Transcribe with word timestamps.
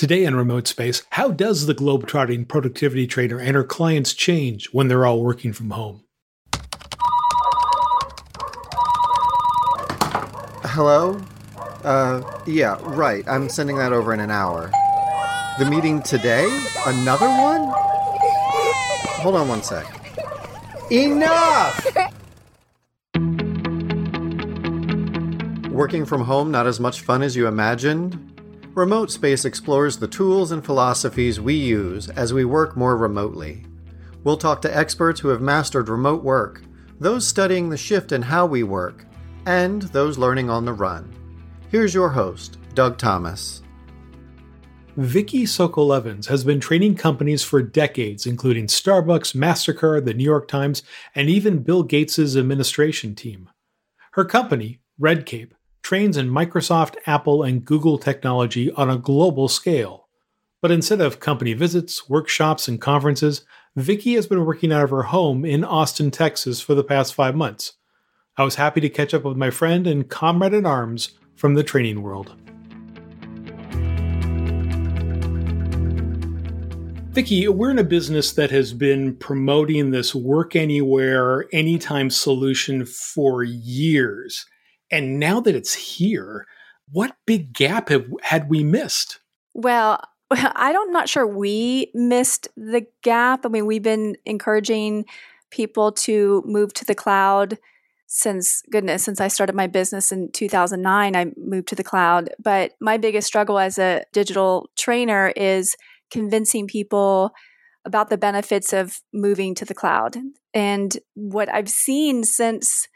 Today 0.00 0.24
in 0.24 0.34
Remote 0.34 0.66
Space, 0.66 1.02
how 1.10 1.30
does 1.30 1.66
the 1.66 1.74
globetrotting 1.74 2.48
productivity 2.48 3.06
trader 3.06 3.38
and 3.38 3.54
her 3.54 3.62
clients 3.62 4.14
change 4.14 4.66
when 4.72 4.88
they're 4.88 5.04
all 5.04 5.22
working 5.22 5.52
from 5.52 5.72
home? 5.72 6.04
Hello? 10.64 11.20
Uh, 11.84 12.22
yeah, 12.46 12.78
right. 12.80 13.28
I'm 13.28 13.50
sending 13.50 13.76
that 13.76 13.92
over 13.92 14.14
in 14.14 14.20
an 14.20 14.30
hour. 14.30 14.70
The 15.58 15.66
meeting 15.66 16.00
today? 16.00 16.48
Another 16.86 17.28
one? 17.28 17.70
Hold 19.20 19.36
on 19.36 19.48
one 19.48 19.62
sec. 19.62 19.84
Enough! 20.90 21.86
Working 25.68 26.06
from 26.06 26.22
home 26.22 26.50
not 26.50 26.66
as 26.66 26.80
much 26.80 27.02
fun 27.02 27.20
as 27.20 27.36
you 27.36 27.46
imagined? 27.46 28.29
Remote 28.80 29.10
Space 29.10 29.44
explores 29.44 29.98
the 29.98 30.08
tools 30.08 30.52
and 30.52 30.64
philosophies 30.64 31.38
we 31.38 31.52
use 31.52 32.08
as 32.08 32.32
we 32.32 32.46
work 32.46 32.78
more 32.78 32.96
remotely. 32.96 33.62
We'll 34.24 34.38
talk 34.38 34.62
to 34.62 34.74
experts 34.74 35.20
who 35.20 35.28
have 35.28 35.42
mastered 35.42 35.90
remote 35.90 36.24
work, 36.24 36.62
those 36.98 37.26
studying 37.26 37.68
the 37.68 37.76
shift 37.76 38.10
in 38.10 38.22
how 38.22 38.46
we 38.46 38.62
work, 38.62 39.04
and 39.44 39.82
those 39.82 40.16
learning 40.16 40.48
on 40.48 40.64
the 40.64 40.72
run. 40.72 41.14
Here's 41.68 41.92
your 41.92 42.08
host, 42.08 42.56
Doug 42.72 42.96
Thomas. 42.96 43.60
Vicky 44.96 45.44
Sokol 45.44 45.92
Evans 45.92 46.28
has 46.28 46.42
been 46.42 46.58
training 46.58 46.94
companies 46.94 47.44
for 47.44 47.60
decades, 47.62 48.24
including 48.24 48.66
Starbucks, 48.66 49.36
MasterCard, 49.36 50.06
the 50.06 50.14
New 50.14 50.24
York 50.24 50.48
Times, 50.48 50.82
and 51.14 51.28
even 51.28 51.62
Bill 51.62 51.82
Gates' 51.82 52.34
administration 52.34 53.14
team. 53.14 53.50
Her 54.12 54.24
company, 54.24 54.80
Redcape, 54.98 55.50
trains 55.82 56.16
in 56.16 56.28
Microsoft, 56.28 56.96
Apple, 57.06 57.42
and 57.42 57.64
Google 57.64 57.98
technology 57.98 58.70
on 58.72 58.90
a 58.90 58.98
global 58.98 59.48
scale. 59.48 60.08
But 60.60 60.70
instead 60.70 61.00
of 61.00 61.20
company 61.20 61.52
visits, 61.54 62.08
workshops, 62.08 62.68
and 62.68 62.80
conferences, 62.80 63.44
Vicki 63.76 64.14
has 64.14 64.26
been 64.26 64.44
working 64.44 64.72
out 64.72 64.84
of 64.84 64.90
her 64.90 65.04
home 65.04 65.44
in 65.44 65.64
Austin, 65.64 66.10
Texas 66.10 66.60
for 66.60 66.74
the 66.74 66.84
past 66.84 67.14
five 67.14 67.34
months. 67.34 67.74
I 68.36 68.44
was 68.44 68.56
happy 68.56 68.80
to 68.80 68.88
catch 68.88 69.14
up 69.14 69.24
with 69.24 69.36
my 69.36 69.50
friend 69.50 69.86
and 69.86 70.08
comrade 70.08 70.54
in 70.54 70.66
arms 70.66 71.12
from 71.34 71.54
the 71.54 71.62
training 71.62 72.02
world. 72.02 72.34
Vicki, 77.12 77.48
we're 77.48 77.72
in 77.72 77.78
a 77.78 77.84
business 77.84 78.32
that 78.32 78.52
has 78.52 78.72
been 78.72 79.16
promoting 79.16 79.90
this 79.90 80.14
work 80.14 80.54
anywhere, 80.54 81.46
anytime 81.52 82.08
solution 82.08 82.86
for 82.86 83.42
years. 83.42 84.46
And 84.90 85.18
now 85.18 85.40
that 85.40 85.54
it's 85.54 85.74
here, 85.74 86.46
what 86.90 87.16
big 87.26 87.52
gap 87.52 87.88
have, 87.88 88.06
had 88.22 88.48
we 88.48 88.64
missed? 88.64 89.20
Well, 89.54 90.00
I'm 90.30 90.92
not 90.92 91.08
sure 91.08 91.26
we 91.26 91.90
missed 91.94 92.48
the 92.56 92.86
gap. 93.02 93.44
I 93.44 93.48
mean, 93.48 93.66
we've 93.66 93.82
been 93.82 94.16
encouraging 94.24 95.04
people 95.50 95.92
to 95.92 96.42
move 96.46 96.72
to 96.74 96.84
the 96.84 96.94
cloud 96.94 97.58
since 98.12 98.62
goodness 98.72 99.04
since 99.04 99.20
i 99.20 99.28
started 99.28 99.54
my 99.54 99.68
business 99.68 100.10
in 100.10 100.30
2009 100.32 101.14
i 101.14 101.26
moved 101.36 101.68
to 101.68 101.76
the 101.76 101.84
cloud 101.84 102.28
but 102.42 102.72
my 102.80 102.96
biggest 102.96 103.26
struggle 103.26 103.56
as 103.56 103.78
a 103.78 104.02
digital 104.12 104.68
trainer 104.76 105.32
is 105.36 105.76
convincing 106.10 106.66
people 106.66 107.30
about 107.84 108.10
the 108.10 108.18
benefits 108.18 108.72
of 108.72 109.00
moving 109.12 109.54
to 109.54 109.64
the 109.64 109.74
cloud 109.74 110.16
and 110.52 110.98
what 111.14 111.48
i've 111.54 111.68
seen 111.68 112.24
since 112.24 112.88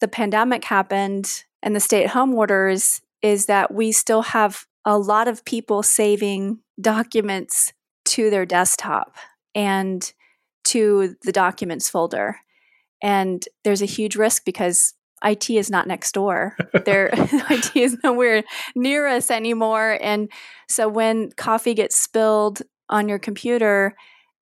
the 0.00 0.08
pandemic 0.08 0.64
happened 0.64 1.44
and 1.62 1.76
the 1.76 1.80
stay 1.80 2.04
at 2.04 2.10
home 2.10 2.34
orders 2.34 3.00
is 3.22 3.46
that 3.46 3.72
we 3.72 3.92
still 3.92 4.22
have 4.22 4.66
a 4.84 4.98
lot 4.98 5.28
of 5.28 5.44
people 5.44 5.82
saving 5.82 6.58
documents 6.80 7.72
to 8.06 8.30
their 8.30 8.46
desktop 8.46 9.14
and 9.54 10.12
to 10.64 11.16
the 11.22 11.32
documents 11.32 11.88
folder. 11.88 12.38
And 13.02 13.44
there's 13.64 13.82
a 13.82 13.86
huge 13.86 14.16
risk 14.16 14.44
because 14.44 14.94
IT 15.22 15.50
is 15.50 15.70
not 15.70 15.86
next 15.86 16.12
door. 16.12 16.56
There 16.84 17.10
IT 17.12 17.76
is 17.76 17.98
nowhere 18.02 18.42
near 18.74 19.06
us 19.06 19.30
anymore. 19.30 19.98
And 20.00 20.30
so 20.68 20.88
when 20.88 21.30
coffee 21.32 21.74
gets 21.74 21.96
spilled 21.96 22.62
on 22.88 23.08
your 23.08 23.18
computer, 23.18 23.94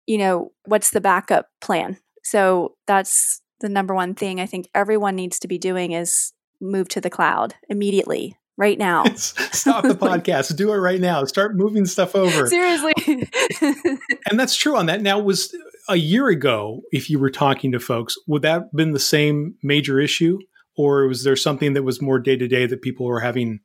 you 0.06 0.18
know, 0.18 0.52
what's 0.66 0.90
the 0.90 1.00
backup 1.00 1.48
plan? 1.60 1.98
So 2.22 2.76
that's 2.86 3.40
the 3.60 3.68
number 3.68 3.94
one 3.94 4.14
thing 4.14 4.40
I 4.40 4.46
think 4.46 4.68
everyone 4.74 5.16
needs 5.16 5.38
to 5.40 5.48
be 5.48 5.58
doing 5.58 5.92
is 5.92 6.32
move 6.60 6.88
to 6.90 7.00
the 7.00 7.10
cloud 7.10 7.54
immediately 7.68 8.36
right 8.56 8.78
now. 8.78 9.04
Stop 9.14 9.84
the 9.84 9.94
podcast. 9.94 10.56
Do 10.56 10.72
it 10.72 10.76
right 10.76 11.00
now. 11.00 11.24
Start 11.24 11.56
moving 11.56 11.86
stuff 11.86 12.14
over. 12.14 12.46
Seriously. 12.46 12.94
and 14.30 14.38
that's 14.38 14.56
true 14.56 14.76
on 14.76 14.86
that. 14.86 15.02
Now 15.02 15.18
was 15.18 15.54
a 15.88 15.96
year 15.96 16.28
ago 16.28 16.82
if 16.92 17.10
you 17.10 17.18
were 17.18 17.30
talking 17.30 17.72
to 17.72 17.80
folks, 17.80 18.16
would 18.26 18.42
that 18.42 18.52
have 18.52 18.72
been 18.72 18.92
the 18.92 18.98
same 18.98 19.54
major 19.62 20.00
issue 20.00 20.38
or 20.76 21.06
was 21.06 21.24
there 21.24 21.36
something 21.36 21.72
that 21.74 21.82
was 21.82 22.02
more 22.02 22.18
day 22.18 22.36
to 22.36 22.48
day 22.48 22.66
that 22.66 22.82
people 22.82 23.06
were 23.06 23.20
having 23.20 23.60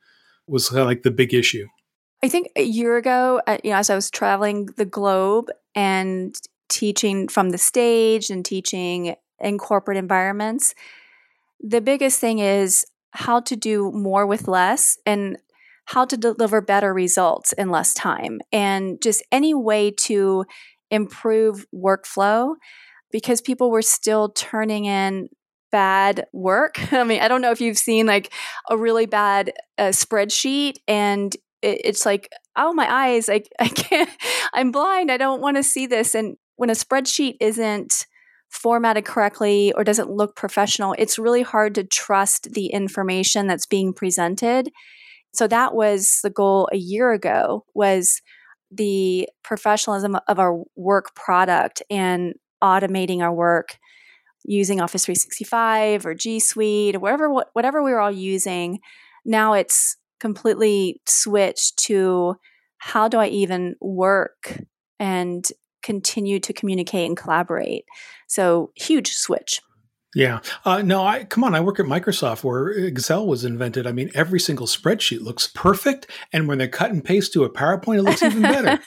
was 0.47 0.69
kind 0.69 0.81
of 0.81 0.88
like 0.88 1.03
the 1.03 1.12
big 1.12 1.34
issue? 1.34 1.68
I 2.23 2.29
think 2.29 2.50
a 2.56 2.63
year 2.63 2.97
ago, 2.97 3.41
uh, 3.47 3.58
you 3.63 3.72
know, 3.72 3.78
as 3.78 3.90
I 3.90 3.96
was 3.96 4.12
traveling 4.12 4.68
the 4.78 4.85
globe 4.85 5.50
and 5.73 6.35
teaching 6.69 7.28
from 7.28 7.50
the 7.50 7.58
stage 7.58 8.29
and 8.29 8.46
teaching 8.46 9.16
in 9.41 9.57
corporate 9.57 9.97
environments. 9.97 10.74
The 11.59 11.81
biggest 11.81 12.19
thing 12.19 12.40
is 12.40 12.85
how 13.12 13.41
to 13.41 13.56
do 13.56 13.91
more 13.91 14.25
with 14.25 14.47
less 14.47 14.97
and 15.06 15.38
how 15.85 16.06
to 16.06 16.18
deliver 16.18 16.62
better 16.62 16.94
results 16.94 17.52
in 17.53 17.69
less 17.69 17.94
time 17.94 18.40
and 18.52 19.02
just 19.02 19.24
any 19.31 19.53
way 19.53 19.91
to 19.91 20.46
improve 20.90 21.66
workflow 21.74 22.53
because 23.12 23.41
people 23.41 23.69
were 23.69 23.81
still 23.81 24.29
turning 24.29 24.85
in 24.85 25.28
bad 25.72 26.25
work. 26.31 26.75
I 26.94 27.03
mean, 27.03 27.22
I 27.22 27.28
don't 27.28 27.41
know 27.41 27.52
if 27.52 27.62
you've 27.62 27.78
seen 27.78 28.06
like 28.06 28.31
a 28.69 28.78
really 28.78 29.06
bad 29.06 29.53
uh, 29.78 29.90
spreadsheet 29.90 30.75
and 30.88 31.35
it's 31.62 32.06
like, 32.06 32.29
oh, 32.56 32.73
my 32.73 32.91
eyes, 32.91 33.29
I, 33.29 33.44
I 33.59 33.68
can't, 33.68 34.09
I'm 34.53 34.72
blind. 34.72 35.12
I 35.12 35.18
don't 35.18 35.41
want 35.41 35.58
to 35.58 35.63
see 35.63 35.88
this. 35.88 36.16
And 36.16 36.38
when 36.56 36.69
a 36.69 36.73
spreadsheet 36.73 37.38
isn't 37.40 38.06
formatted 38.51 39.06
correctly 39.06 39.73
or 39.73 39.84
doesn't 39.84 40.09
look 40.12 40.35
professional, 40.35 40.94
it's 41.00 41.17
really 41.17 41.41
hard 41.41 41.73
to 41.75 41.84
trust 41.84 42.50
the 42.51 42.67
information 42.67 43.47
that's 43.47 43.66
being 43.66 43.94
presented. 43.94 44.69
So 45.34 45.47
that 45.47 45.73
was 45.73 46.19
the 46.23 46.29
goal 46.29 46.69
a 46.72 46.78
year 46.78 47.13
ago 47.13 47.66
was 47.73 48.22
the 48.69 49.28
professionalism 49.44 50.17
of 50.28 50.40
our 50.40 50.63
work 50.75 51.16
product 51.16 51.81
and 51.90 52.34
automating 52.61 53.22
our 53.22 53.34
work 53.34 53.78
using 54.44 54.81
Office 54.81 55.06
365 55.06 56.06
or 56.06 56.13
G 56.13 56.40
Suite 56.40 56.95
or 56.95 57.00
whatever 57.00 57.29
whatever 57.53 57.81
we 57.81 57.91
were 57.91 58.00
all 58.00 58.11
using. 58.11 58.79
Now 59.25 59.53
it's 59.53 59.97
completely 60.19 61.01
switched 61.06 61.78
to 61.85 62.35
how 62.78 63.07
do 63.07 63.17
I 63.17 63.28
even 63.28 63.75
work 63.79 64.59
and 65.00 65.45
continue 65.81 66.39
to 66.39 66.53
communicate 66.53 67.07
and 67.07 67.17
collaborate. 67.17 67.85
So 68.27 68.71
huge 68.75 69.13
switch. 69.13 69.61
Yeah. 70.13 70.39
Uh, 70.65 70.81
no, 70.81 71.05
I 71.05 71.23
come 71.23 71.43
on. 71.43 71.55
I 71.55 71.61
work 71.61 71.79
at 71.79 71.85
Microsoft 71.85 72.43
where 72.43 72.69
Excel 72.69 73.25
was 73.25 73.45
invented. 73.45 73.87
I 73.87 73.93
mean, 73.93 74.11
every 74.13 74.41
single 74.41 74.67
spreadsheet 74.67 75.21
looks 75.21 75.47
perfect, 75.47 76.07
and 76.33 76.49
when 76.49 76.57
they 76.57 76.67
cut 76.67 76.91
and 76.91 77.03
paste 77.03 77.31
to 77.33 77.45
a 77.45 77.49
PowerPoint, 77.49 77.99
it 77.99 78.01
looks 78.01 78.21
even 78.21 78.41
better. 78.41 78.77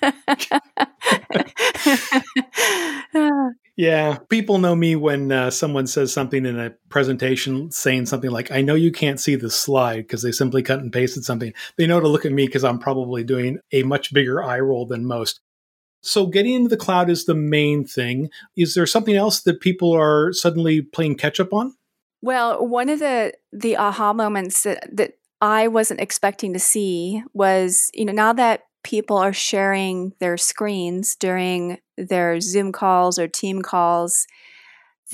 yeah, 3.76 4.19
people 4.28 4.59
know 4.59 4.76
me 4.76 4.97
when 4.97 5.32
uh, 5.32 5.50
someone 5.50 5.87
says 5.87 6.12
something 6.12 6.44
in 6.44 6.61
a 6.61 6.75
presentation, 6.91 7.71
saying 7.71 8.05
something 8.05 8.31
like, 8.31 8.50
"I 8.50 8.61
know 8.61 8.75
you 8.75 8.93
can't 8.93 9.19
see 9.19 9.34
the 9.34 9.50
slide" 9.50 10.03
because 10.03 10.21
they 10.21 10.32
simply 10.32 10.62
cut 10.62 10.81
and 10.81 10.93
pasted 10.93 11.25
something. 11.25 11.55
They 11.78 11.87
know 11.87 12.00
to 12.00 12.09
look 12.09 12.26
at 12.26 12.32
me 12.32 12.44
because 12.44 12.65
I'm 12.65 12.78
probably 12.78 13.25
doing 13.25 13.61
a 13.72 13.82
much 13.82 14.12
bigger 14.12 14.44
eye 14.44 14.61
roll 14.61 14.84
than 14.84 15.06
most. 15.06 15.40
So 16.05 16.27
getting 16.27 16.55
into 16.55 16.69
the 16.69 16.77
cloud 16.77 17.09
is 17.09 17.25
the 17.25 17.35
main 17.35 17.85
thing. 17.85 18.31
Is 18.56 18.75
there 18.75 18.87
something 18.87 19.17
else 19.17 19.41
that 19.43 19.61
people 19.61 19.93
are 19.93 20.33
suddenly 20.33 20.83
playing 20.83 21.17
catch 21.17 21.41
up 21.41 21.53
on? 21.53 21.75
Well, 22.21 22.67
one 22.67 22.89
of 22.89 22.99
the 23.01 23.35
the 23.53 23.77
aha 23.77 24.12
moments 24.12 24.62
that, 24.62 24.89
that 24.97 25.12
I 25.41 25.69
wasn't 25.69 26.01
expecting 26.01 26.53
to 26.53 26.59
see 26.59 27.23
was, 27.33 27.91
you 27.95 28.05
know, 28.05 28.12
now 28.12 28.33
that 28.35 28.62
people 28.83 29.17
are 29.17 29.33
sharing 29.33 30.12
their 30.21 30.37
screens 30.37 31.17
during 31.17 31.79
their 31.97 32.41
Zoom 32.41 32.71
calls 32.71 33.19
or 33.19 33.27
team 33.27 33.62
calls, 33.62 34.27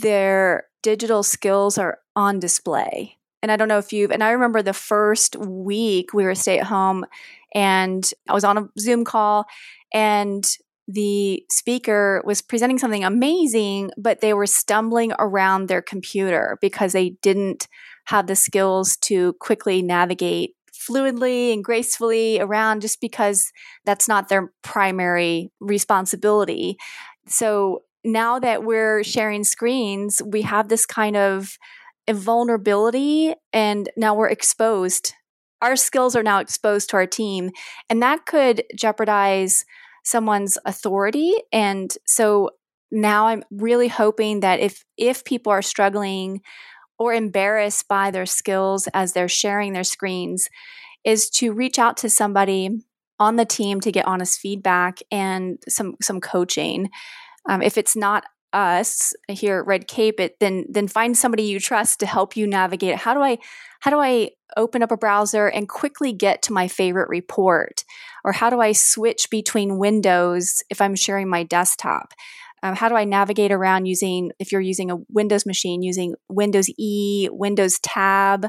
their 0.03 0.65
digital 0.83 1.23
skills 1.23 1.79
are 1.79 1.99
on 2.17 2.39
display. 2.41 3.17
And 3.43 3.51
I 3.51 3.57
don't 3.57 3.69
know 3.69 3.79
if 3.79 3.93
you've, 3.93 4.11
and 4.11 4.23
I 4.23 4.31
remember 4.33 4.61
the 4.61 4.73
first 4.73 5.37
week 5.37 6.13
we 6.13 6.25
were 6.25 6.35
stay 6.35 6.59
at 6.59 6.67
home 6.67 7.07
and 7.55 8.09
I 8.29 8.35
was 8.35 8.45
on 8.45 8.59
a 8.59 8.69
Zoom 8.79 9.05
call 9.05 9.47
and 9.93 10.45
the 10.93 11.45
speaker 11.51 12.23
was 12.25 12.43
presenting 12.43 12.79
something 12.79 13.05
amazing, 13.05 13.91
but 13.97 14.21
they 14.21 14.35
were 14.35 14.47
stumbling 14.47 15.13
around 15.19 15.69
their 15.69 15.83
computer 15.83 16.59
because 16.61 16.93
they 16.93 17.11
didn't 17.23 17.69
have 18.07 18.27
the 18.27 18.37
skills 18.37 18.97
to 18.99 19.35
quickly 19.35 19.83
navigate 19.83 20.55
fluidly 20.75 21.53
and 21.53 21.63
gracefully 21.63 22.41
around 22.41 22.81
just 22.81 23.01
because 23.01 23.53
that's 23.85 24.09
not 24.09 24.29
their 24.29 24.53
primary 24.63 25.53
responsibility. 25.61 26.77
So 27.27 27.83
now 28.03 28.39
that 28.39 28.65
we're 28.65 29.05
sharing 29.05 29.45
screens, 29.45 30.23
we 30.25 30.43
have 30.43 30.69
this 30.69 30.87
kind 30.87 31.17
of 31.17 31.57
vulnerability 32.11 33.35
and 33.53 33.89
now 33.97 34.15
we're 34.15 34.29
exposed. 34.29 35.13
Our 35.63 35.77
skills 35.77 36.17
are 36.17 36.23
now 36.23 36.39
exposed 36.41 36.89
to 36.91 36.97
our 36.97 37.07
team, 37.07 37.51
and 37.91 38.03
that 38.03 38.25
could 38.25 38.65
jeopardize 38.75 39.67
someone's 40.05 40.58
authority. 40.64 41.35
And 41.52 41.93
so 42.06 42.50
now 42.91 43.26
I'm 43.29 43.44
really 43.50 43.88
hoping 43.88 44.41
that 44.41 44.61
if 44.61 44.85
if 44.97 45.25
people 45.25 45.52
are 45.52 45.62
struggling 45.62 46.41
or 46.99 47.14
embarrassed 47.14 47.88
by 47.88 48.11
their 48.11 48.26
skills 48.26 48.88
as 48.93 49.12
they're 49.12 49.29
sharing 49.29 49.73
their 49.73 49.85
screens 49.85 50.49
is 51.05 51.31
to 51.31 51.52
reach 51.52 51.79
out 51.79 51.97
to 51.99 52.11
somebody 52.11 52.69
on 53.19 53.37
the 53.37 53.44
team 53.44 53.81
to 53.81 53.93
get 53.93 54.06
honest 54.06 54.41
feedback 54.41 54.99
and 55.11 55.58
some 55.69 55.94
some 56.02 56.20
coaching. 56.20 56.91
Um, 57.49 57.62
if 57.62 57.79
it's 57.79 57.97
not 57.97 58.25
us 58.52 59.14
here 59.29 59.58
at 59.58 59.67
Red 59.67 59.88
Cape, 59.88 60.20
it 60.20 60.38
then 60.41 60.67
then 60.69 60.88
find 60.88 61.17
somebody 61.17 61.44
you 61.44 61.61
trust 61.61 62.00
to 62.00 62.06
help 62.06 62.37
you 62.37 62.47
navigate. 62.47 62.97
How 62.97 63.14
do 63.14 63.20
I 63.20 63.38
how 63.81 63.91
do 63.91 63.99
I 63.99 64.31
open 64.56 64.82
up 64.82 64.91
a 64.91 64.97
browser 64.97 65.47
and 65.47 65.69
quickly 65.69 66.12
get 66.12 66.43
to 66.43 66.52
my 66.52 66.69
favorite 66.69 67.08
report, 67.08 67.85
or 68.25 68.32
how 68.32 68.50
do 68.50 68.61
I 68.61 68.73
switch 68.73 69.31
between 69.31 69.79
windows 69.79 70.62
if 70.70 70.81
I'm 70.81 70.94
sharing 70.94 71.29
my 71.29 71.43
desktop? 71.43 72.12
Um, 72.62 72.76
how 72.76 72.88
do 72.88 72.94
I 72.94 73.05
navigate 73.05 73.52
around 73.52 73.87
using 73.87 74.32
if 74.38 74.52
you're 74.52 74.61
using 74.61 74.91
a 74.91 74.99
Windows 75.08 75.47
machine 75.47 75.82
using 75.82 76.14
Windows 76.29 76.69
E, 76.79 77.29
Windows 77.31 77.79
Tab, 77.81 78.49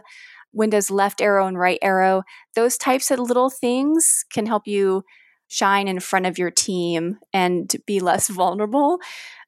Windows 0.54 0.92
left 0.92 1.22
arrow 1.22 1.48
and 1.48 1.58
right 1.58 1.80
arrow? 1.82 2.24
Those 2.56 2.78
types 2.78 3.10
of 3.10 3.20
little 3.20 3.50
things 3.50 4.26
can 4.34 4.46
help 4.46 4.68
you 4.68 5.04
shine 5.48 5.88
in 5.88 6.00
front 6.00 6.26
of 6.26 6.38
your 6.38 6.52
team 6.52 7.20
and 7.34 7.76
be 7.86 8.00
less 8.00 8.28
vulnerable 8.30 9.00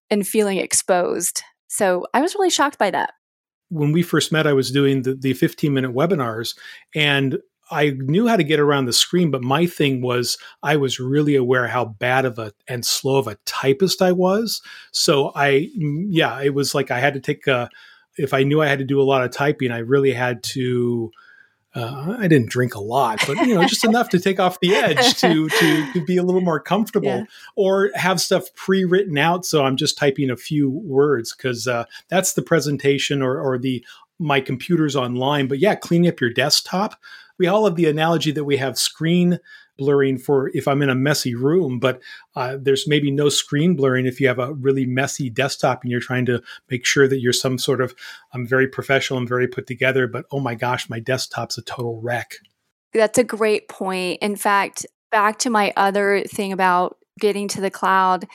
and 0.10 0.28
feeling 0.28 0.58
exposed. 0.58 1.42
So 1.68 2.06
I 2.14 2.22
was 2.22 2.36
really 2.36 2.50
shocked 2.50 2.78
by 2.78 2.92
that. 2.92 3.14
When 3.70 3.92
we 3.92 4.04
first 4.04 4.32
met, 4.32 4.46
I 4.46 4.54
was 4.54 4.72
doing 4.72 5.02
the, 5.02 5.16
the 5.16 5.34
15 5.34 5.74
minute 5.74 5.94
webinars 5.94 6.56
and 6.94 7.40
I 7.72 7.92
knew 7.98 8.28
how 8.28 8.36
to 8.36 8.44
get 8.44 8.60
around 8.60 8.86
the 8.86 8.94
screen, 8.94 9.32
but 9.32 9.42
my 9.42 9.66
thing 9.66 10.02
was 10.02 10.38
I 10.62 10.76
was 10.76 11.00
really 11.00 11.36
aware 11.36 11.68
how 11.68 11.86
bad 11.86 12.26
of 12.26 12.38
a 12.38 12.54
and 12.68 12.86
slow 12.86 13.18
of 13.18 13.28
a 13.28 13.38
typist 13.46 14.02
I 14.02 14.12
was. 14.12 14.62
So 14.92 15.32
I, 15.36 15.72
mm, 15.78 16.06
yeah, 16.10 16.42
it 16.42 16.54
was 16.54 16.76
like 16.76 16.92
I 16.92 17.00
had 17.00 17.14
to 17.16 17.20
take 17.20 17.48
a, 17.48 17.70
if 18.18 18.34
I 18.34 18.44
knew 18.44 18.62
I 18.62 18.68
had 18.68 18.80
to 18.80 18.86
do 18.86 19.02
a 19.02 19.04
lot 19.04 19.24
of 19.24 19.32
typing, 19.32 19.72
I 19.72 19.80
really 19.80 20.14
had 20.14 20.44
to 20.44 21.12
uh, 21.76 22.18
I 22.20 22.28
didn't 22.28 22.50
drink 22.50 22.76
a 22.76 22.80
lot, 22.80 23.20
but 23.26 23.38
you 23.38 23.56
know, 23.56 23.66
just 23.66 23.84
enough 23.84 24.10
to 24.10 24.20
take 24.20 24.40
off 24.40 24.60
the 24.60 24.76
edge 24.76 25.16
to, 25.22 25.50
to, 25.50 25.94
to 25.94 26.06
be 26.06 26.18
a 26.18 26.24
little 26.24 26.42
more 26.42 26.60
comfortable, 26.60 27.08
yeah. 27.08 27.26
or 27.56 27.90
have 27.96 28.22
stuff 28.22 28.54
pre-written 28.54 29.18
out. 29.18 29.46
So 29.46 29.66
I'm 29.66 29.76
just 29.76 29.98
typing 29.98 30.30
a 30.30 30.38
few 30.38 30.70
words 30.70 31.36
because 31.36 31.68
uh, 31.68 31.86
that's 32.10 32.34
the 32.34 32.44
presentation 32.44 33.22
or, 33.22 33.40
or 33.40 33.58
the 33.58 33.84
my 34.20 34.40
computer's 34.40 34.96
online. 34.96 35.48
But 35.48 35.60
yeah, 35.60 35.76
cleaning 35.76 36.10
up 36.10 36.22
your 36.22 36.32
desktop. 36.32 36.96
We 37.40 37.48
all 37.48 37.66
have 37.66 37.76
the 37.76 37.90
analogy 37.90 38.32
that 38.32 38.44
we 38.44 38.58
have 38.58 38.78
screen 38.78 39.40
blurring 39.78 40.18
for 40.18 40.50
if 40.54 40.68
I'm 40.68 40.82
in 40.82 40.90
a 40.90 40.96
messy 40.96 41.36
room, 41.36 41.80
but 41.80 42.02
uh, 42.36 42.58
there's 42.60 42.88
maybe 42.88 43.12
no 43.12 43.30
screen 43.30 43.76
blurring 43.76 44.06
if 44.06 44.20
you 44.20 44.28
have 44.28 44.40
a 44.40 44.54
really 44.54 44.86
messy 44.86 45.30
desktop 45.30 45.82
and 45.82 45.92
you're 45.92 46.00
trying 46.00 46.26
to 46.28 46.42
make 46.70 46.86
sure 46.86 47.08
that 47.08 47.20
you're 47.20 47.34
some 47.34 47.58
sort 47.58 47.82
of 47.82 47.96
I'm 48.34 48.46
very 48.46 48.68
professional 48.68 49.20
and 49.20 49.28
very 49.28 49.48
put 49.48 49.68
together. 49.68 50.08
But 50.08 50.26
oh 50.32 50.40
my 50.40 50.56
gosh, 50.56 50.90
my 50.90 51.00
desktop's 51.00 51.58
a 51.58 51.62
total 51.62 52.00
wreck. 52.02 52.36
That's 52.94 53.18
a 53.18 53.24
great 53.24 53.68
point. 53.70 54.20
In 54.22 54.36
fact, 54.36 54.86
back 55.12 55.40
to 55.40 55.50
my 55.50 55.74
other 55.76 56.24
thing 56.24 56.52
about 56.52 56.98
getting 57.20 57.48
to 57.50 57.62
the 57.62 57.72
cloud 57.72 58.28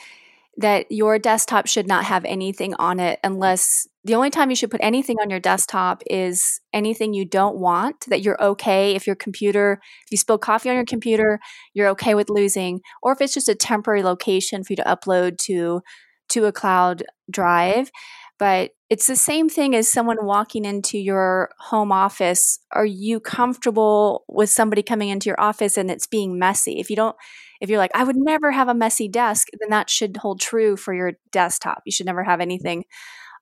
that 0.59 0.85
your 0.91 1.17
desktop 1.17 1.67
should 1.67 1.87
not 1.87 2.03
have 2.03 2.23
anything 2.25 2.75
on 2.75 2.99
it 2.99 3.19
unless 3.23 3.87
the 4.03 4.15
only 4.15 4.29
time 4.29 4.49
you 4.49 4.55
should 4.55 4.71
put 4.71 4.81
anything 4.83 5.17
on 5.21 5.29
your 5.29 5.39
desktop 5.39 6.03
is 6.09 6.61
anything 6.73 7.13
you 7.13 7.25
don't 7.25 7.57
want 7.57 8.05
that 8.07 8.21
you're 8.21 8.41
okay 8.41 8.95
if 8.95 9.07
your 9.07 9.15
computer 9.15 9.79
if 10.05 10.11
you 10.11 10.17
spill 10.17 10.37
coffee 10.37 10.69
on 10.69 10.75
your 10.75 10.85
computer 10.85 11.39
you're 11.73 11.87
okay 11.87 12.13
with 12.13 12.29
losing 12.29 12.81
or 13.01 13.11
if 13.13 13.21
it's 13.21 13.33
just 13.33 13.49
a 13.49 13.55
temporary 13.55 14.03
location 14.03 14.63
for 14.63 14.73
you 14.73 14.77
to 14.77 14.83
upload 14.83 15.37
to 15.37 15.81
to 16.29 16.45
a 16.45 16.51
cloud 16.51 17.03
drive. 17.29 17.91
But 18.37 18.71
it's 18.89 19.07
the 19.07 19.17
same 19.17 19.49
thing 19.49 19.75
as 19.75 19.91
someone 19.91 20.25
walking 20.25 20.63
into 20.63 20.97
your 20.97 21.49
home 21.59 21.91
office. 21.91 22.59
Are 22.71 22.85
you 22.85 23.19
comfortable 23.19 24.23
with 24.29 24.49
somebody 24.49 24.81
coming 24.81 25.09
into 25.09 25.27
your 25.29 25.39
office 25.39 25.75
and 25.75 25.91
it's 25.91 26.07
being 26.07 26.39
messy? 26.39 26.79
If 26.79 26.89
you 26.89 26.95
don't 26.95 27.15
if 27.59 27.69
you're 27.69 27.77
like, 27.77 27.91
I 27.93 28.03
would 28.03 28.15
never 28.15 28.51
have 28.51 28.67
a 28.67 28.73
messy 28.73 29.07
desk, 29.07 29.47
then 29.59 29.69
that 29.69 29.89
should 29.89 30.17
hold 30.17 30.39
true 30.39 30.77
for 30.77 30.93
your 30.93 31.13
desktop. 31.31 31.81
You 31.85 31.91
should 31.91 32.05
never 32.05 32.23
have 32.23 32.39
anything 32.39 32.85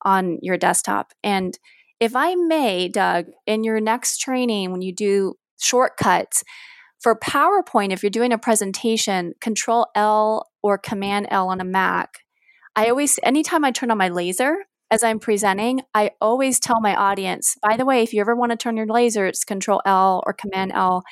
on 0.03 0.39
your 0.41 0.57
desktop. 0.57 1.13
And 1.23 1.57
if 1.99 2.15
I 2.15 2.35
may, 2.35 2.87
Doug, 2.87 3.27
in 3.45 3.63
your 3.63 3.79
next 3.79 4.19
training, 4.19 4.71
when 4.71 4.81
you 4.81 4.93
do 4.93 5.35
shortcuts, 5.59 6.43
for 6.99 7.15
PowerPoint, 7.15 7.91
if 7.91 8.01
you're 8.01 8.09
doing 8.09 8.33
a 8.33 8.37
presentation, 8.37 9.33
Control 9.39 9.87
L 9.95 10.47
or 10.63 10.77
Command 10.77 11.27
L 11.29 11.49
on 11.49 11.61
a 11.61 11.65
Mac, 11.65 12.19
I 12.75 12.89
always, 12.89 13.19
anytime 13.23 13.63
I 13.63 13.71
turn 13.71 13.91
on 13.91 13.97
my 13.97 14.09
laser, 14.09 14.65
as 14.89 15.03
I'm 15.03 15.19
presenting, 15.19 15.81
I 15.93 16.11
always 16.21 16.59
tell 16.59 16.79
my 16.79 16.95
audience, 16.95 17.55
by 17.61 17.75
the 17.75 17.85
way, 17.85 18.03
if 18.03 18.13
you 18.13 18.21
ever 18.21 18.35
want 18.35 18.51
to 18.51 18.57
turn 18.57 18.77
your 18.77 18.85
laser, 18.85 19.25
it's 19.25 19.43
control 19.43 19.81
L 19.85 20.23
or 20.25 20.33
command 20.33 20.71
L. 20.73 21.03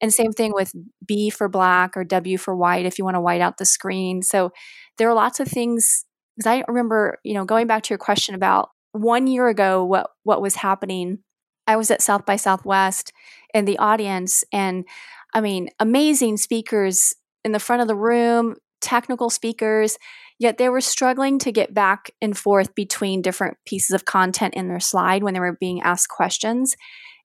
And 0.00 0.12
same 0.12 0.32
thing 0.32 0.52
with 0.54 0.72
B 1.04 1.30
for 1.30 1.48
black 1.48 1.96
or 1.96 2.04
W 2.04 2.38
for 2.38 2.54
white 2.54 2.86
if 2.86 2.98
you 2.98 3.04
want 3.04 3.16
to 3.16 3.20
white 3.20 3.40
out 3.40 3.58
the 3.58 3.64
screen. 3.64 4.22
So 4.22 4.52
there 4.98 5.08
are 5.08 5.14
lots 5.14 5.40
of 5.40 5.48
things 5.48 6.04
because 6.36 6.46
I 6.46 6.64
remember, 6.68 7.18
you 7.24 7.34
know, 7.34 7.44
going 7.44 7.66
back 7.66 7.82
to 7.84 7.90
your 7.90 7.98
question 7.98 8.34
about 8.34 8.70
one 8.92 9.26
year 9.26 9.48
ago 9.48 9.84
what 9.84 10.10
what 10.22 10.40
was 10.40 10.56
happening. 10.56 11.18
I 11.66 11.76
was 11.76 11.90
at 11.90 12.02
South 12.02 12.26
by 12.26 12.36
Southwest 12.36 13.12
in 13.52 13.64
the 13.64 13.78
audience 13.78 14.44
and 14.52 14.84
I 15.32 15.40
mean, 15.40 15.70
amazing 15.80 16.36
speakers 16.36 17.14
in 17.44 17.52
the 17.52 17.58
front 17.58 17.82
of 17.82 17.88
the 17.88 17.96
room, 17.96 18.54
technical 18.80 19.30
speakers 19.30 19.98
Yet 20.38 20.58
they 20.58 20.68
were 20.68 20.80
struggling 20.80 21.38
to 21.40 21.52
get 21.52 21.74
back 21.74 22.10
and 22.20 22.36
forth 22.36 22.74
between 22.74 23.22
different 23.22 23.56
pieces 23.66 23.90
of 23.90 24.04
content 24.04 24.54
in 24.54 24.68
their 24.68 24.80
slide 24.80 25.22
when 25.22 25.34
they 25.34 25.40
were 25.40 25.56
being 25.60 25.80
asked 25.82 26.08
questions. 26.08 26.74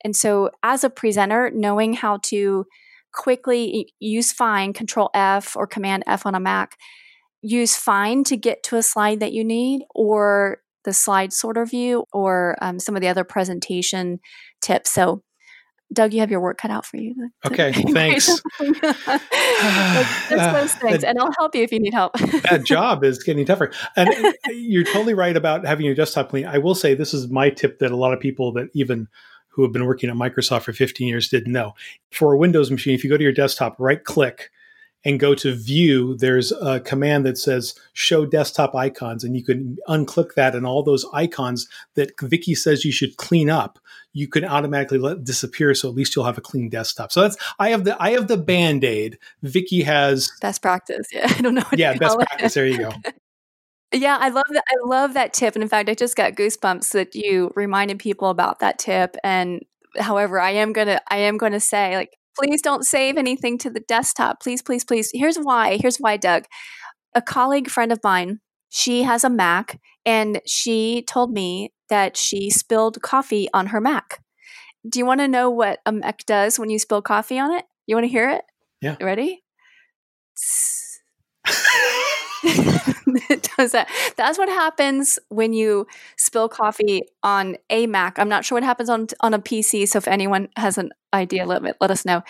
And 0.04 0.16
so, 0.16 0.52
as 0.64 0.84
a 0.84 0.90
presenter, 0.90 1.52
knowing 1.54 1.94
how 1.94 2.20
to 2.24 2.66
quickly 3.14 3.92
use 4.00 4.32
Find, 4.32 4.74
Control 4.74 5.10
F 5.14 5.56
or 5.58 5.68
Command 5.68 6.04
F 6.08 6.26
on 6.26 6.36
a 6.36 6.40
Mac, 6.40 6.78
use 7.42 7.76
Find 7.76 8.26
to 8.28 8.38
get 8.38 8.64
to 8.64 8.78
a 8.78 8.84
slide 8.84 9.20
that 9.20 9.34
you 9.34 9.44
need, 9.44 9.82
or 9.94 10.60
the 10.86 10.94
slide 10.94 11.34
sorter 11.34 11.66
view, 11.66 12.06
or 12.14 12.56
um, 12.62 12.80
some 12.80 12.96
of 12.96 13.02
the 13.02 13.08
other 13.08 13.24
presentation 13.24 14.20
tips. 14.62 14.92
So, 14.94 15.24
Doug, 15.92 16.14
you 16.14 16.20
have 16.20 16.30
your 16.30 16.40
work 16.40 16.58
cut 16.58 16.72
out 16.72 16.86
for 16.86 16.98
you. 16.98 17.32
Okay, 17.46 17.72
thanks. 17.72 18.28
that's, 18.60 18.84
ah, 19.24 20.52
those 20.54 20.74
things, 20.76 21.04
and 21.04 21.18
I'll 21.18 21.32
help 21.38 21.56
you 21.56 21.64
if 21.64 21.72
you 21.72 21.80
need 21.80 21.94
help. 21.94 22.14
that 22.50 22.64
job 22.66 23.04
is 23.04 23.24
getting 23.24 23.46
tougher, 23.46 23.72
and 23.96 24.10
uh, 24.10 24.34
you're 24.52 24.84
totally 24.84 25.14
right 25.14 25.36
about 25.36 25.66
having 25.66 25.86
your 25.86 25.96
desktop 25.96 26.30
clean. 26.30 26.46
I 26.46 26.58
will 26.58 26.76
say 26.76 26.94
this 26.94 27.14
is 27.14 27.30
my 27.30 27.50
tip 27.50 27.80
that 27.80 27.92
a 27.92 27.96
lot 27.96 28.14
of 28.14 28.20
people 28.20 28.52
that 28.54 28.70
even 28.74 29.08
who 29.48 29.64
have 29.64 29.72
been 29.72 29.86
working 29.86 30.10
at 30.10 30.16
Microsoft 30.16 30.64
for 30.64 30.74
15 30.74 31.08
years 31.08 31.30
didn't 31.30 31.52
know. 31.52 31.74
For 32.12 32.34
a 32.34 32.38
Windows 32.38 32.70
machine, 32.70 32.94
if 32.94 33.04
you 33.04 33.10
go 33.10 33.18
to 33.18 33.24
your 33.24 33.34
desktop, 33.34 33.76
right 33.80 34.04
click 34.04 34.52
and 35.06 35.20
go 35.20 35.34
to 35.36 35.56
view, 35.56 36.18
there's 36.18 36.52
a 36.52 36.80
command 36.80 37.26
that 37.26 37.38
says 37.38 37.74
show 37.94 38.26
desktop 38.26 38.76
icons. 38.76 39.24
And 39.24 39.36
you 39.36 39.44
can 39.44 39.78
unclick 39.88 40.34
that, 40.36 40.56
and 40.56 40.66
all 40.66 40.84
those 40.84 41.06
icons 41.14 41.68
that 41.96 42.12
Vicky 42.22 42.56
says 42.56 42.84
you 42.84 42.92
should 42.92 43.18
clean 43.18 43.50
up, 43.50 43.80
you 44.14 44.28
can 44.28 44.44
automatically 44.44 44.98
let 44.98 45.24
disappear. 45.24 45.74
So 45.74 45.90
at 45.90 45.96
least 45.96 46.16
you'll 46.16 46.26
have 46.26 46.38
a 46.38 46.42
clean 46.42 46.70
desktop. 46.70 47.12
So 47.12 47.22
that's 47.22 47.38
I 47.60 47.70
have 47.70 47.84
the 47.86 48.02
I 48.02 48.12
have 48.12 48.28
the 48.28 48.38
band-aid. 48.38 49.18
Vicky 49.42 49.84
has 49.84 50.32
best 50.42 50.62
practice. 50.62 51.08
Yeah. 51.14 51.28
I 51.30 51.42
don't 51.42 51.56
know. 51.56 51.64
yeah, 51.74 51.94
best 51.96 52.18
practice. 52.18 52.54
There 52.54 52.66
you 52.66 52.78
go. 52.78 52.92
Yeah, 53.92 54.18
I 54.20 54.30
love 54.30 54.46
that. 54.52 54.64
I 54.70 54.88
love 54.88 55.16
that 55.16 55.34
tip. 55.34 55.56
And 55.56 55.64
in 55.64 55.68
fact, 55.68 55.90
I 55.90 55.96
just 55.96 56.16
got 56.16 56.34
goosebumps 56.34 56.92
that 56.92 57.16
you 57.16 57.52
reminded 57.56 57.98
people 57.98 58.30
about 58.30 58.60
that 58.60 58.78
tip. 58.78 59.16
And 59.24 59.66
however, 59.98 60.40
I 60.40 60.52
am 60.52 60.74
gonna 60.74 61.02
I 61.10 61.18
am 61.18 61.38
gonna 61.38 61.60
say 61.60 61.96
like 61.96 62.16
please 62.40 62.62
don't 62.62 62.86
save 62.86 63.18
anything 63.18 63.58
to 63.60 63.70
the 63.70 63.82
desktop. 63.82 64.42
Please, 64.42 64.62
please, 64.62 64.86
please. 64.86 65.10
Here's 65.14 65.38
why. 65.38 65.78
Here's 65.78 65.98
why, 65.98 66.18
Doug. 66.18 66.46
A 67.14 67.22
colleague 67.22 67.70
friend 67.70 67.92
of 67.92 68.00
mine, 68.04 68.40
she 68.70 69.04
has 69.04 69.24
a 69.24 69.30
Mac 69.30 69.80
and 70.06 70.42
she 70.46 71.04
told 71.08 71.32
me 71.34 71.74
that 71.90 72.16
she 72.16 72.50
spilled 72.50 73.02
coffee 73.02 73.50
on 73.54 73.68
her 73.68 73.82
Mac. 73.82 74.24
Do 74.88 75.00
you 75.00 75.06
want 75.06 75.20
to 75.20 75.28
know 75.28 75.50
what 75.50 75.80
a 75.86 75.92
Mac 75.92 76.26
does 76.26 76.58
when 76.58 76.70
you 76.70 76.80
spill 76.80 77.02
coffee 77.02 77.40
on 77.40 77.52
it? 77.52 77.66
You 77.88 77.96
want 77.96 78.06
to 78.06 78.10
hear 78.10 78.30
it? 78.30 78.44
Yeah. 78.82 78.96
You 79.00 79.06
Ready? 79.06 79.44
it 83.30 83.50
does 83.58 83.72
that. 83.72 83.90
That's 84.18 84.38
what 84.38 84.50
happens 84.50 85.20
when 85.30 85.54
you 85.54 85.88
spill 86.18 86.50
coffee 86.50 87.04
on 87.24 87.58
a 87.70 87.88
Mac. 87.88 88.20
I'm 88.20 88.30
not 88.30 88.46
sure 88.46 88.56
what 88.56 88.64
happens 88.64 88.90
on 88.90 89.08
on 89.22 89.34
a 89.34 89.40
PC. 89.40 89.88
So 89.88 89.98
if 89.98 90.08
anyone 90.08 90.50
has 90.56 90.78
an 90.78 90.92
idea, 91.14 91.46
let 91.46 91.64
me, 91.64 91.72
let 91.82 91.92
us 91.92 92.06
know. 92.06 92.22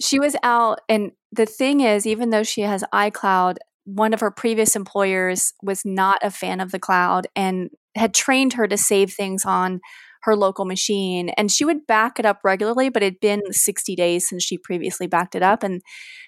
She 0.00 0.18
was 0.18 0.34
out, 0.42 0.80
and 0.88 1.12
the 1.30 1.46
thing 1.46 1.80
is, 1.80 2.06
even 2.06 2.30
though 2.30 2.42
she 2.42 2.62
has 2.62 2.82
iCloud, 2.92 3.56
one 3.84 4.14
of 4.14 4.20
her 4.20 4.30
previous 4.30 4.76
employers 4.76 5.52
was 5.62 5.84
not 5.84 6.18
a 6.22 6.30
fan 6.30 6.60
of 6.60 6.70
the 6.70 6.78
cloud 6.78 7.26
and 7.34 7.70
had 7.96 8.14
trained 8.14 8.54
her 8.54 8.68
to 8.68 8.76
save 8.76 9.12
things 9.12 9.44
on 9.44 9.80
her 10.22 10.36
local 10.36 10.64
machine 10.64 11.30
and 11.30 11.50
she 11.50 11.64
would 11.64 11.86
back 11.86 12.18
it 12.18 12.26
up 12.26 12.40
regularly 12.44 12.88
but 12.88 13.02
it'd 13.02 13.20
been 13.20 13.42
60 13.50 13.96
days 13.96 14.28
since 14.28 14.42
she 14.42 14.58
previously 14.58 15.06
backed 15.06 15.34
it 15.34 15.42
up 15.42 15.62
and 15.62 15.82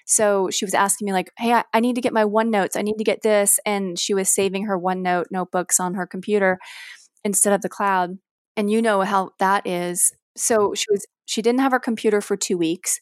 so 0.05 0.49
she 0.49 0.65
was 0.65 0.73
asking 0.73 1.05
me 1.05 1.13
like 1.13 1.31
hey 1.37 1.53
I, 1.53 1.63
I 1.73 1.79
need 1.79 1.95
to 1.95 2.01
get 2.01 2.13
my 2.13 2.23
onenotes 2.23 2.75
i 2.75 2.81
need 2.81 2.97
to 2.97 3.03
get 3.03 3.21
this 3.21 3.59
and 3.65 3.97
she 3.97 4.13
was 4.13 4.33
saving 4.33 4.65
her 4.65 4.77
onenote 4.77 5.25
notebooks 5.31 5.79
on 5.79 5.93
her 5.93 6.07
computer 6.07 6.59
instead 7.23 7.53
of 7.53 7.61
the 7.61 7.69
cloud 7.69 8.17
and 8.55 8.69
you 8.69 8.81
know 8.81 9.01
how 9.01 9.31
that 9.39 9.65
is. 9.65 10.11
So 10.35 10.73
she 10.73 10.85
was 10.89 11.05
she 11.25 11.41
didn't 11.41 11.61
have 11.61 11.71
her 11.71 11.79
computer 11.79 12.21
for 12.21 12.35
two 12.35 12.57
weeks. 12.57 12.99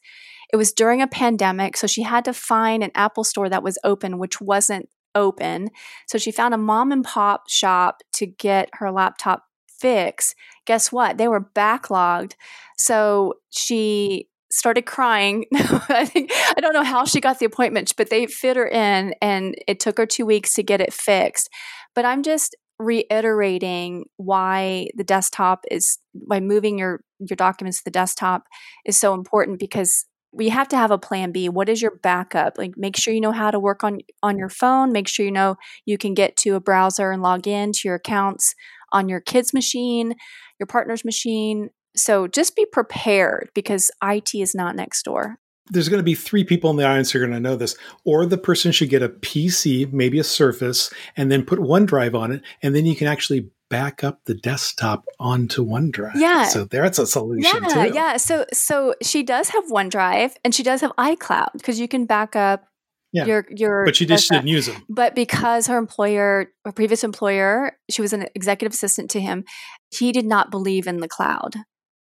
It 0.54 0.58
was 0.58 0.74
during 0.74 1.02
a 1.02 1.08
pandemic 1.08 1.78
so 1.78 1.88
she 1.88 2.04
had 2.04 2.26
to 2.26 2.34
find 2.34 2.84
an 2.84 2.92
apple 2.96 3.24
store 3.24 3.50
that 3.50 3.64
was 3.64 3.78
open 3.84 4.20
which 4.20 4.42
wasn't 4.42 4.90
open. 5.16 5.70
So 6.08 6.18
she 6.18 6.32
found 6.32 6.54
a 6.54 6.58
mom 6.58 6.92
and 6.92 7.04
pop 7.04 7.50
shop 7.50 8.02
to 8.14 8.26
get 8.26 8.70
her 8.74 8.92
laptop 8.92 9.44
fix, 9.82 10.36
guess 10.66 10.92
what? 10.92 11.18
They 11.18 11.28
were 11.28 11.42
backlogged. 11.42 12.34
So 12.78 13.36
she 13.50 14.28
started 14.52 14.86
crying. 14.86 15.46
I 15.54 16.06
think 16.06 16.32
I 16.34 16.62
don't 16.62 16.74
know 16.74 16.84
how 16.84 17.06
she 17.06 17.22
got 17.22 17.40
the 17.40 17.46
appointment, 17.46 17.94
but 17.98 18.10
they 18.10 18.28
fit 18.28 18.58
her 18.58 18.68
in 18.68 19.14
and 19.22 19.56
it 19.68 19.80
took 19.80 19.98
her 19.98 20.06
2 20.06 20.26
weeks 20.26 20.54
to 20.56 20.64
get 20.64 20.82
it 20.82 20.94
fixed. 20.94 21.50
But 21.96 22.06
I'm 22.06 22.24
just 22.24 22.56
reiterating 22.80 24.06
why 24.18 24.88
the 24.96 25.04
desktop 25.04 25.66
is 25.70 26.00
by 26.28 26.40
moving 26.40 26.80
your 26.80 27.02
your 27.20 27.36
documents 27.36 27.80
to 27.80 27.84
the 27.86 27.92
desktop 27.92 28.44
is 28.86 29.00
so 29.00 29.14
important 29.14 29.60
because 29.60 30.06
we 30.34 30.50
have 30.50 30.68
to 30.70 30.78
have 30.78 30.92
a 30.92 30.98
plan 30.98 31.32
B. 31.32 31.50
What 31.50 31.70
is 31.70 31.82
your 31.82 31.98
backup? 32.02 32.58
Like 32.58 32.72
make 32.78 32.96
sure 32.96 33.14
you 33.14 33.22
know 33.22 33.34
how 33.34 33.52
to 33.52 33.60
work 33.60 33.84
on 33.84 34.00
on 34.24 34.38
your 34.38 34.50
phone, 34.50 34.92
make 34.92 35.08
sure 35.08 35.26
you 35.26 35.32
know 35.32 35.58
you 35.86 35.98
can 35.98 36.14
get 36.14 36.38
to 36.38 36.56
a 36.56 36.60
browser 36.60 37.12
and 37.12 37.22
log 37.22 37.48
in 37.48 37.72
to 37.74 37.82
your 37.86 37.96
accounts 37.96 38.56
on 38.92 39.10
your 39.10 39.20
kid's 39.20 39.54
machine, 39.54 40.16
your 40.60 40.68
partner's 40.68 41.06
machine. 41.06 41.70
So 41.96 42.28
just 42.28 42.56
be 42.56 42.66
prepared 42.66 43.50
because 43.54 43.92
IT 44.04 44.34
is 44.34 44.56
not 44.56 44.76
next 44.76 45.04
door. 45.04 45.38
There's 45.70 45.90
going 45.90 46.00
to 46.00 46.04
be 46.04 46.16
three 46.16 46.44
people 46.44 46.70
in 46.70 46.76
the 46.76 46.86
audience 46.86 47.12
who 47.12 47.20
are 47.20 47.26
going 47.26 47.34
to 47.34 47.40
know 47.40 47.56
this. 47.56 47.78
Or 48.04 48.26
the 48.26 48.38
person 48.38 48.72
should 48.72 48.90
get 48.90 49.04
a 49.04 49.10
PC, 49.10 49.92
maybe 49.94 50.20
a 50.20 50.24
Surface, 50.24 50.92
and 51.16 51.32
then 51.32 51.46
put 51.46 51.60
OneDrive 51.60 52.14
on 52.14 52.32
it. 52.32 52.42
And 52.62 52.76
then 52.76 52.86
you 52.86 52.96
can 52.96 53.08
actually 53.08 53.52
back 53.72 54.04
up 54.04 54.20
the 54.26 54.34
desktop 54.34 55.06
onto 55.20 55.66
OneDrive. 55.66 56.16
Yeah. 56.16 56.44
So 56.44 56.66
that's 56.66 57.00
a 57.00 57.08
solution 57.08 57.64
yeah, 57.64 57.70
too. 57.70 57.94
Yeah. 57.94 58.18
So 58.18 58.46
so 58.54 58.94
she 59.02 59.24
does 59.24 59.50
have 59.50 59.64
OneDrive 59.68 60.34
and 60.44 60.54
she 60.54 60.62
does 60.62 60.82
have 60.82 60.92
iCloud 60.98 61.54
because 61.54 61.80
you 61.80 61.88
can 61.88 62.06
back 62.06 62.36
up 62.36 62.66
yeah. 63.14 63.26
Your 63.26 63.46
your 63.50 63.86
But 63.86 63.96
she 63.96 64.06
just 64.06 64.30
didn't 64.30 64.48
use 64.48 64.68
them. 64.68 64.84
But 64.90 65.16
because 65.16 65.68
her 65.68 65.78
employer, 65.78 66.48
her 66.66 66.72
previous 66.72 67.04
employer, 67.04 67.78
she 67.90 68.02
was 68.02 68.14
an 68.14 68.28
executive 68.36 68.74
assistant 68.74 69.12
to 69.12 69.20
him, 69.20 69.44
he 69.90 70.12
did 70.12 70.26
not 70.26 70.50
believe 70.50 70.88
in 70.88 70.98
the 70.98 71.10
cloud. 71.10 71.56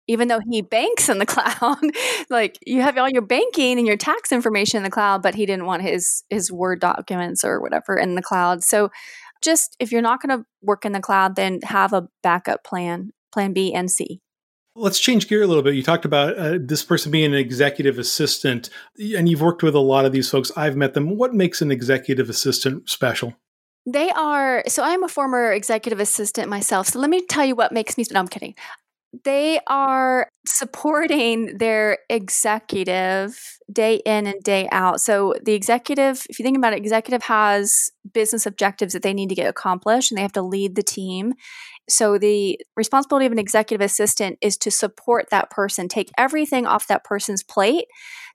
Even 0.08 0.28
though 0.28 0.40
he 0.50 0.62
banks 0.62 1.10
in 1.10 1.20
the 1.20 1.26
cloud, 1.28 1.80
like 2.30 2.58
you 2.66 2.82
have 2.82 2.98
all 2.98 3.10
your 3.10 3.22
banking 3.22 3.78
and 3.78 3.88
your 3.88 3.98
tax 3.98 4.32
information 4.32 4.78
in 4.78 4.84
the 4.84 4.90
cloud, 4.90 5.22
but 5.22 5.36
he 5.36 5.46
didn't 5.46 5.66
want 5.66 5.84
his 5.84 6.24
his 6.30 6.52
Word 6.52 6.80
documents 6.80 7.44
or 7.44 7.62
whatever 7.62 7.98
in 7.98 8.16
the 8.16 8.22
cloud. 8.22 8.64
So 8.64 8.90
just 9.44 9.76
if 9.80 9.92
you're 9.92 10.02
not 10.02 10.22
going 10.22 10.40
to 10.40 10.46
work 10.62 10.86
in 10.86 10.92
the 10.92 11.00
cloud, 11.00 11.36
then 11.36 11.60
have 11.64 11.94
a 11.94 12.08
backup 12.24 12.64
plan, 12.64 13.12
plan 13.32 13.54
B 13.54 13.74
and 13.74 13.92
C. 13.92 14.22
Let's 14.78 15.00
change 15.00 15.30
gear 15.30 15.42
a 15.42 15.48
little 15.48 15.64
bit. 15.64 15.76
You 15.76 15.84
talked 15.84 16.04
about 16.04 16.38
uh, 16.38 16.58
this 16.60 16.84
person 16.84 17.10
being 17.10 17.34
an 17.34 17.40
executive 17.40 17.98
assistant, 17.98 18.70
and 19.00 19.30
you've 19.30 19.42
worked 19.42 19.64
with 19.64 19.74
a 19.74 19.80
lot 19.80 20.04
of 20.04 20.12
these 20.12 20.30
folks. 20.30 20.52
I've 20.58 20.76
met 20.76 20.94
them. 20.94 21.18
What 21.18 21.34
makes 21.34 21.62
an 21.62 21.72
executive 21.72 22.30
assistant 22.30 22.90
special? 22.90 23.36
They 23.86 24.10
are, 24.10 24.64
so 24.68 24.84
I'm 24.84 25.04
a 25.04 25.08
former 25.08 25.54
executive 25.54 26.00
assistant 26.00 26.50
myself. 26.50 26.88
So 26.88 27.00
let 27.00 27.10
me 27.10 27.26
tell 27.26 27.46
you 27.46 27.56
what 27.56 27.72
makes 27.72 27.98
me, 27.98 28.06
no, 28.12 28.20
I'm 28.20 28.28
kidding. 28.28 28.56
They 29.24 29.60
are 29.68 30.28
supporting 30.46 31.58
their 31.58 32.00
executive 32.10 33.40
day 33.72 34.02
in 34.06 34.28
and 34.28 34.44
day 34.44 34.68
out. 34.72 35.00
So 35.00 35.36
the 35.44 35.54
executive, 35.54 36.26
if 36.30 36.38
you 36.38 36.44
think 36.44 36.58
about 36.58 36.74
it, 36.74 36.80
executive 36.80 37.24
has 37.24 37.92
business 38.14 38.46
objectives 38.46 38.94
that 38.94 39.04
they 39.04 39.14
need 39.14 39.30
to 39.30 39.36
get 39.36 39.48
accomplished 39.48 40.12
and 40.12 40.18
they 40.18 40.22
have 40.22 40.34
to 40.34 40.42
lead 40.42 40.76
the 40.76 40.84
team. 40.84 41.34
So 41.90 42.18
the 42.18 42.60
responsibility 42.76 43.26
of 43.26 43.32
an 43.32 43.40
executive 43.40 43.84
assistant 43.84 44.38
is 44.42 44.58
to 44.58 44.72
support 44.72 45.30
that 45.30 45.50
person, 45.50 45.88
take 45.88 46.12
everything 46.18 46.66
off 46.66 46.88
that 46.88 47.04
person's 47.04 47.44
plate 47.44 47.86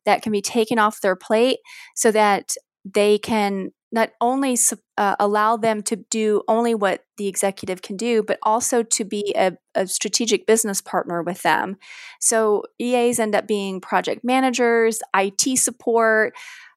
that 0.04 0.22
can 0.22 0.32
be 0.32 0.42
taken 0.42 0.78
off 0.78 1.00
their 1.00 1.16
plate 1.16 1.58
so 1.94 2.10
that 2.10 2.54
they 2.84 3.18
can 3.18 3.72
not 3.92 4.10
only 4.20 4.56
uh, 4.96 5.16
allow 5.18 5.56
them 5.56 5.82
to 5.82 5.96
do 5.96 6.42
only 6.46 6.74
what 6.74 7.04
the 7.16 7.26
executive 7.26 7.82
can 7.82 7.96
do, 7.96 8.22
but 8.22 8.38
also 8.42 8.82
to 8.84 9.04
be 9.04 9.34
a, 9.36 9.52
a, 9.74 9.86
strategic 9.86 10.46
business 10.46 10.80
partner 10.80 11.22
with 11.22 11.42
them. 11.42 11.76
So 12.20 12.62
EAs 12.78 13.18
end 13.18 13.34
up 13.34 13.48
being 13.48 13.80
project 13.80 14.22
managers, 14.22 15.00
IT 15.14 15.58
support, 15.58 16.34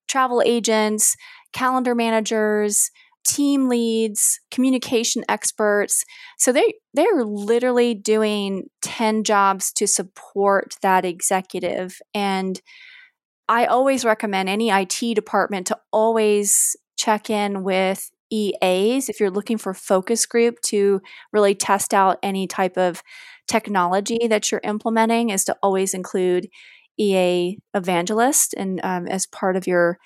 travel 0.07 0.41
agents, 0.43 1.15
calendar 1.53 1.93
managers, 1.93 2.89
team 3.25 3.69
leads, 3.69 4.39
communication 4.51 5.23
experts. 5.29 6.03
So 6.37 6.51
they 6.51 6.73
they're 6.93 7.23
literally 7.23 7.93
doing 7.93 8.69
10 8.81 9.23
jobs 9.23 9.71
to 9.73 9.87
support 9.87 10.75
that 10.81 11.05
executive 11.05 11.99
and 12.13 12.61
I 13.49 13.65
always 13.65 14.05
recommend 14.05 14.47
any 14.47 14.69
IT 14.69 15.15
department 15.15 15.67
to 15.67 15.77
always 15.91 16.75
check 16.95 17.29
in 17.29 17.63
with 17.63 18.09
EAs 18.31 19.09
if 19.09 19.19
you're 19.19 19.29
looking 19.29 19.57
for 19.57 19.73
focus 19.73 20.25
group 20.25 20.59
to 20.61 21.01
really 21.31 21.53
test 21.53 21.93
out 21.93 22.17
any 22.23 22.47
type 22.47 22.77
of 22.77 23.03
technology 23.47 24.27
that 24.27 24.51
you're 24.51 24.61
implementing 24.63 25.29
is 25.29 25.43
to 25.45 25.55
always 25.61 25.93
include 25.93 26.47
EA 26.97 27.57
evangelist 27.73 28.53
and 28.57 28.79
um, 28.83 29.07
as 29.07 29.27
part 29.27 29.55
of 29.55 29.67
your 29.67 29.97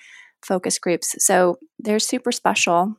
focus 0.42 0.78
groups. 0.78 1.14
So 1.24 1.58
they're 1.78 1.98
super 1.98 2.32
special. 2.32 2.96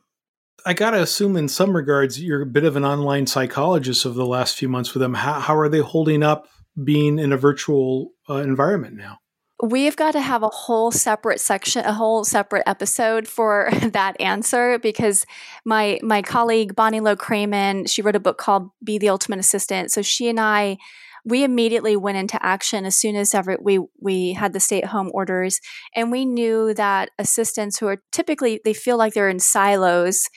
I 0.66 0.74
got 0.74 0.90
to 0.90 1.02
assume, 1.02 1.36
in 1.36 1.48
some 1.48 1.74
regards, 1.74 2.22
you're 2.22 2.42
a 2.42 2.46
bit 2.46 2.64
of 2.64 2.76
an 2.76 2.84
online 2.84 3.26
psychologist 3.26 4.04
of 4.04 4.14
the 4.14 4.26
last 4.26 4.56
few 4.56 4.68
months 4.68 4.94
with 4.94 5.00
them. 5.00 5.14
How, 5.14 5.40
how 5.40 5.56
are 5.56 5.68
they 5.68 5.78
holding 5.78 6.22
up 6.22 6.48
being 6.82 7.18
in 7.18 7.32
a 7.32 7.36
virtual 7.36 8.12
uh, 8.28 8.36
environment 8.36 8.96
now? 8.96 9.18
We've 9.62 9.96
got 9.96 10.12
to 10.12 10.20
have 10.20 10.42
a 10.42 10.48
whole 10.48 10.90
separate 10.90 11.38
section, 11.38 11.84
a 11.84 11.92
whole 11.92 12.24
separate 12.24 12.62
episode 12.66 13.28
for 13.28 13.68
that 13.92 14.18
answer 14.18 14.78
because 14.78 15.26
my 15.64 16.00
my 16.02 16.22
colleague 16.22 16.74
Bonnie 16.74 17.00
Low 17.00 17.14
Kramen, 17.14 17.88
she 17.90 18.00
wrote 18.00 18.16
a 18.16 18.20
book 18.20 18.38
called 18.38 18.70
"Be 18.82 18.96
the 18.96 19.10
Ultimate 19.10 19.38
Assistant." 19.38 19.92
So 19.92 20.00
she 20.00 20.28
and 20.28 20.40
I, 20.40 20.78
we 21.24 21.44
immediately 21.44 21.96
went 21.96 22.18
into 22.18 22.44
action 22.44 22.84
as 22.84 22.96
soon 22.96 23.16
as 23.16 23.34
ever 23.34 23.58
we 23.60 23.80
we 24.00 24.32
had 24.32 24.52
the 24.52 24.60
stay 24.60 24.82
at 24.82 24.88
home 24.88 25.10
orders, 25.12 25.60
and 25.94 26.10
we 26.10 26.24
knew 26.24 26.74
that 26.74 27.10
assistants 27.18 27.78
who 27.78 27.86
are 27.86 28.02
typically 28.12 28.60
they 28.64 28.74
feel 28.74 28.96
like 28.96 29.14
they're 29.14 29.28
in 29.28 29.40
silos 29.40 30.28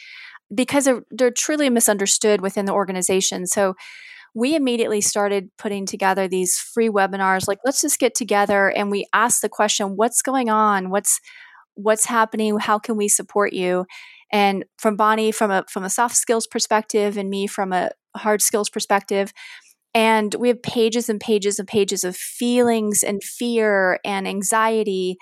because 0.53 0.85
they're, 0.85 1.03
they're 1.11 1.31
truly 1.31 1.69
misunderstood 1.69 2.41
within 2.41 2.65
the 2.65 2.73
organization. 2.73 3.47
So 3.47 3.75
we 4.35 4.55
immediately 4.55 5.01
started 5.01 5.49
putting 5.57 5.85
together 5.85 6.27
these 6.27 6.57
free 6.57 6.89
webinars 6.89 7.47
like 7.47 7.59
let's 7.65 7.81
just 7.81 7.99
get 7.99 8.15
together 8.15 8.69
and 8.69 8.89
we 8.91 9.05
ask 9.13 9.41
the 9.41 9.49
question 9.49 9.95
what's 9.95 10.21
going 10.21 10.49
on? 10.49 10.89
What's 10.89 11.19
what's 11.75 12.05
happening? 12.05 12.57
How 12.59 12.79
can 12.79 12.97
we 12.97 13.07
support 13.07 13.53
you? 13.53 13.85
And 14.31 14.65
from 14.77 14.95
bonnie 14.95 15.31
from 15.31 15.51
a 15.51 15.65
from 15.69 15.83
a 15.83 15.89
soft 15.89 16.15
skills 16.15 16.47
perspective 16.47 17.17
and 17.17 17.29
me 17.29 17.47
from 17.47 17.73
a 17.73 17.91
hard 18.15 18.41
skills 18.41 18.69
perspective 18.69 19.33
and 19.93 20.33
we 20.35 20.47
have 20.47 20.61
pages 20.63 21.09
and 21.09 21.19
pages 21.19 21.59
and 21.59 21.67
pages 21.67 22.03
of 22.03 22.15
feelings 22.15 23.03
and 23.03 23.23
fear 23.23 23.99
and 24.03 24.27
anxiety 24.27 25.17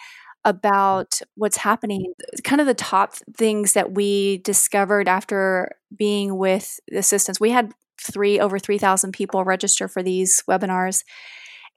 about 0.46 1.22
what's 1.36 1.58
happening. 1.58 2.14
Kind 2.44 2.62
of 2.62 2.68
the 2.68 2.74
top 2.74 3.14
things 3.38 3.74
that 3.74 3.94
we 3.94 4.38
discovered 4.40 5.08
after 5.08 5.72
being 5.96 6.38
with 6.38 6.80
the 6.88 6.98
assistants 6.98 7.40
we 7.40 7.52
had 7.52 7.72
three 8.02 8.40
over 8.40 8.58
3000 8.58 9.12
people 9.12 9.44
register 9.44 9.88
for 9.88 10.02
these 10.02 10.44
webinars. 10.50 11.04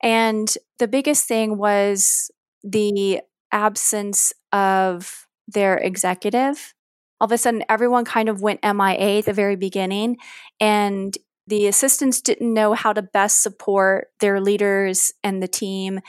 And 0.02 0.52
the 0.78 0.88
biggest 0.88 1.26
thing 1.26 1.58
was 1.58 2.30
the 2.62 3.20
absence 3.52 4.32
of 4.52 5.26
their 5.48 5.76
executive. 5.78 6.74
All 7.20 7.26
of 7.26 7.32
a 7.32 7.38
sudden 7.38 7.64
everyone 7.68 8.04
kind 8.04 8.28
of 8.28 8.42
went 8.42 8.60
mia 8.64 9.18
at 9.18 9.24
the 9.26 9.32
very 9.32 9.56
beginning 9.56 10.16
and 10.60 11.16
the 11.46 11.66
assistants 11.66 12.20
didn't 12.20 12.52
know 12.52 12.72
how 12.74 12.92
to 12.92 13.02
best 13.02 13.42
support 13.42 14.08
their 14.20 14.40
leaders 14.40 15.12
and 15.22 15.42
the 15.42 15.48
team 15.48 16.00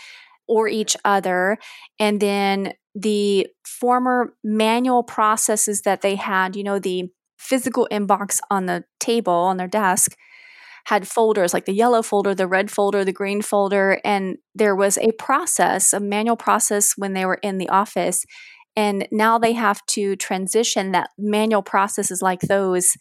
or 0.48 0.68
each 0.68 0.96
other 1.04 1.58
and 2.00 2.22
then 2.22 2.74
the 2.96 3.48
former 3.66 4.34
manual 4.44 5.04
processes 5.04 5.82
that 5.82 6.02
they 6.02 6.16
had, 6.16 6.56
you 6.56 6.64
know, 6.64 6.80
the 6.80 7.10
physical 7.38 7.88
inbox 7.92 8.40
on 8.50 8.66
the 8.66 8.86
table 9.00 9.34
on 9.34 9.58
their 9.58 9.68
desk 9.68 10.16
had 10.86 11.08
folders 11.08 11.54
like 11.54 11.66
the 11.66 11.74
yellow 11.74 12.02
folder, 12.02 12.34
the 12.34 12.48
red 12.48 12.72
folder, 12.72 13.04
the 13.04 13.12
green 13.12 13.42
folder, 13.42 14.00
and 14.06 14.38
there 14.54 14.76
was 14.76 14.98
a 15.00 15.12
process, 15.14 15.94
a 15.94 16.00
manual 16.00 16.38
process 16.38 16.94
when 16.96 17.14
they 17.14 17.26
were 17.26 17.40
in 17.42 17.58
the 17.58 17.70
office. 17.70 18.24
And 18.78 19.08
now 19.12 19.38
they 19.38 19.54
have 19.54 19.86
to 19.88 20.16
transition 20.16 20.92
that 20.92 21.10
manual 21.18 21.64
processes 21.64 22.22
like 22.22 22.42
those 22.42 22.96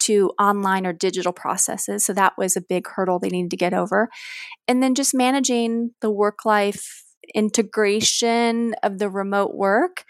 to 0.00 0.32
online 0.38 0.86
or 0.86 0.92
digital 0.92 1.32
processes. 1.32 2.04
So 2.04 2.12
that 2.12 2.34
was 2.36 2.56
a 2.56 2.60
big 2.60 2.86
hurdle 2.88 3.18
they 3.18 3.28
needed 3.28 3.50
to 3.50 3.56
get 3.56 3.74
over. 3.74 4.08
And 4.68 4.82
then 4.82 4.94
just 4.94 5.14
managing 5.14 5.92
the 6.00 6.10
work 6.10 6.44
life 6.44 7.04
integration 7.34 8.74
of 8.82 8.98
the 8.98 9.08
remote 9.08 9.54
work 9.54 10.04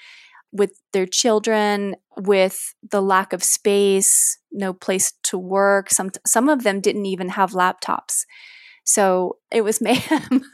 with 0.54 0.80
their 0.92 1.06
children, 1.06 1.96
with 2.16 2.74
the 2.88 3.02
lack 3.02 3.32
of 3.32 3.42
space, 3.42 4.38
no 4.52 4.72
place 4.72 5.12
to 5.24 5.36
work. 5.36 5.90
Some 5.90 6.10
some 6.24 6.48
of 6.48 6.62
them 6.62 6.80
didn't 6.80 7.06
even 7.06 7.30
have 7.30 7.50
laptops, 7.50 8.24
so 8.84 9.38
it 9.50 9.62
was 9.62 9.80
mayhem. 9.82 10.44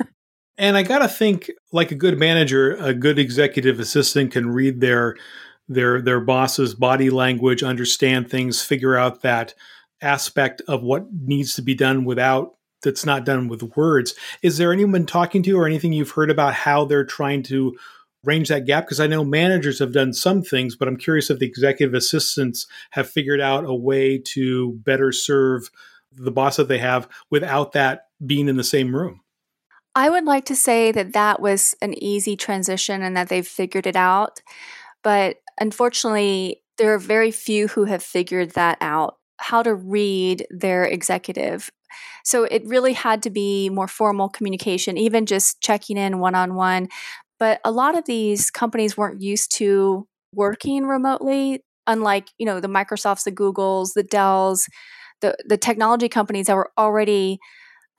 and 0.59 0.77
I 0.77 0.83
gotta 0.83 1.09
think, 1.09 1.51
like 1.71 1.93
a 1.93 1.95
good 1.95 2.19
manager, 2.19 2.73
a 2.77 2.95
good 2.95 3.19
executive 3.19 3.79
assistant 3.79 4.33
can 4.33 4.51
read 4.51 4.81
their 4.81 5.17
their 5.71 6.03
their 6.03 6.21
boss's 6.21 6.75
body 6.75 7.09
language, 7.09 7.63
understand 7.63 8.29
things, 8.29 8.61
figure 8.61 8.97
out 8.97 9.23
that 9.23 9.55
aspect 10.03 10.61
of 10.67 10.83
what 10.83 11.07
needs 11.13 11.55
to 11.55 11.63
be 11.63 11.75
done 11.75 12.05
without 12.05 12.57
that's 12.83 13.07
not 13.07 13.25
done 13.25 13.49
with 13.49 13.77
words. 13.77 14.15
Is 14.43 14.59
there 14.59 14.73
anyone 14.73 15.07
talking 15.07 15.43
to 15.43 15.51
you 15.51 15.59
or 15.59 15.67
anything 15.67 15.93
you've 15.93 16.11
heard 16.11 16.31
about 16.31 16.55
how 16.55 16.85
they're 16.85 17.05
trying 17.05 17.43
to 17.45 17.77
range 18.25 18.49
that 18.49 18.67
gap? 18.67 18.85
Because 18.87 19.01
I 19.01 19.07
know 19.07 19.23
managers 19.23 19.79
have 19.79 19.93
done 19.93 20.13
some 20.13 20.43
things, 20.43 20.77
but 20.77 20.89
I'm 20.89 20.97
curious 20.97 21.31
if 21.31 21.39
the 21.39 21.47
executive 21.47 21.95
assistants 21.95 22.67
have 22.91 23.09
figured 23.09 23.41
out 23.41 23.65
a 23.65 23.75
way 23.75 24.19
to 24.19 24.73
better 24.85 25.13
serve 25.13 25.71
the 26.11 26.33
boss 26.33 26.57
that 26.57 26.69
they 26.69 26.79
have 26.79 27.09
without 27.31 27.73
that 27.73 28.07
being 28.25 28.49
in 28.49 28.57
the 28.57 28.65
same 28.65 28.97
room. 28.97 29.21
I 29.95 30.09
would 30.09 30.25
like 30.25 30.47
to 30.47 30.57
say 30.57 30.91
that 30.93 31.13
that 31.13 31.41
was 31.41 31.77
an 31.83 31.95
easy 32.03 32.37
transition 32.37 33.03
and 33.03 33.17
that 33.17 33.29
they've 33.29 33.47
figured 33.47 33.87
it 33.87 33.97
out. 33.97 34.41
But 35.03 35.37
unfortunately, 35.61 36.63
there 36.79 36.95
are 36.95 36.99
very 36.99 37.31
few 37.31 37.69
who 37.69 37.85
have 37.85 38.03
figured 38.03 38.53
that 38.53 38.79
out 38.81 39.17
how 39.39 39.63
to 39.63 39.75
read 39.75 40.47
their 40.51 40.85
executive. 40.85 41.71
So 42.25 42.45
it 42.45 42.63
really 42.67 42.93
had 42.93 43.23
to 43.25 43.31
be 43.31 43.69
more 43.71 43.89
formal 43.89 44.29
communication, 44.29 44.97
even 44.97 45.27
just 45.27 45.61
checking 45.61 45.97
in 45.97 46.19
one 46.19 46.35
on 46.35 46.55
one. 46.55 46.89
But 47.39 47.61
a 47.65 47.71
lot 47.71 47.97
of 47.97 48.05
these 48.05 48.51
companies 48.51 48.97
weren't 48.97 49.21
used 49.21 49.55
to 49.57 50.07
working 50.35 50.85
remotely, 50.85 51.63
unlike, 51.87 52.29
you 52.39 52.47
know, 52.47 52.61
the 52.61 52.69
Microsofts, 52.69 53.25
the 53.25 53.33
Googles, 53.33 53.95
the 53.95 54.03
Dells, 54.03 54.67
the, 55.21 55.37
the 55.47 55.57
technology 55.57 56.09
companies 56.09 56.47
that 56.47 56.57
were 56.57 56.71
already 56.79 57.39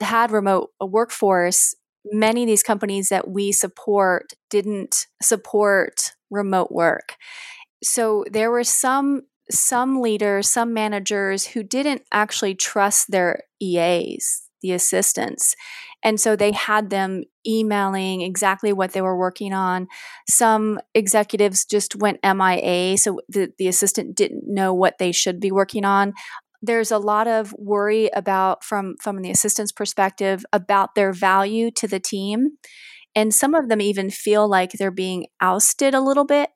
had 0.00 0.30
remote 0.30 0.70
workforce. 0.80 1.74
Many 2.04 2.42
of 2.42 2.46
these 2.46 2.62
companies 2.62 3.08
that 3.08 3.28
we 3.28 3.52
support 3.52 4.32
didn't 4.50 5.06
support 5.22 6.12
remote 6.30 6.72
work. 6.72 7.16
So 7.82 8.24
there 8.30 8.50
were 8.50 8.64
some 8.64 9.22
some 9.50 10.00
leaders, 10.00 10.48
some 10.48 10.72
managers 10.72 11.48
who 11.48 11.62
didn't 11.62 12.02
actually 12.12 12.54
trust 12.54 13.10
their 13.10 13.42
EAs, 13.60 14.42
the 14.62 14.72
assistants. 14.72 15.54
And 16.02 16.18
so 16.18 16.34
they 16.34 16.52
had 16.52 16.90
them 16.90 17.24
emailing 17.46 18.22
exactly 18.22 18.72
what 18.72 18.92
they 18.92 19.02
were 19.02 19.16
working 19.16 19.52
on. 19.52 19.88
Some 20.28 20.80
executives 20.94 21.64
just 21.64 21.96
went 21.96 22.20
MIA, 22.24 22.96
so 22.98 23.20
the, 23.28 23.52
the 23.58 23.68
assistant 23.68 24.16
didn't 24.16 24.44
know 24.46 24.72
what 24.74 24.98
they 24.98 25.12
should 25.12 25.38
be 25.38 25.52
working 25.52 25.84
on. 25.84 26.12
There's 26.62 26.90
a 26.90 26.98
lot 26.98 27.26
of 27.26 27.52
worry 27.58 28.08
about, 28.14 28.64
from, 28.64 28.94
from 29.00 29.20
the 29.20 29.30
assistant's 29.30 29.72
perspective, 29.72 30.44
about 30.52 30.94
their 30.94 31.12
value 31.12 31.70
to 31.72 31.88
the 31.88 32.00
team. 32.00 32.52
And 33.14 33.34
some 33.34 33.54
of 33.54 33.68
them 33.68 33.80
even 33.80 34.10
feel 34.10 34.48
like 34.48 34.72
they're 34.72 34.90
being 34.90 35.26
ousted 35.40 35.94
a 35.94 36.00
little 36.00 36.24
bit. 36.24 36.50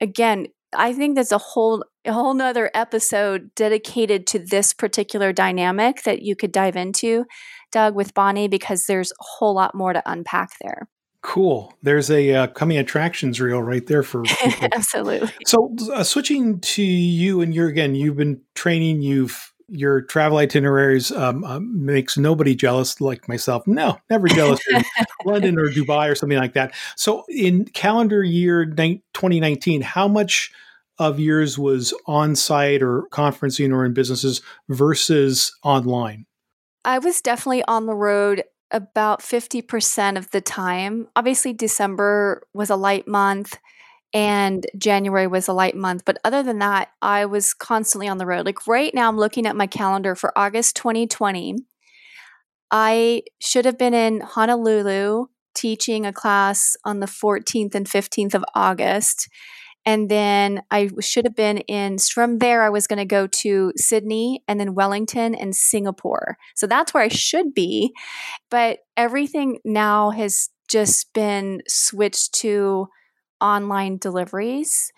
Again, 0.00 0.46
I 0.76 0.92
think 0.92 1.16
that's 1.16 1.32
a 1.32 1.38
whole 1.38 1.84
a 2.04 2.12
whole 2.12 2.34
nother 2.34 2.70
episode 2.72 3.50
dedicated 3.56 4.26
to 4.28 4.38
this 4.38 4.72
particular 4.72 5.32
dynamic 5.32 6.02
that 6.04 6.22
you 6.22 6.36
could 6.36 6.52
dive 6.52 6.76
into, 6.76 7.24
Doug, 7.72 7.96
with 7.96 8.14
Bonnie, 8.14 8.46
because 8.46 8.86
there's 8.86 9.10
a 9.10 9.24
whole 9.38 9.54
lot 9.54 9.74
more 9.74 9.92
to 9.92 10.02
unpack 10.06 10.50
there. 10.60 10.88
Cool. 11.22 11.74
There's 11.82 12.08
a 12.08 12.32
uh, 12.32 12.46
coming 12.48 12.78
attractions 12.78 13.40
reel 13.40 13.60
right 13.60 13.84
there 13.84 14.04
for 14.04 14.22
absolutely. 14.72 15.28
So 15.44 15.74
uh, 15.92 16.04
switching 16.04 16.60
to 16.60 16.82
you 16.82 17.40
and 17.40 17.52
you're 17.52 17.66
again, 17.66 17.96
you've 17.96 18.16
been 18.16 18.42
training. 18.54 19.02
You've 19.02 19.52
your 19.68 20.02
travel 20.02 20.38
itineraries 20.38 21.10
um, 21.12 21.44
uh, 21.44 21.58
makes 21.60 22.16
nobody 22.16 22.54
jealous 22.54 23.00
like 23.00 23.28
myself. 23.28 23.66
No, 23.66 23.98
never 24.10 24.28
jealous 24.28 24.60
in 24.70 24.84
London 25.24 25.58
or 25.58 25.68
Dubai 25.68 26.10
or 26.10 26.14
something 26.14 26.38
like 26.38 26.54
that. 26.54 26.74
So 26.96 27.24
in 27.28 27.64
calendar 27.66 28.22
year 28.22 28.64
2019, 28.64 29.82
how 29.82 30.08
much 30.08 30.52
of 30.98 31.20
yours 31.20 31.58
was 31.58 31.92
on 32.06 32.36
site 32.36 32.82
or 32.82 33.06
conferencing 33.10 33.72
or 33.72 33.84
in 33.84 33.92
businesses 33.92 34.40
versus 34.68 35.54
online? 35.62 36.26
I 36.84 36.98
was 36.98 37.20
definitely 37.20 37.64
on 37.64 37.86
the 37.86 37.94
road 37.94 38.44
about 38.70 39.20
50% 39.20 40.16
of 40.16 40.30
the 40.30 40.40
time. 40.40 41.08
Obviously, 41.16 41.52
December 41.52 42.42
was 42.54 42.70
a 42.70 42.76
light 42.76 43.06
month 43.06 43.58
and 44.16 44.64
January 44.78 45.26
was 45.26 45.46
a 45.46 45.52
light 45.52 45.76
month. 45.76 46.06
But 46.06 46.16
other 46.24 46.42
than 46.42 46.58
that, 46.60 46.88
I 47.02 47.26
was 47.26 47.52
constantly 47.52 48.08
on 48.08 48.16
the 48.16 48.24
road. 48.24 48.46
Like 48.46 48.66
right 48.66 48.94
now, 48.94 49.08
I'm 49.08 49.18
looking 49.18 49.44
at 49.44 49.56
my 49.56 49.66
calendar 49.66 50.14
for 50.14 50.32
August 50.34 50.74
2020. 50.76 51.56
I 52.70 53.24
should 53.40 53.66
have 53.66 53.76
been 53.76 53.92
in 53.92 54.22
Honolulu 54.22 55.26
teaching 55.54 56.06
a 56.06 56.14
class 56.14 56.78
on 56.82 57.00
the 57.00 57.06
14th 57.06 57.74
and 57.74 57.86
15th 57.86 58.32
of 58.32 58.42
August. 58.54 59.28
And 59.84 60.10
then 60.10 60.62
I 60.70 60.88
should 60.98 61.26
have 61.26 61.36
been 61.36 61.58
in, 61.58 61.98
from 61.98 62.38
there, 62.38 62.62
I 62.62 62.70
was 62.70 62.86
going 62.86 62.98
to 62.98 63.04
go 63.04 63.26
to 63.26 63.72
Sydney 63.76 64.42
and 64.48 64.58
then 64.58 64.74
Wellington 64.74 65.34
and 65.34 65.54
Singapore. 65.54 66.38
So 66.54 66.66
that's 66.66 66.94
where 66.94 67.02
I 67.02 67.08
should 67.08 67.52
be. 67.52 67.92
But 68.50 68.78
everything 68.96 69.58
now 69.62 70.08
has 70.08 70.48
just 70.70 71.12
been 71.12 71.60
switched 71.68 72.32
to 72.36 72.88
online 73.40 73.98
deliveries, 73.98 74.92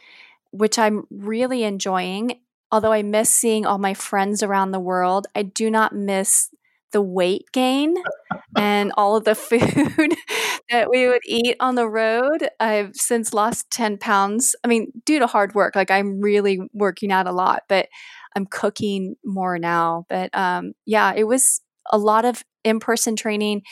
which 0.50 0.78
I'm 0.78 1.04
really 1.10 1.64
enjoying. 1.64 2.40
Although 2.70 2.92
I 2.92 3.02
miss 3.02 3.32
seeing 3.32 3.66
all 3.66 3.78
my 3.78 3.94
friends 3.94 4.42
around 4.42 4.72
the 4.72 4.80
world, 4.80 5.26
I 5.34 5.42
do 5.42 5.70
not 5.70 5.94
miss 5.94 6.50
the 6.92 7.02
weight 7.02 7.46
gain 7.52 7.94
and 8.56 8.92
all 8.96 9.16
of 9.16 9.24
the 9.24 9.34
food 9.34 9.60
that 10.70 10.90
we 10.90 11.06
would 11.06 11.22
eat 11.26 11.56
on 11.60 11.74
the 11.74 11.88
road. 11.88 12.48
I've 12.60 12.94
since 12.94 13.32
lost 13.32 13.70
10 13.70 13.98
pounds. 13.98 14.54
I 14.64 14.68
mean, 14.68 14.92
due 15.04 15.18
to 15.18 15.26
hard 15.26 15.54
work, 15.54 15.76
like 15.76 15.90
I'm 15.90 16.20
really 16.20 16.60
working 16.72 17.12
out 17.12 17.26
a 17.26 17.32
lot, 17.32 17.62
but 17.68 17.88
I'm 18.36 18.46
cooking 18.46 19.16
more 19.24 19.58
now. 19.58 20.06
But 20.08 20.30
um, 20.36 20.72
yeah, 20.86 21.12
it 21.14 21.24
was 21.24 21.60
a 21.90 21.98
lot 21.98 22.24
of 22.24 22.44
in 22.64 22.80
person 22.80 23.16
training 23.16 23.62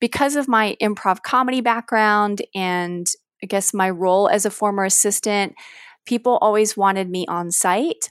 because 0.00 0.36
of 0.36 0.48
my 0.48 0.76
improv 0.82 1.22
comedy 1.22 1.60
background 1.60 2.42
and 2.54 3.06
I 3.42 3.46
guess 3.46 3.74
my 3.74 3.90
role 3.90 4.28
as 4.28 4.46
a 4.46 4.50
former 4.50 4.84
assistant. 4.84 5.54
People 6.06 6.38
always 6.40 6.76
wanted 6.76 7.10
me 7.10 7.26
on 7.28 7.50
site, 7.50 8.10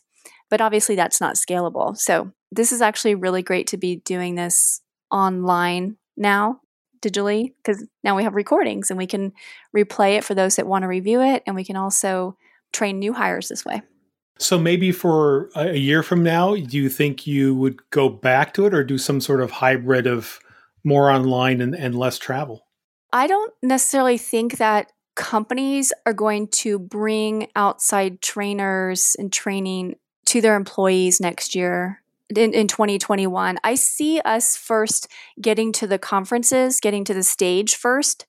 but 0.49 0.61
obviously 0.61 0.95
that's 0.95 1.21
not 1.21 1.35
scalable. 1.35 1.97
So 1.97 2.31
this 2.51 2.71
is 2.71 2.81
actually 2.81 3.15
really 3.15 3.41
great 3.41 3.67
to 3.67 3.77
be 3.77 3.97
doing 3.97 4.35
this 4.35 4.81
online 5.11 5.97
now 6.17 6.59
digitally 7.03 7.53
because 7.57 7.85
now 8.03 8.15
we 8.15 8.23
have 8.23 8.33
recordings 8.33 8.89
and 8.89 8.97
we 8.97 9.05
can 9.05 9.33
replay 9.75 10.17
it 10.17 10.23
for 10.23 10.33
those 10.33 10.55
that 10.55 10.65
want 10.65 10.83
to 10.83 10.87
review 10.87 11.21
it 11.21 11.43
and 11.45 11.55
we 11.55 11.65
can 11.65 11.75
also 11.75 12.37
train 12.71 12.97
new 12.97 13.13
hires 13.13 13.49
this 13.49 13.65
way 13.65 13.81
so 14.39 14.57
maybe 14.57 14.91
for 14.91 15.49
a 15.55 15.75
year 15.75 16.01
from 16.01 16.23
now 16.23 16.55
do 16.55 16.77
you 16.77 16.87
think 16.87 17.27
you 17.27 17.53
would 17.53 17.77
go 17.89 18.07
back 18.07 18.53
to 18.53 18.65
it 18.65 18.73
or 18.73 18.83
do 18.83 18.97
some 18.97 19.19
sort 19.19 19.41
of 19.41 19.51
hybrid 19.51 20.07
of 20.07 20.39
more 20.83 21.11
online 21.11 21.59
and, 21.59 21.75
and 21.75 21.93
less 21.93 22.17
travel 22.17 22.65
i 23.11 23.27
don't 23.27 23.53
necessarily 23.61 24.17
think 24.17 24.57
that 24.57 24.92
companies 25.15 25.93
are 26.05 26.13
going 26.13 26.47
to 26.47 26.79
bring 26.79 27.47
outside 27.55 28.21
trainers 28.21 29.15
and 29.19 29.31
training 29.31 29.95
to 30.25 30.41
their 30.41 30.55
employees 30.55 31.19
next 31.19 31.55
year 31.55 32.01
in, 32.29 32.53
in 32.53 32.67
2021. 32.67 33.57
I 33.63 33.75
see 33.75 34.19
us 34.21 34.57
first 34.57 35.07
getting 35.41 35.71
to 35.73 35.87
the 35.87 35.99
conferences, 35.99 36.79
getting 36.79 37.03
to 37.05 37.13
the 37.13 37.23
stage 37.23 37.75
first 37.75 38.25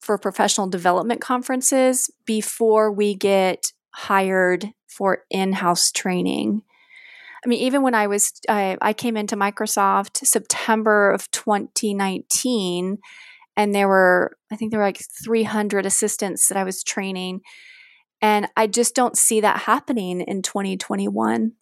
for 0.00 0.16
professional 0.16 0.66
development 0.66 1.20
conferences 1.20 2.10
before 2.24 2.90
we 2.90 3.14
get 3.14 3.72
hired 3.90 4.72
for 4.86 5.24
in 5.30 5.52
house 5.52 5.92
training. 5.92 6.62
I 7.44 7.48
mean, 7.48 7.60
even 7.60 7.82
when 7.82 7.94
I 7.94 8.06
was, 8.06 8.32
I, 8.48 8.76
I 8.80 8.92
came 8.92 9.16
into 9.16 9.36
Microsoft 9.36 10.26
September 10.26 11.10
of 11.10 11.30
2019, 11.30 12.98
and 13.60 13.74
there 13.74 13.88
were 13.88 14.36
I 14.50 14.56
think 14.56 14.70
there 14.70 14.80
were 14.80 14.86
like 14.86 15.02
300 15.24 15.84
assistants 15.84 16.48
that 16.48 16.56
I 16.56 16.64
was 16.64 16.82
training 16.82 17.42
and 18.22 18.48
I 18.56 18.66
just 18.66 18.94
don't 18.94 19.16
see 19.16 19.40
that 19.40 19.60
happening 19.60 20.22
in 20.22 20.42
2021. 20.42 21.52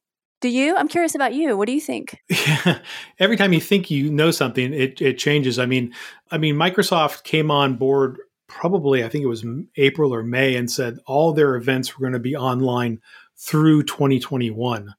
Do 0.40 0.48
you? 0.48 0.76
I'm 0.76 0.86
curious 0.86 1.16
about 1.16 1.34
you. 1.34 1.56
What 1.56 1.66
do 1.66 1.72
you 1.72 1.80
think? 1.80 2.16
Yeah. 2.28 2.78
Every 3.18 3.36
time 3.36 3.52
you 3.52 3.60
think 3.60 3.90
you 3.90 4.10
know 4.10 4.30
something, 4.30 4.72
it, 4.72 5.00
it 5.02 5.18
changes. 5.18 5.58
I 5.58 5.66
mean, 5.66 5.92
I 6.30 6.38
mean, 6.38 6.54
Microsoft 6.54 7.24
came 7.24 7.50
on 7.50 7.74
board 7.76 8.18
probably, 8.46 9.04
I 9.04 9.08
think 9.08 9.24
it 9.24 9.28
was 9.28 9.44
April 9.76 10.14
or 10.14 10.22
May, 10.22 10.54
and 10.54 10.70
said 10.70 10.98
all 11.06 11.32
their 11.32 11.56
events 11.56 11.98
were 11.98 12.02
going 12.02 12.12
to 12.12 12.20
be 12.20 12.36
online 12.36 13.00
through 13.36 13.82
2021, 13.84 14.94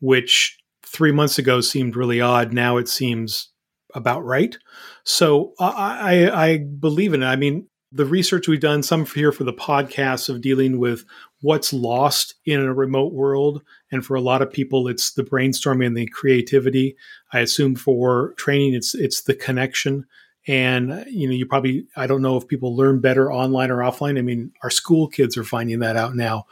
which 0.00 0.58
three 0.84 1.12
months 1.12 1.38
ago 1.38 1.60
seemed 1.60 1.94
really 1.94 2.20
odd. 2.20 2.52
Now 2.52 2.76
it 2.76 2.88
seems 2.88 3.50
about 3.94 4.24
right. 4.24 4.56
So 5.04 5.54
I, 5.58 6.26
I, 6.28 6.44
I 6.46 6.58
believe 6.58 7.14
in 7.14 7.22
it. 7.22 7.26
I 7.26 7.36
mean, 7.36 7.66
the 7.92 8.06
research 8.06 8.46
we've 8.46 8.60
done, 8.60 8.82
some 8.82 9.04
here 9.04 9.32
for 9.32 9.44
the 9.44 9.52
podcast 9.52 10.28
of 10.28 10.40
dealing 10.40 10.78
with 10.78 11.04
what's 11.40 11.72
lost 11.72 12.34
in 12.44 12.60
a 12.60 12.72
remote 12.72 13.12
world. 13.12 13.62
And 13.90 14.04
for 14.04 14.14
a 14.14 14.20
lot 14.20 14.42
of 14.42 14.52
people, 14.52 14.86
it's 14.86 15.12
the 15.12 15.24
brainstorming 15.24 15.86
and 15.86 15.96
the 15.96 16.06
creativity. 16.06 16.96
I 17.32 17.40
assume 17.40 17.74
for 17.74 18.34
training, 18.36 18.74
it's 18.74 18.94
it's 18.94 19.22
the 19.22 19.34
connection. 19.34 20.06
And 20.46 20.92
uh, 20.92 21.04
you 21.08 21.26
know, 21.26 21.34
you 21.34 21.46
probably 21.46 21.86
I 21.96 22.06
don't 22.06 22.22
know 22.22 22.36
if 22.36 22.46
people 22.46 22.76
learn 22.76 23.00
better 23.00 23.32
online 23.32 23.70
or 23.70 23.78
offline. 23.78 24.18
I 24.18 24.22
mean, 24.22 24.52
our 24.62 24.70
school 24.70 25.08
kids 25.08 25.36
are 25.36 25.44
finding 25.44 25.80
that 25.80 25.96
out 25.96 26.14
now. 26.14 26.46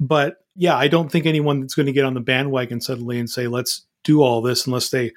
But 0.00 0.38
yeah, 0.56 0.76
I 0.76 0.88
don't 0.88 1.10
think 1.10 1.26
anyone 1.26 1.60
that's 1.60 1.74
going 1.74 1.86
to 1.86 1.92
get 1.92 2.04
on 2.04 2.14
the 2.14 2.20
bandwagon 2.20 2.80
suddenly 2.80 3.18
and 3.18 3.28
say, 3.28 3.46
let's 3.46 3.86
do 4.04 4.22
all 4.22 4.40
this 4.40 4.66
unless 4.66 4.88
they 4.88 5.12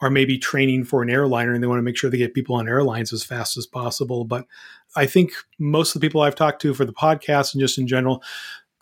are 0.00 0.10
maybe 0.10 0.38
training 0.38 0.84
for 0.84 1.02
an 1.02 1.10
airliner 1.10 1.52
and 1.52 1.62
they 1.62 1.66
want 1.66 1.78
to 1.78 1.82
make 1.82 1.96
sure 1.96 2.10
they 2.10 2.18
get 2.18 2.34
people 2.34 2.56
on 2.56 2.68
airlines 2.68 3.12
as 3.12 3.24
fast 3.24 3.56
as 3.56 3.66
possible. 3.66 4.24
But 4.24 4.46
I 4.94 5.06
think 5.06 5.32
most 5.58 5.94
of 5.94 6.00
the 6.00 6.06
people 6.06 6.20
I've 6.20 6.34
talked 6.34 6.62
to 6.62 6.74
for 6.74 6.84
the 6.84 6.92
podcast 6.92 7.54
and 7.54 7.60
just 7.60 7.78
in 7.78 7.86
general, 7.86 8.22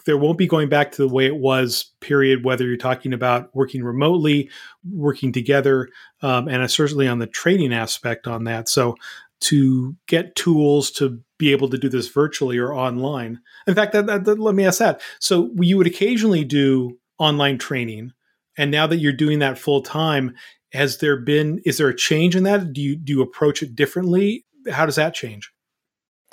there 0.06 0.18
won't 0.18 0.38
be 0.38 0.46
going 0.46 0.68
back 0.68 0.92
to 0.92 1.02
the 1.02 1.12
way 1.12 1.26
it 1.26 1.36
was, 1.36 1.92
period, 2.00 2.44
whether 2.44 2.66
you're 2.66 2.76
talking 2.76 3.12
about 3.12 3.54
working 3.54 3.82
remotely, 3.82 4.50
working 4.90 5.32
together, 5.32 5.88
um, 6.20 6.46
and 6.46 6.70
certainly 6.70 7.08
on 7.08 7.20
the 7.20 7.26
training 7.26 7.72
aspect 7.72 8.26
on 8.26 8.44
that. 8.44 8.68
So 8.68 8.96
to 9.40 9.96
get 10.06 10.34
tools 10.34 10.90
to 10.92 11.20
be 11.38 11.52
able 11.52 11.68
to 11.68 11.78
do 11.78 11.88
this 11.88 12.08
virtually 12.08 12.58
or 12.58 12.72
online. 12.72 13.40
In 13.66 13.74
fact, 13.74 13.92
that, 13.92 14.06
that, 14.06 14.24
that, 14.24 14.38
let 14.38 14.54
me 14.54 14.64
ask 14.64 14.78
that. 14.78 15.00
So 15.20 15.50
you 15.56 15.76
would 15.76 15.86
occasionally 15.86 16.44
do 16.44 16.98
online 17.18 17.58
training. 17.58 18.12
And 18.56 18.70
now 18.70 18.86
that 18.86 18.98
you're 18.98 19.12
doing 19.12 19.40
that 19.40 19.58
full 19.58 19.82
time, 19.82 20.34
has 20.74 20.98
there 20.98 21.16
been 21.16 21.60
is 21.64 21.78
there 21.78 21.88
a 21.88 21.96
change 21.96 22.34
in 22.36 22.42
that? 22.42 22.72
Do 22.72 22.80
you 22.82 22.96
do 22.96 23.12
you 23.12 23.22
approach 23.22 23.62
it 23.62 23.74
differently? 23.74 24.44
How 24.70 24.84
does 24.84 24.96
that 24.96 25.14
change? 25.14 25.52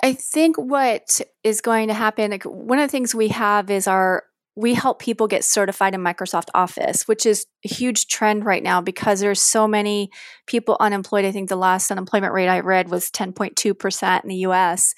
I 0.02 0.14
think 0.14 0.56
what 0.58 1.20
is 1.44 1.60
going 1.60 1.88
to 1.88 1.94
happen 1.94 2.32
like 2.32 2.42
one 2.44 2.78
of 2.80 2.88
the 2.88 2.92
things 2.92 3.14
we 3.14 3.28
have 3.28 3.70
is 3.70 3.86
our 3.86 4.24
we 4.54 4.74
help 4.74 4.98
people 4.98 5.28
get 5.28 5.44
certified 5.44 5.94
in 5.94 6.02
microsoft 6.02 6.48
office 6.54 7.06
which 7.08 7.24
is 7.24 7.46
a 7.64 7.68
huge 7.68 8.08
trend 8.08 8.44
right 8.44 8.62
now 8.62 8.80
because 8.80 9.20
there's 9.20 9.40
so 9.40 9.66
many 9.66 10.10
people 10.46 10.76
unemployed. 10.80 11.24
I 11.24 11.32
think 11.32 11.48
the 11.48 11.56
last 11.56 11.90
unemployment 11.90 12.34
rate 12.34 12.48
i 12.48 12.60
read 12.60 12.90
was 12.90 13.10
10.2% 13.10 14.22
in 14.24 14.28
the 14.28 14.36
us 14.36 14.92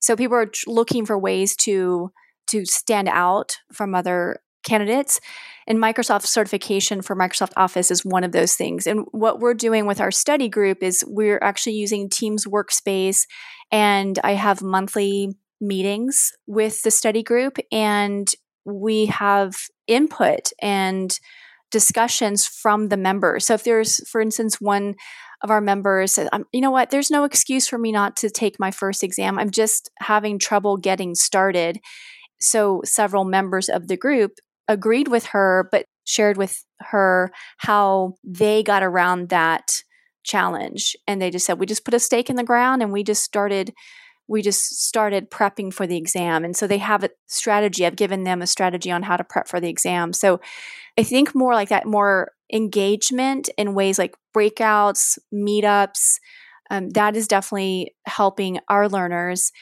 so 0.00 0.16
people 0.16 0.36
are 0.36 0.50
looking 0.66 1.06
for 1.06 1.18
ways 1.18 1.56
to 1.56 2.12
to 2.48 2.66
stand 2.66 3.08
out 3.08 3.56
from 3.72 3.94
other 3.94 4.42
candidates 4.62 5.20
and 5.66 5.78
Microsoft 5.78 6.26
certification 6.26 7.02
for 7.02 7.14
Microsoft 7.14 7.52
Office 7.56 7.90
is 7.90 8.04
one 8.04 8.24
of 8.24 8.32
those 8.32 8.54
things. 8.54 8.86
And 8.86 9.06
what 9.12 9.38
we're 9.40 9.54
doing 9.54 9.86
with 9.86 10.00
our 10.00 10.10
study 10.10 10.48
group 10.48 10.82
is 10.82 11.04
we're 11.06 11.38
actually 11.40 11.74
using 11.74 12.08
Teams 12.08 12.46
Workspace, 12.46 13.26
and 13.70 14.18
I 14.24 14.32
have 14.32 14.62
monthly 14.62 15.36
meetings 15.60 16.32
with 16.46 16.82
the 16.82 16.90
study 16.90 17.22
group, 17.22 17.58
and 17.70 18.28
we 18.64 19.06
have 19.06 19.54
input 19.86 20.52
and 20.60 21.16
discussions 21.70 22.46
from 22.46 22.88
the 22.88 22.96
members. 22.96 23.46
So 23.46 23.54
if 23.54 23.64
there's, 23.64 24.06
for 24.08 24.20
instance, 24.20 24.60
one 24.60 24.94
of 25.42 25.50
our 25.50 25.60
members 25.60 26.12
said, 26.12 26.28
you 26.52 26.60
know 26.60 26.70
what, 26.70 26.90
there's 26.90 27.10
no 27.10 27.24
excuse 27.24 27.66
for 27.66 27.78
me 27.78 27.90
not 27.92 28.16
to 28.16 28.30
take 28.30 28.60
my 28.60 28.70
first 28.70 29.02
exam. 29.02 29.38
I'm 29.38 29.50
just 29.50 29.90
having 29.98 30.38
trouble 30.38 30.76
getting 30.76 31.14
started. 31.14 31.80
So 32.40 32.82
several 32.84 33.24
members 33.24 33.68
of 33.68 33.88
the 33.88 33.96
group 33.96 34.32
agreed 34.72 35.08
with 35.08 35.26
her, 35.26 35.68
but 35.70 35.86
shared 36.04 36.36
with 36.36 36.64
her 36.80 37.30
how 37.58 38.14
they 38.24 38.62
got 38.62 38.82
around 38.82 39.28
that 39.28 39.82
challenge. 40.24 40.96
And 41.06 41.20
they 41.20 41.30
just 41.30 41.46
said, 41.46 41.58
we 41.58 41.66
just 41.66 41.84
put 41.84 41.94
a 41.94 42.00
stake 42.00 42.30
in 42.30 42.36
the 42.36 42.44
ground 42.44 42.82
and 42.82 42.92
we 42.92 43.02
just 43.02 43.22
started 43.22 43.72
we 44.28 44.40
just 44.40 44.82
started 44.86 45.30
prepping 45.30 45.74
for 45.74 45.86
the 45.86 45.96
exam. 45.96 46.44
And 46.44 46.56
so 46.56 46.66
they 46.66 46.78
have 46.78 47.02
a 47.04 47.10
strategy. 47.26 47.84
I've 47.84 47.96
given 47.96 48.22
them 48.22 48.40
a 48.40 48.46
strategy 48.46 48.90
on 48.90 49.02
how 49.02 49.16
to 49.16 49.24
prep 49.24 49.48
for 49.48 49.60
the 49.60 49.68
exam. 49.68 50.12
So 50.12 50.40
I 50.96 51.02
think 51.02 51.34
more 51.34 51.54
like 51.54 51.68
that, 51.70 51.86
more 51.86 52.30
engagement 52.50 53.50
in 53.58 53.74
ways 53.74 53.98
like 53.98 54.14
breakouts, 54.34 55.18
meetups, 55.34 56.18
um, 56.70 56.88
that 56.90 57.16
is 57.16 57.28
definitely 57.28 57.94
helping 58.06 58.60
our 58.68 58.88
learners. 58.88 59.52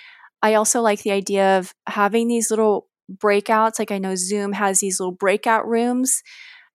I 0.42 0.54
also 0.54 0.80
like 0.80 1.02
the 1.02 1.10
idea 1.10 1.58
of 1.58 1.74
having 1.86 2.28
these 2.28 2.50
little 2.50 2.86
breakouts. 3.16 3.78
Like 3.78 3.90
I 3.90 3.98
know 3.98 4.14
Zoom 4.14 4.52
has 4.52 4.80
these 4.80 5.00
little 5.00 5.14
breakout 5.14 5.66
rooms. 5.66 6.22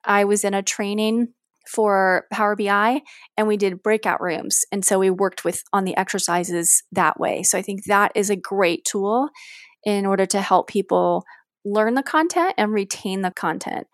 I 0.04 0.26
was 0.26 0.43
in 0.43 0.54
a 0.54 0.63
training 0.63 1.30
for 1.67 2.26
Power 2.32 2.56
BI 2.56 3.02
and 3.38 3.48
we 3.48 3.58
did 3.58 3.82
breakout 3.82 4.21
rooms. 4.21 4.65
And 4.71 4.86
so 4.86 5.00
we 5.00 5.10
worked 5.10 5.43
with 5.43 5.63
on 5.74 5.84
the 5.84 5.98
exercises 5.98 6.84
that 6.91 7.19
way. 7.19 7.43
So 7.43 7.58
I 7.58 7.62
think 7.62 7.86
that 7.86 8.12
is 8.15 8.30
a 8.30 8.36
great 8.36 8.86
tool 8.86 9.30
in 9.84 10.06
order 10.06 10.26
to 10.28 10.41
help 10.41 10.67
people 10.67 11.24
learn 11.63 11.95
the 11.95 12.04
content 12.04 12.54
and 12.58 12.71
retain 12.71 13.21
the 13.21 13.32
content. 13.32 13.88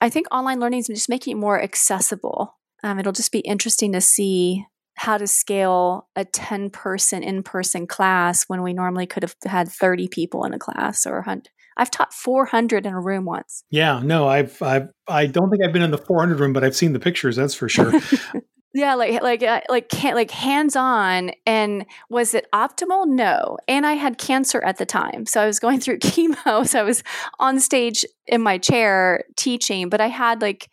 I 0.00 0.10
think 0.10 0.26
online 0.32 0.60
learning 0.60 0.80
is 0.80 0.88
just 0.88 1.08
making 1.08 1.36
it 1.36 1.40
more 1.40 1.60
accessible. 1.60 2.56
Um, 2.82 2.98
it'll 2.98 3.12
just 3.12 3.32
be 3.32 3.40
interesting 3.40 3.92
to 3.92 4.00
see 4.00 4.64
how 4.96 5.16
to 5.16 5.26
scale 5.26 6.08
a 6.16 6.24
10 6.24 6.70
person 6.70 7.22
in 7.22 7.42
person 7.42 7.86
class 7.86 8.44
when 8.48 8.62
we 8.62 8.72
normally 8.72 9.06
could 9.06 9.22
have 9.22 9.34
had 9.44 9.68
30 9.68 10.08
people 10.08 10.44
in 10.44 10.52
a 10.52 10.58
class 10.58 11.06
or 11.06 11.14
100. 11.14 11.48
I've 11.78 11.90
taught 11.90 12.12
400 12.12 12.84
in 12.84 12.92
a 12.92 13.00
room 13.00 13.24
once. 13.24 13.64
Yeah, 13.70 14.00
no, 14.02 14.26
I've, 14.26 14.60
I've, 14.60 14.90
I 15.06 15.26
don't 15.26 15.48
think 15.48 15.64
I've 15.64 15.72
been 15.72 15.82
in 15.82 15.92
the 15.92 15.98
400 15.98 16.40
room, 16.40 16.52
but 16.52 16.64
I've 16.64 16.74
seen 16.74 16.92
the 16.92 16.98
pictures. 16.98 17.36
That's 17.36 17.54
for 17.54 17.68
sure. 17.68 17.92
yeah, 18.74 18.94
like, 18.94 19.22
like, 19.22 19.42
uh, 19.44 19.60
like, 19.68 19.92
like 20.02 20.32
hands 20.32 20.74
on. 20.74 21.30
And 21.46 21.86
was 22.10 22.34
it 22.34 22.46
optimal? 22.52 23.06
No. 23.06 23.58
And 23.68 23.86
I 23.86 23.92
had 23.92 24.18
cancer 24.18 24.62
at 24.64 24.78
the 24.78 24.86
time. 24.86 25.24
So 25.24 25.40
I 25.40 25.46
was 25.46 25.60
going 25.60 25.78
through 25.80 26.00
chemo. 26.00 26.66
So 26.66 26.80
I 26.80 26.82
was 26.82 27.04
on 27.38 27.60
stage 27.60 28.04
in 28.26 28.42
my 28.42 28.58
chair 28.58 29.24
teaching, 29.36 29.88
but 29.88 30.00
I 30.00 30.08
had 30.08 30.42
like, 30.42 30.68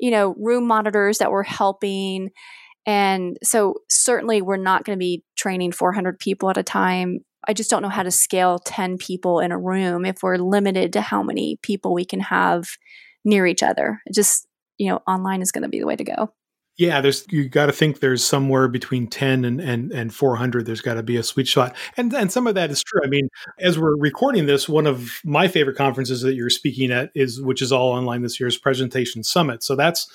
you 0.00 0.10
know, 0.10 0.34
room 0.38 0.66
monitors 0.66 1.18
that 1.18 1.30
were 1.30 1.42
helping. 1.42 2.30
And 2.86 3.36
so 3.42 3.74
certainly 3.90 4.40
we're 4.40 4.56
not 4.56 4.84
going 4.84 4.96
to 4.96 5.00
be 5.00 5.22
training 5.36 5.72
400 5.72 6.18
people 6.18 6.48
at 6.48 6.56
a 6.56 6.62
time 6.62 7.20
I 7.48 7.52
just 7.52 7.70
don't 7.70 7.82
know 7.82 7.88
how 7.88 8.02
to 8.02 8.10
scale 8.10 8.58
10 8.58 8.98
people 8.98 9.40
in 9.40 9.52
a 9.52 9.58
room 9.58 10.04
if 10.04 10.22
we're 10.22 10.36
limited 10.36 10.92
to 10.94 11.00
how 11.00 11.22
many 11.22 11.58
people 11.62 11.94
we 11.94 12.04
can 12.04 12.20
have 12.20 12.66
near 13.24 13.46
each 13.46 13.62
other. 13.62 14.00
Just, 14.12 14.46
you 14.78 14.90
know, 14.90 15.00
online 15.06 15.42
is 15.42 15.52
going 15.52 15.62
to 15.62 15.68
be 15.68 15.80
the 15.80 15.86
way 15.86 15.96
to 15.96 16.04
go. 16.04 16.32
Yeah, 16.78 17.00
there's 17.00 17.24
you 17.30 17.48
got 17.48 17.66
to 17.66 17.72
think 17.72 18.00
there's 18.00 18.22
somewhere 18.22 18.68
between 18.68 19.06
10 19.06 19.46
and 19.46 19.62
and 19.62 19.90
and 19.92 20.14
400 20.14 20.66
there's 20.66 20.82
got 20.82 20.94
to 20.94 21.02
be 21.02 21.16
a 21.16 21.22
sweet 21.22 21.48
spot. 21.48 21.74
And 21.96 22.12
and 22.12 22.30
some 22.30 22.46
of 22.46 22.54
that 22.54 22.70
is 22.70 22.82
true. 22.82 23.00
I 23.02 23.08
mean, 23.08 23.30
as 23.58 23.78
we're 23.78 23.96
recording 23.96 24.44
this, 24.44 24.68
one 24.68 24.86
of 24.86 25.20
my 25.24 25.48
favorite 25.48 25.78
conferences 25.78 26.20
that 26.20 26.34
you're 26.34 26.50
speaking 26.50 26.90
at 26.90 27.10
is 27.14 27.40
which 27.40 27.62
is 27.62 27.72
all 27.72 27.92
online 27.92 28.20
this 28.20 28.38
year 28.38 28.46
is 28.46 28.58
Presentation 28.58 29.22
Summit. 29.22 29.62
So 29.62 29.74
that's 29.74 30.06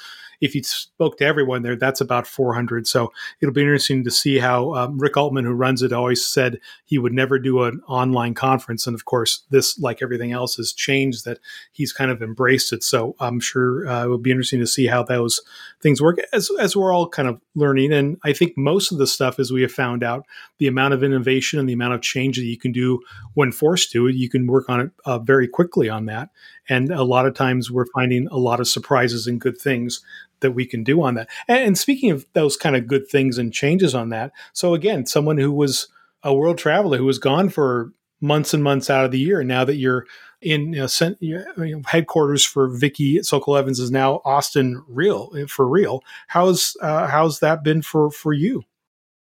if 0.41 0.55
you 0.55 0.63
spoke 0.63 1.17
to 1.19 1.25
everyone 1.25 1.61
there, 1.61 1.75
that's 1.75 2.01
about 2.01 2.25
400. 2.25 2.87
So 2.87 3.13
it'll 3.39 3.53
be 3.53 3.61
interesting 3.61 4.03
to 4.03 4.11
see 4.11 4.39
how 4.39 4.73
um, 4.73 4.97
Rick 4.97 5.15
Altman, 5.15 5.45
who 5.45 5.53
runs 5.53 5.83
it, 5.83 5.93
always 5.93 6.25
said 6.25 6.59
he 6.83 6.97
would 6.97 7.13
never 7.13 7.37
do 7.37 7.63
an 7.63 7.79
online 7.87 8.33
conference. 8.33 8.87
And 8.87 8.95
of 8.95 9.05
course, 9.05 9.43
this, 9.51 9.79
like 9.79 10.01
everything 10.01 10.31
else, 10.31 10.55
has 10.55 10.73
changed 10.73 11.25
that 11.25 11.39
he's 11.71 11.93
kind 11.93 12.09
of 12.09 12.23
embraced 12.23 12.73
it. 12.73 12.83
So 12.83 13.15
I'm 13.19 13.39
sure 13.39 13.87
uh, 13.87 14.05
it 14.05 14.09
would 14.09 14.23
be 14.23 14.31
interesting 14.31 14.59
to 14.59 14.67
see 14.67 14.87
how 14.87 15.03
those 15.03 15.41
things 15.79 16.01
work 16.01 16.17
as, 16.33 16.49
as 16.59 16.75
we're 16.75 16.93
all 16.93 17.07
kind 17.07 17.27
of 17.27 17.39
learning. 17.53 17.93
And 17.93 18.17
I 18.23 18.33
think 18.33 18.57
most 18.57 18.91
of 18.91 18.97
the 18.97 19.07
stuff, 19.07 19.39
as 19.39 19.51
we 19.51 19.61
have 19.61 19.71
found 19.71 20.03
out, 20.03 20.25
the 20.57 20.67
amount 20.67 20.95
of 20.95 21.03
innovation 21.03 21.59
and 21.59 21.69
the 21.69 21.73
amount 21.73 21.93
of 21.93 22.01
change 22.01 22.37
that 22.37 22.45
you 22.45 22.57
can 22.57 22.71
do 22.71 22.99
when 23.35 23.51
forced 23.51 23.91
to, 23.91 24.07
you 24.07 24.29
can 24.29 24.47
work 24.47 24.69
on 24.69 24.81
it 24.81 24.91
uh, 25.05 25.19
very 25.19 25.47
quickly 25.47 25.87
on 25.87 26.05
that. 26.07 26.29
And 26.67 26.91
a 26.91 27.03
lot 27.03 27.25
of 27.25 27.33
times 27.33 27.69
we're 27.69 27.85
finding 27.93 28.27
a 28.27 28.37
lot 28.37 28.59
of 28.59 28.67
surprises 28.67 29.27
and 29.27 29.41
good 29.41 29.57
things 29.57 30.01
that 30.41 30.51
we 30.51 30.65
can 30.65 30.83
do 30.83 31.01
on 31.01 31.15
that. 31.15 31.29
And, 31.47 31.59
and 31.59 31.77
speaking 31.77 32.11
of 32.11 32.25
those 32.33 32.57
kind 32.57 32.75
of 32.75 32.87
good 32.87 33.07
things 33.07 33.37
and 33.37 33.53
changes 33.53 33.95
on 33.95 34.09
that, 34.09 34.31
so 34.53 34.73
again, 34.73 35.05
someone 35.05 35.37
who 35.37 35.51
was 35.51 35.87
a 36.23 36.33
world 36.33 36.57
traveler 36.57 36.97
who 36.97 37.05
was 37.05 37.19
gone 37.19 37.49
for 37.49 37.91
months 38.19 38.53
and 38.53 38.63
months 38.63 38.89
out 38.89 39.05
of 39.05 39.11
the 39.11 39.19
year, 39.19 39.43
now 39.43 39.65
that 39.65 39.75
you're 39.75 40.05
in 40.41 40.73
you 40.73 40.79
know, 40.79 40.87
sent, 40.87 41.17
you 41.21 41.43
know, 41.55 41.81
headquarters 41.85 42.43
for 42.43 42.67
Vicky 42.67 43.21
Sokol 43.23 43.57
Evans 43.57 43.79
is 43.79 43.91
now 43.91 44.21
Austin 44.25 44.83
real 44.87 45.31
for 45.47 45.67
real. 45.67 46.03
How's 46.27 46.75
uh, 46.81 47.07
how's 47.07 47.39
that 47.39 47.63
been 47.63 47.81
for 47.81 48.11
for 48.11 48.33
you? 48.33 48.63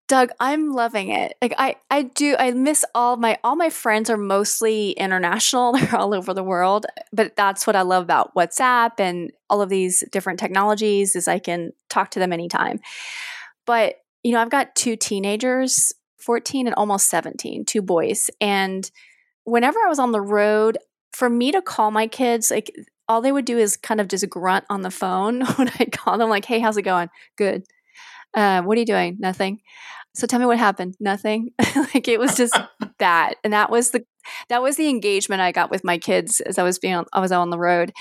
Doug, 0.09 0.31
I'm 0.39 0.71
loving 0.73 1.09
it. 1.09 1.35
Like 1.39 1.53
I, 1.59 1.75
I 1.91 2.01
do. 2.01 2.35
I 2.39 2.49
miss 2.51 2.83
all 2.95 3.15
my 3.15 3.37
all 3.43 3.55
my 3.55 3.69
friends 3.69 4.09
are 4.09 4.17
mostly 4.17 4.91
international. 4.93 5.73
They're 5.73 5.95
all 5.95 6.15
over 6.15 6.33
the 6.33 6.43
world. 6.43 6.87
But 7.13 7.35
that's 7.35 7.67
what 7.67 7.75
I 7.75 7.83
love 7.83 8.03
about 8.03 8.33
WhatsApp 8.35 8.99
and 8.99 9.31
all 9.51 9.61
of 9.61 9.69
these 9.69 10.03
different 10.11 10.39
technologies 10.39 11.15
is 11.15 11.27
I 11.27 11.37
can 11.37 11.73
talk 11.89 12.09
to 12.11 12.19
them 12.19 12.33
anytime. 12.33 12.79
But 13.67 13.97
you 14.23 14.31
know, 14.31 14.41
I've 14.41 14.49
got 14.49 14.75
two 14.75 14.95
teenagers, 14.95 15.93
14 16.17 16.65
and 16.65 16.75
almost 16.75 17.07
17, 17.09 17.63
two 17.65 17.81
boys, 17.81 18.31
and 18.41 18.89
whenever 19.43 19.79
I 19.79 19.87
was 19.87 19.99
on 19.99 20.11
the 20.11 20.21
road, 20.21 20.77
for 21.13 21.29
me 21.29 21.51
to 21.51 21.61
call 21.61 21.91
my 21.91 22.07
kids, 22.07 22.49
like 22.51 22.75
all 23.07 23.21
they 23.21 23.31
would 23.31 23.45
do 23.45 23.57
is 23.59 23.77
kind 23.77 24.01
of 24.01 24.07
just 24.07 24.27
grunt 24.29 24.65
on 24.69 24.81
the 24.81 24.91
phone 24.91 25.41
when 25.55 25.69
I 25.79 25.85
call 25.85 26.17
them, 26.17 26.29
like, 26.29 26.45
"Hey, 26.45 26.59
how's 26.59 26.77
it 26.77 26.81
going? 26.81 27.09
Good." 27.37 27.63
Uh, 28.33 28.61
what 28.61 28.77
are 28.77 28.79
you 28.79 28.85
doing? 28.85 29.17
Nothing. 29.19 29.61
So 30.19 30.27
tell 30.27 30.39
me 30.39 30.45
what 30.45 30.59
happened. 30.59 30.95
Nothing. 30.99 31.51
like 31.75 32.09
it 32.09 32.19
was 32.19 32.35
just 32.35 32.57
that, 32.99 33.35
and 33.43 33.53
that 33.53 33.69
was 33.69 33.91
the 33.91 34.03
that 34.49 34.61
was 34.61 34.75
the 34.75 34.89
engagement 34.89 35.41
I 35.41 35.53
got 35.53 35.71
with 35.71 35.83
my 35.85 35.97
kids 35.97 36.41
as 36.41 36.57
I 36.57 36.63
was 36.63 36.77
being 36.77 36.93
on, 36.93 37.05
I 37.13 37.21
was 37.21 37.31
on 37.31 37.49
the 37.49 37.57
road. 37.57 37.93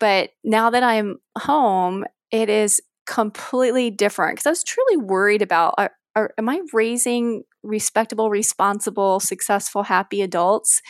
But 0.00 0.30
now 0.42 0.70
that 0.70 0.82
I'm 0.82 1.18
home, 1.36 2.06
it 2.30 2.48
is 2.48 2.80
completely 3.06 3.90
different 3.90 4.36
because 4.36 4.46
I 4.46 4.50
was 4.50 4.64
truly 4.64 4.96
worried 4.96 5.42
about 5.42 5.74
are, 5.76 5.92
are, 6.16 6.32
am 6.38 6.48
I 6.48 6.62
raising 6.72 7.42
respectable, 7.62 8.30
responsible, 8.30 9.20
successful, 9.20 9.82
happy 9.82 10.22
adults 10.22 10.80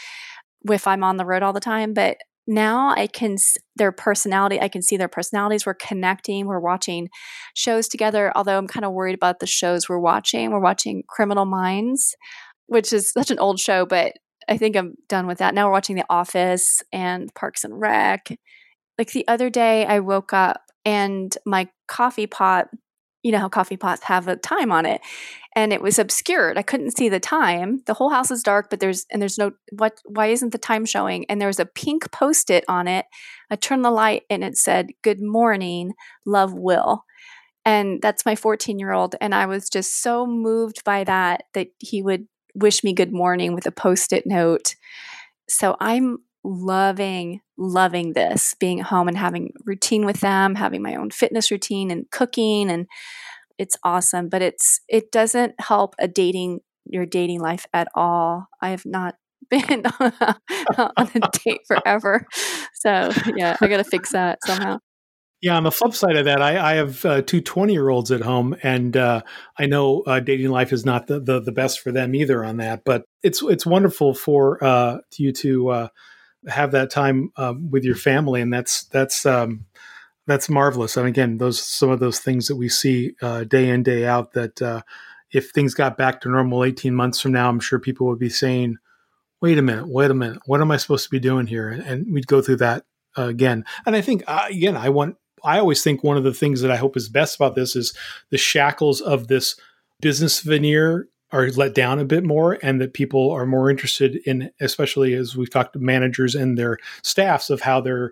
if 0.71 0.87
I'm 0.87 1.03
on 1.03 1.17
the 1.17 1.27
road 1.27 1.43
all 1.43 1.53
the 1.53 1.61
time? 1.61 1.93
But 1.93 2.19
now 2.49 2.95
I 2.97 3.07
can 3.07 3.37
their 3.77 3.93
personality. 3.93 4.59
I 4.61 4.69
can 4.69 4.81
see 4.81 4.97
their 4.97 5.07
personalities. 5.07 5.67
We're 5.67 5.75
connecting. 5.75 6.47
We're 6.47 6.61
watching 6.61 7.11
shows 7.55 7.89
together. 7.89 8.33
Although 8.35 8.57
I'm 8.57 8.67
kind 8.67 8.87
of 8.87 8.93
worried 8.93 9.15
about 9.15 9.41
the 9.41 9.47
shows 9.47 9.89
we're 9.89 9.99
watching. 9.99 10.51
We're 10.51 10.59
watching 10.59 11.05
Criminal 11.07 11.45
Minds, 11.45 12.17
which 12.67 12.93
is 12.93 13.13
such 13.13 13.31
an 13.31 13.39
old 13.39 13.61
show, 13.61 13.85
but 13.85 14.15
I 14.49 14.57
think 14.57 14.77
I'm 14.77 14.95
done 15.11 15.27
with 15.27 15.39
that. 15.39 15.55
Now 15.55 15.67
we're 15.67 15.73
watching 15.73 15.97
The 15.97 16.07
Office 16.09 16.83
and 16.91 17.33
Parks 17.35 17.65
and 17.65 17.79
Rec. 17.79 18.29
Like 18.97 19.13
the 19.13 19.29
other 19.29 19.51
day, 19.51 19.85
I 19.85 20.01
woke 20.01 20.33
up 20.33 20.63
and 20.87 21.37
my 21.45 21.69
coffee 21.87 22.27
pot 22.27 22.69
you 23.23 23.33
know 23.33 23.39
how 23.39 23.49
coffee 23.49 23.77
pots 23.77 24.05
have 24.05 24.29
a 24.29 24.37
time 24.37 24.71
on 24.71 24.87
it 24.87 25.01
and 25.59 25.73
it 25.73 25.83
was 25.83 25.99
obscured. 25.99 26.57
I 26.57 26.63
couldn't 26.63 26.97
see 26.97 27.09
the 27.09 27.19
time. 27.19 27.83
The 27.87 27.95
whole 27.95 28.11
house 28.11 28.31
is 28.31 28.45
dark 28.45 28.71
but 28.71 28.79
there's 28.79 29.07
and 29.11 29.21
there's 29.21 29.39
no 29.39 29.51
what 29.73 29.99
why 30.05 30.27
isn't 30.29 30.53
the 30.53 30.59
time 30.59 30.87
showing? 30.87 31.27
And 31.29 31.41
there 31.41 31.49
was 31.49 31.59
a 31.59 31.67
pink 31.67 32.13
post-it 32.13 32.65
on 32.69 32.87
it. 32.87 33.07
I 33.51 33.57
turned 33.57 33.85
the 33.85 33.91
light 33.91 34.23
and 34.31 34.45
it 34.45 34.57
said 34.57 34.91
good 35.03 35.21
morning 35.21 35.95
love 36.25 36.55
will. 36.55 37.03
And 37.65 38.01
that's 38.01 38.25
my 38.25 38.37
14 38.37 38.79
year 38.79 38.93
old 38.93 39.17
and 39.21 39.35
i 39.35 39.47
was 39.47 39.69
just 39.69 40.01
so 40.01 40.27
moved 40.27 40.85
by 40.85 41.03
that 41.03 41.43
that 41.55 41.69
he 41.79 42.03
would 42.03 42.29
wish 42.55 42.85
me 42.85 42.93
good 42.93 43.13
morning 43.13 43.53
with 43.53 43.67
a 43.67 43.73
post-it 43.73 44.27
note. 44.27 44.77
So 45.49 45.77
i'm 45.81 46.19
loving, 46.45 47.41
loving 47.59 48.13
this 48.13 48.55
being 48.55 48.79
home 48.79 49.09
and 49.09 49.19
having 49.19 49.53
routine 49.67 50.07
with 50.07 50.21
them, 50.21 50.55
having 50.55 50.83
my 50.83 50.95
own 50.95 51.11
fitness 51.11 51.51
routine 51.51 51.91
and 51.91 52.09
cooking 52.13 52.71
and 52.71 52.87
it's 53.59 53.77
awesome, 53.85 54.29
but 54.29 54.43
it's 54.43 54.81
it 54.89 55.11
doesn't 55.11 55.61
help 55.61 55.95
a 55.99 56.09
dating 56.09 56.61
your 56.87 57.07
dating 57.07 57.41
life 57.41 57.67
at 57.73 57.89
all. 57.95 58.47
I 58.63 58.71
have 58.71 58.87
not 58.87 59.15
been 59.51 59.85
on 60.01 60.13
a, 60.21 60.37
on 60.97 61.11
a 61.15 61.21
date 61.45 61.61
forever. 61.67 62.27
So, 62.75 63.11
yeah, 63.35 63.57
I 63.61 63.69
got 63.69 63.79
to 63.79 63.85
fix 63.85 64.13
that 64.13 64.39
somehow. 64.45 64.79
Yeah, 65.41 65.57
on 65.57 65.63
the 65.63 65.71
flip 65.71 65.95
side 65.95 66.17
of 66.17 66.25
that, 66.25 66.43
I, 66.43 66.73
I 66.73 66.75
have 66.75 67.05
uh, 67.05 67.23
two 67.23 67.41
20 67.41 67.73
year 67.73 67.89
olds 67.89 68.11
at 68.11 68.23
home, 68.23 68.57
and 68.65 68.97
uh, 68.97 69.23
I 69.57 69.67
know 69.67 70.03
uh, 70.03 70.19
dating 70.19 70.51
life 70.51 70.73
is 70.73 70.85
not 70.85 71.07
the, 71.07 71.21
the, 71.21 71.41
the, 71.41 71.53
best 71.53 71.79
for 71.79 71.93
them 71.93 72.13
either 72.17 72.45
on 72.45 72.57
that. 72.57 72.83
But 72.85 73.05
it's 73.23 73.41
it's 73.43 73.65
wonderful 73.65 74.15
for 74.15 74.63
uh, 74.63 74.99
you 75.17 75.33
to 75.35 75.69
uh, 75.69 75.89
have 76.49 76.73
that 76.73 76.91
time 76.91 77.31
um, 77.37 77.71
with 77.71 77.85
your 77.85 77.95
family, 77.95 78.41
and 78.41 78.53
that's 78.53 78.87
that's 78.87 79.25
um, 79.27 79.67
that's 80.29 80.51
marvelous. 80.51 80.97
And 80.99 81.09
again, 81.09 81.39
those 81.39 81.61
some 81.61 81.91
of 81.91 82.01
those 82.01 82.21
things 82.21 82.47
that 82.49 82.57
we 82.57 82.69
see 82.69 83.15
uh, 83.23 83.45
day 83.45 83.71
in 83.71 83.83
day 83.83 84.05
out. 84.05 84.35
That 84.35 84.61
uh, 84.61 84.83
if 85.33 85.51
things 85.51 85.73
got 85.73 85.97
back 85.97 86.21
to 86.21 86.29
normal 86.29 86.65
eighteen 86.65 86.95
months 86.95 87.19
from 87.19 87.33
now, 87.33 87.49
I'm 87.49 87.61
sure 87.61 87.79
people 87.79 88.07
would 88.09 88.19
be 88.19 88.29
saying, 88.29 88.77
"Wait 89.41 89.57
a 89.57 89.63
minute, 89.63 89.89
wait 89.89 90.11
a 90.11 90.15
minute, 90.15 90.41
what 90.45 90.61
am 90.61 90.71
I 90.71 90.77
supposed 90.77 91.05
to 91.05 91.11
be 91.11 91.19
doing 91.19 91.47
here?" 91.47 91.71
And, 91.71 91.83
and 91.83 92.13
we'd 92.13 92.27
go 92.27 92.43
through 92.43 92.57
that 92.57 92.85
uh, 93.17 93.29
again. 93.29 93.65
And 93.87 93.97
I 93.97 94.03
think 94.03 94.23
uh, 94.29 94.47
again, 94.51 94.77
I 94.77 94.91
want. 94.91 95.17
I 95.43 95.59
always 95.61 95.83
think 95.83 96.03
one 96.03 96.17
of 96.17 96.25
the 96.25 96.35
things 96.35 96.61
that 96.61 96.71
I 96.71 96.77
hope 96.77 96.97
is 96.97 97.09
best 97.09 97.37
about 97.37 97.55
this 97.55 97.75
is 97.75 97.95
the 98.31 98.39
shackles 98.39 99.01
of 99.01 99.29
this 99.29 99.57
business 100.01 100.41
veneer 100.41 101.09
are 101.31 101.49
let 101.51 101.75
down 101.75 102.01
a 102.01 102.05
bit 102.05 102.25
more 102.25 102.59
and 102.61 102.81
that 102.81 102.93
people 102.93 103.31
are 103.31 103.47
more 103.47 103.71
interested 103.71 104.17
in 104.27 104.51
especially 104.61 105.15
as 105.15 105.37
we've 105.37 105.51
talked 105.51 105.75
to 105.75 105.79
managers 105.79 106.35
and 106.35 106.59
their 106.59 106.79
staffs 107.03 107.51
of 107.51 107.61
how 107.61 107.81
they're 107.81 108.11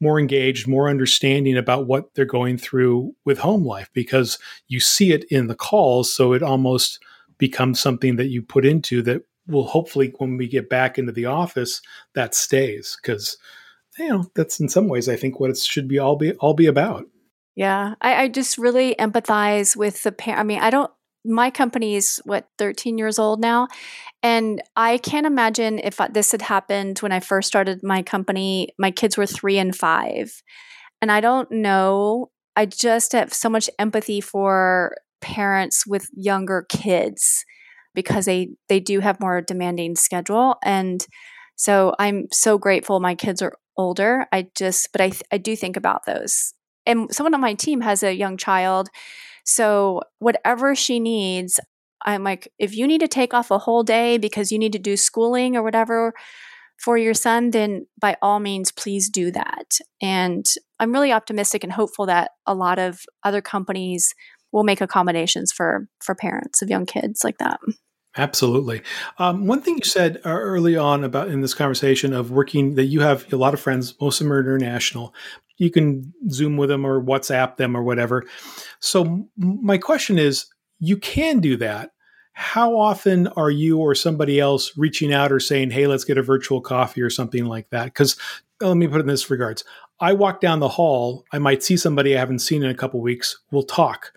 more 0.00 0.20
engaged 0.20 0.68
more 0.68 0.88
understanding 0.88 1.56
about 1.56 1.86
what 1.86 2.14
they're 2.14 2.24
going 2.24 2.58
through 2.58 3.14
with 3.24 3.38
home 3.38 3.64
life 3.64 3.88
because 3.92 4.38
you 4.68 4.80
see 4.80 5.12
it 5.12 5.24
in 5.30 5.46
the 5.46 5.54
calls 5.54 6.12
so 6.12 6.32
it 6.32 6.42
almost 6.42 7.02
becomes 7.38 7.80
something 7.80 8.16
that 8.16 8.28
you 8.28 8.42
put 8.42 8.64
into 8.64 9.02
that 9.02 9.22
will 9.46 9.66
hopefully 9.66 10.12
when 10.18 10.36
we 10.36 10.48
get 10.48 10.68
back 10.68 10.98
into 10.98 11.12
the 11.12 11.26
office 11.26 11.80
that 12.14 12.34
stays 12.34 12.98
because 13.00 13.38
you 13.98 14.08
know 14.08 14.24
that's 14.34 14.60
in 14.60 14.68
some 14.68 14.88
ways 14.88 15.08
i 15.08 15.16
think 15.16 15.40
what 15.40 15.50
it 15.50 15.56
should 15.56 15.88
be 15.88 15.98
all 15.98 16.16
be 16.16 16.32
all 16.34 16.54
be 16.54 16.66
about 16.66 17.06
yeah, 17.56 17.94
I, 18.02 18.24
I, 18.24 18.28
just 18.28 18.58
really 18.58 18.94
empathize 18.98 19.76
with 19.76 20.02
the 20.02 20.12
parent. 20.12 20.40
I 20.40 20.42
mean, 20.44 20.60
I 20.60 20.68
don't 20.68 20.90
my 21.26 21.50
company 21.50 21.96
is 21.96 22.20
what 22.24 22.48
13 22.58 22.98
years 22.98 23.18
old 23.18 23.40
now 23.40 23.66
and 24.22 24.62
i 24.76 24.98
can't 24.98 25.26
imagine 25.26 25.78
if 25.78 26.00
uh, 26.00 26.08
this 26.12 26.32
had 26.32 26.42
happened 26.42 26.98
when 27.00 27.12
i 27.12 27.20
first 27.20 27.48
started 27.48 27.80
my 27.82 28.02
company. 28.02 28.68
My 28.78 28.90
kids 28.90 29.16
were 29.16 29.26
3 29.26 29.58
and 29.58 29.76
5 29.76 30.42
and 31.02 31.12
i 31.12 31.20
don't 31.20 31.50
know. 31.50 32.30
I 32.58 32.64
just 32.64 33.12
have 33.12 33.34
so 33.34 33.50
much 33.50 33.68
empathy 33.78 34.22
for 34.22 34.96
parents 35.20 35.86
with 35.86 36.08
younger 36.14 36.66
kids 36.68 37.44
because 37.94 38.24
they 38.26 38.50
they 38.68 38.80
do 38.80 39.00
have 39.00 39.20
more 39.20 39.40
demanding 39.42 39.96
schedule 39.96 40.56
and 40.62 41.06
so 41.56 41.94
i'm 41.98 42.26
so 42.32 42.58
grateful 42.58 43.00
my 43.00 43.14
kids 43.14 43.42
are 43.42 43.54
older. 43.76 44.26
I 44.32 44.48
just 44.54 44.90
but 44.92 45.00
i 45.00 45.12
i 45.32 45.38
do 45.38 45.56
think 45.56 45.76
about 45.76 46.06
those. 46.06 46.54
And 46.86 47.12
someone 47.12 47.34
on 47.34 47.40
my 47.40 47.54
team 47.54 47.80
has 47.80 48.02
a 48.02 48.14
young 48.14 48.36
child 48.36 48.88
so, 49.46 50.02
whatever 50.18 50.74
she 50.74 50.98
needs, 50.98 51.60
I'm 52.04 52.24
like, 52.24 52.52
if 52.58 52.76
you 52.76 52.86
need 52.86 53.00
to 53.00 53.08
take 53.08 53.32
off 53.32 53.50
a 53.50 53.58
whole 53.58 53.84
day 53.84 54.18
because 54.18 54.50
you 54.50 54.58
need 54.58 54.72
to 54.72 54.78
do 54.78 54.96
schooling 54.96 55.56
or 55.56 55.62
whatever 55.62 56.12
for 56.78 56.98
your 56.98 57.14
son, 57.14 57.50
then 57.52 57.86
by 58.00 58.16
all 58.20 58.40
means, 58.40 58.70
please 58.72 59.08
do 59.08 59.30
that. 59.30 59.78
And 60.02 60.44
I'm 60.78 60.92
really 60.92 61.12
optimistic 61.12 61.64
and 61.64 61.72
hopeful 61.72 62.06
that 62.06 62.32
a 62.46 62.54
lot 62.54 62.78
of 62.78 63.00
other 63.22 63.40
companies 63.40 64.14
will 64.52 64.64
make 64.64 64.80
accommodations 64.80 65.52
for 65.52 65.88
for 66.02 66.14
parents 66.14 66.60
of 66.60 66.68
young 66.68 66.84
kids 66.84 67.22
like 67.22 67.38
that. 67.38 67.60
Absolutely. 68.16 68.82
Um, 69.18 69.46
one 69.46 69.60
thing 69.60 69.76
you 69.76 69.84
said 69.84 70.20
uh, 70.24 70.30
early 70.30 70.76
on 70.76 71.04
about 71.04 71.28
in 71.28 71.42
this 71.42 71.52
conversation 71.54 72.14
of 72.14 72.30
working 72.30 72.74
that 72.76 72.86
you 72.86 73.00
have 73.00 73.30
a 73.32 73.36
lot 73.36 73.52
of 73.52 73.60
friends, 73.60 73.94
most 74.00 74.20
of 74.20 74.24
them 74.24 74.32
are 74.32 74.40
international. 74.40 75.14
You 75.58 75.70
can 75.70 76.12
Zoom 76.30 76.56
with 76.56 76.68
them 76.68 76.84
or 76.84 77.02
WhatsApp 77.02 77.56
them 77.56 77.76
or 77.76 77.82
whatever. 77.82 78.24
So 78.80 79.28
my 79.36 79.78
question 79.78 80.18
is, 80.18 80.46
you 80.78 80.96
can 80.96 81.40
do 81.40 81.56
that. 81.56 81.92
How 82.32 82.78
often 82.78 83.28
are 83.28 83.50
you 83.50 83.78
or 83.78 83.94
somebody 83.94 84.38
else 84.38 84.76
reaching 84.76 85.12
out 85.12 85.32
or 85.32 85.40
saying, 85.40 85.70
"Hey, 85.70 85.86
let's 85.86 86.04
get 86.04 86.18
a 86.18 86.22
virtual 86.22 86.60
coffee" 86.60 87.00
or 87.00 87.08
something 87.08 87.46
like 87.46 87.70
that? 87.70 87.86
Because 87.86 88.16
uh, 88.62 88.68
let 88.68 88.76
me 88.76 88.86
put 88.86 88.98
it 88.98 89.00
in 89.00 89.06
this 89.06 89.30
regards: 89.30 89.64
I 90.00 90.12
walk 90.12 90.42
down 90.42 90.60
the 90.60 90.68
hall, 90.68 91.24
I 91.32 91.38
might 91.38 91.62
see 91.62 91.78
somebody 91.78 92.14
I 92.14 92.20
haven't 92.20 92.40
seen 92.40 92.62
in 92.62 92.70
a 92.70 92.74
couple 92.74 93.00
weeks. 93.00 93.38
We'll 93.50 93.62
talk 93.62 94.12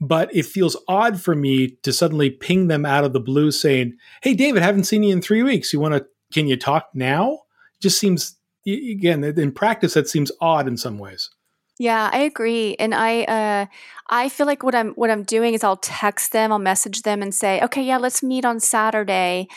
but 0.00 0.34
it 0.34 0.44
feels 0.44 0.76
odd 0.88 1.20
for 1.20 1.34
me 1.34 1.68
to 1.82 1.92
suddenly 1.92 2.30
ping 2.30 2.68
them 2.68 2.84
out 2.84 3.04
of 3.04 3.12
the 3.12 3.20
blue 3.20 3.50
saying, 3.50 3.96
"Hey, 4.22 4.34
David, 4.34 4.62
haven't 4.62 4.84
seen 4.84 5.02
you 5.02 5.12
in 5.12 5.22
three 5.22 5.42
weeks. 5.42 5.72
You 5.72 5.80
want 5.80 5.94
to? 5.94 6.06
Can 6.32 6.46
you 6.46 6.56
talk 6.56 6.88
now?" 6.94 7.40
Just 7.80 7.98
seems 7.98 8.36
again 8.66 9.24
in 9.24 9.52
practice 9.52 9.94
that 9.94 10.08
seems 10.08 10.32
odd 10.40 10.66
in 10.66 10.76
some 10.76 10.98
ways. 10.98 11.30
Yeah, 11.78 12.08
I 12.10 12.20
agree, 12.20 12.74
and 12.78 12.94
I 12.94 13.24
uh, 13.24 13.66
I 14.08 14.30
feel 14.30 14.46
like 14.46 14.62
what 14.62 14.74
I'm 14.74 14.92
what 14.92 15.10
I'm 15.10 15.24
doing 15.24 15.52
is 15.52 15.62
I'll 15.62 15.76
text 15.76 16.32
them, 16.32 16.50
I'll 16.50 16.58
message 16.58 17.02
them, 17.02 17.20
and 17.20 17.34
say, 17.34 17.60
"Okay, 17.62 17.82
yeah, 17.82 17.98
let's 17.98 18.22
meet 18.22 18.46
on 18.46 18.60
Saturday." 18.60 19.48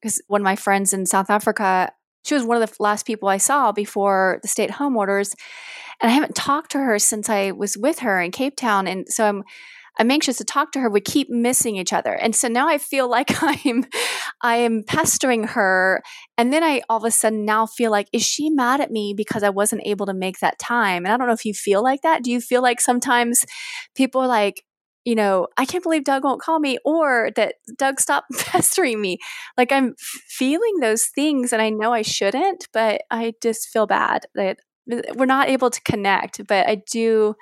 Because 0.00 0.20
one 0.28 0.40
of 0.40 0.44
my 0.44 0.54
friends 0.54 0.92
in 0.92 1.06
South 1.06 1.30
Africa, 1.30 1.90
she 2.24 2.34
was 2.34 2.44
one 2.44 2.62
of 2.62 2.68
the 2.68 2.76
last 2.82 3.06
people 3.06 3.28
I 3.28 3.38
saw 3.38 3.72
before 3.72 4.38
the 4.42 4.48
stay-at-home 4.48 4.96
orders, 4.96 5.34
and 6.00 6.10
I 6.10 6.14
haven't 6.14 6.36
talked 6.36 6.70
to 6.72 6.78
her 6.78 6.98
since 6.98 7.28
I 7.28 7.50
was 7.50 7.76
with 7.76 8.00
her 8.00 8.20
in 8.20 8.30
Cape 8.30 8.56
Town, 8.56 8.86
and 8.86 9.08
so 9.08 9.26
I'm 9.26 9.44
I'm 9.98 10.10
anxious 10.10 10.38
to 10.38 10.44
talk 10.44 10.72
to 10.72 10.80
her. 10.80 10.90
We 10.90 11.00
keep 11.00 11.30
missing 11.30 11.76
each 11.76 11.92
other. 11.92 12.12
And 12.12 12.34
so 12.34 12.48
now 12.48 12.68
I 12.68 12.78
feel 12.78 13.08
like 13.14 13.42
I'm 13.42 13.84
I 14.42 14.56
am 14.56 14.82
pestering 14.86 15.44
her. 15.44 16.02
And 16.36 16.52
then 16.52 16.62
I 16.62 16.82
all 16.88 16.98
of 16.98 17.04
a 17.04 17.10
sudden 17.10 17.44
now 17.44 17.66
feel 17.66 17.90
like, 17.90 18.08
is 18.12 18.22
she 18.22 18.50
mad 18.50 18.80
at 18.80 18.90
me 18.90 19.14
because 19.16 19.42
I 19.42 19.50
wasn't 19.50 19.82
able 19.84 20.06
to 20.06 20.14
make 20.14 20.40
that 20.40 20.58
time? 20.58 21.04
And 21.04 21.12
I 21.12 21.16
don't 21.16 21.26
know 21.26 21.32
if 21.32 21.44
you 21.44 21.54
feel 21.54 21.82
like 21.82 22.02
that. 22.02 22.22
Do 22.22 22.30
you 22.30 22.40
feel 22.40 22.62
like 22.62 22.80
sometimes 22.80 23.44
people 23.94 24.20
are 24.20 24.28
like, 24.28 24.64
you 25.04 25.14
know, 25.14 25.48
I 25.56 25.66
can't 25.66 25.82
believe 25.82 26.04
Doug 26.04 26.24
won't 26.24 26.40
call 26.40 26.58
me 26.58 26.78
or 26.84 27.30
that 27.36 27.56
Doug 27.76 28.00
stopped 28.00 28.30
pestering 28.38 29.00
me. 29.00 29.18
Like 29.56 29.70
I'm 29.70 29.94
feeling 29.98 30.80
those 30.80 31.06
things 31.06 31.52
and 31.52 31.60
I 31.60 31.70
know 31.70 31.92
I 31.92 32.02
shouldn't, 32.02 32.68
but 32.72 33.02
I 33.10 33.34
just 33.42 33.68
feel 33.68 33.86
bad 33.86 34.26
that 34.34 34.58
uh, 34.90 35.02
we're 35.14 35.26
not 35.26 35.48
able 35.48 35.70
to 35.70 35.80
connect. 35.82 36.46
But 36.46 36.66
I 36.66 36.76
do, 36.90 37.34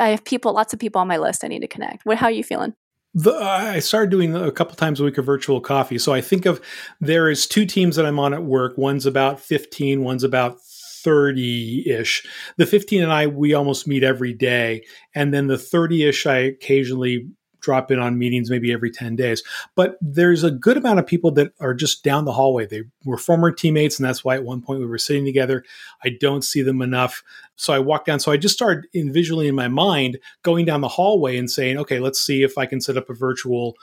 I 0.00 0.08
have 0.08 0.24
people, 0.24 0.52
lots 0.52 0.72
of 0.72 0.78
people 0.78 1.00
on 1.00 1.08
my 1.08 1.18
list 1.18 1.44
I 1.44 1.48
need 1.48 1.60
to 1.60 1.68
connect. 1.68 2.04
What, 2.04 2.18
how 2.18 2.26
are 2.26 2.32
you 2.32 2.44
feeling? 2.44 2.74
The, 3.14 3.34
I 3.34 3.78
started 3.80 4.10
doing 4.10 4.34
a 4.34 4.50
couple 4.50 4.74
times 4.74 4.98
a 4.98 5.04
week 5.04 5.18
of 5.18 5.26
virtual 5.26 5.60
coffee. 5.60 5.98
So 5.98 6.14
I 6.14 6.22
think 6.22 6.46
of 6.46 6.62
there 7.00 7.28
is 7.28 7.46
two 7.46 7.66
teams 7.66 7.96
that 7.96 8.06
I'm 8.06 8.18
on 8.18 8.32
at 8.32 8.44
work. 8.44 8.78
One's 8.78 9.04
about 9.04 9.38
15, 9.38 10.02
one's 10.02 10.24
about 10.24 10.58
30 11.02 11.90
ish. 11.90 12.26
The 12.56 12.64
15 12.64 13.02
and 13.02 13.12
I, 13.12 13.26
we 13.26 13.52
almost 13.52 13.86
meet 13.86 14.02
every 14.02 14.32
day. 14.32 14.84
And 15.14 15.34
then 15.34 15.46
the 15.46 15.58
30 15.58 16.04
ish, 16.04 16.26
I 16.26 16.36
occasionally 16.38 17.28
drop 17.62 17.90
in 17.90 17.98
on 17.98 18.18
meetings 18.18 18.50
maybe 18.50 18.72
every 18.72 18.90
10 18.90 19.16
days. 19.16 19.42
But 19.74 19.96
there's 20.00 20.44
a 20.44 20.50
good 20.50 20.76
amount 20.76 20.98
of 20.98 21.06
people 21.06 21.30
that 21.32 21.52
are 21.60 21.74
just 21.74 22.04
down 22.04 22.24
the 22.24 22.32
hallway. 22.32 22.66
They 22.66 22.82
were 23.04 23.16
former 23.16 23.50
teammates, 23.50 23.98
and 23.98 24.06
that's 24.06 24.24
why 24.24 24.34
at 24.34 24.44
one 24.44 24.60
point 24.60 24.80
we 24.80 24.86
were 24.86 24.98
sitting 24.98 25.24
together. 25.24 25.64
I 26.04 26.10
don't 26.20 26.42
see 26.42 26.62
them 26.62 26.82
enough. 26.82 27.22
So 27.56 27.72
I 27.72 27.78
walk 27.78 28.04
down. 28.04 28.20
So 28.20 28.32
I 28.32 28.36
just 28.36 28.54
started 28.54 28.86
in 28.92 29.12
visually 29.12 29.48
in 29.48 29.54
my 29.54 29.68
mind 29.68 30.18
going 30.42 30.66
down 30.66 30.80
the 30.80 30.88
hallway 30.88 31.38
and 31.38 31.50
saying, 31.50 31.78
okay, 31.78 32.00
let's 32.00 32.20
see 32.20 32.42
if 32.42 32.58
I 32.58 32.66
can 32.66 32.80
set 32.80 32.96
up 32.96 33.08
a 33.08 33.14
virtual 33.14 33.76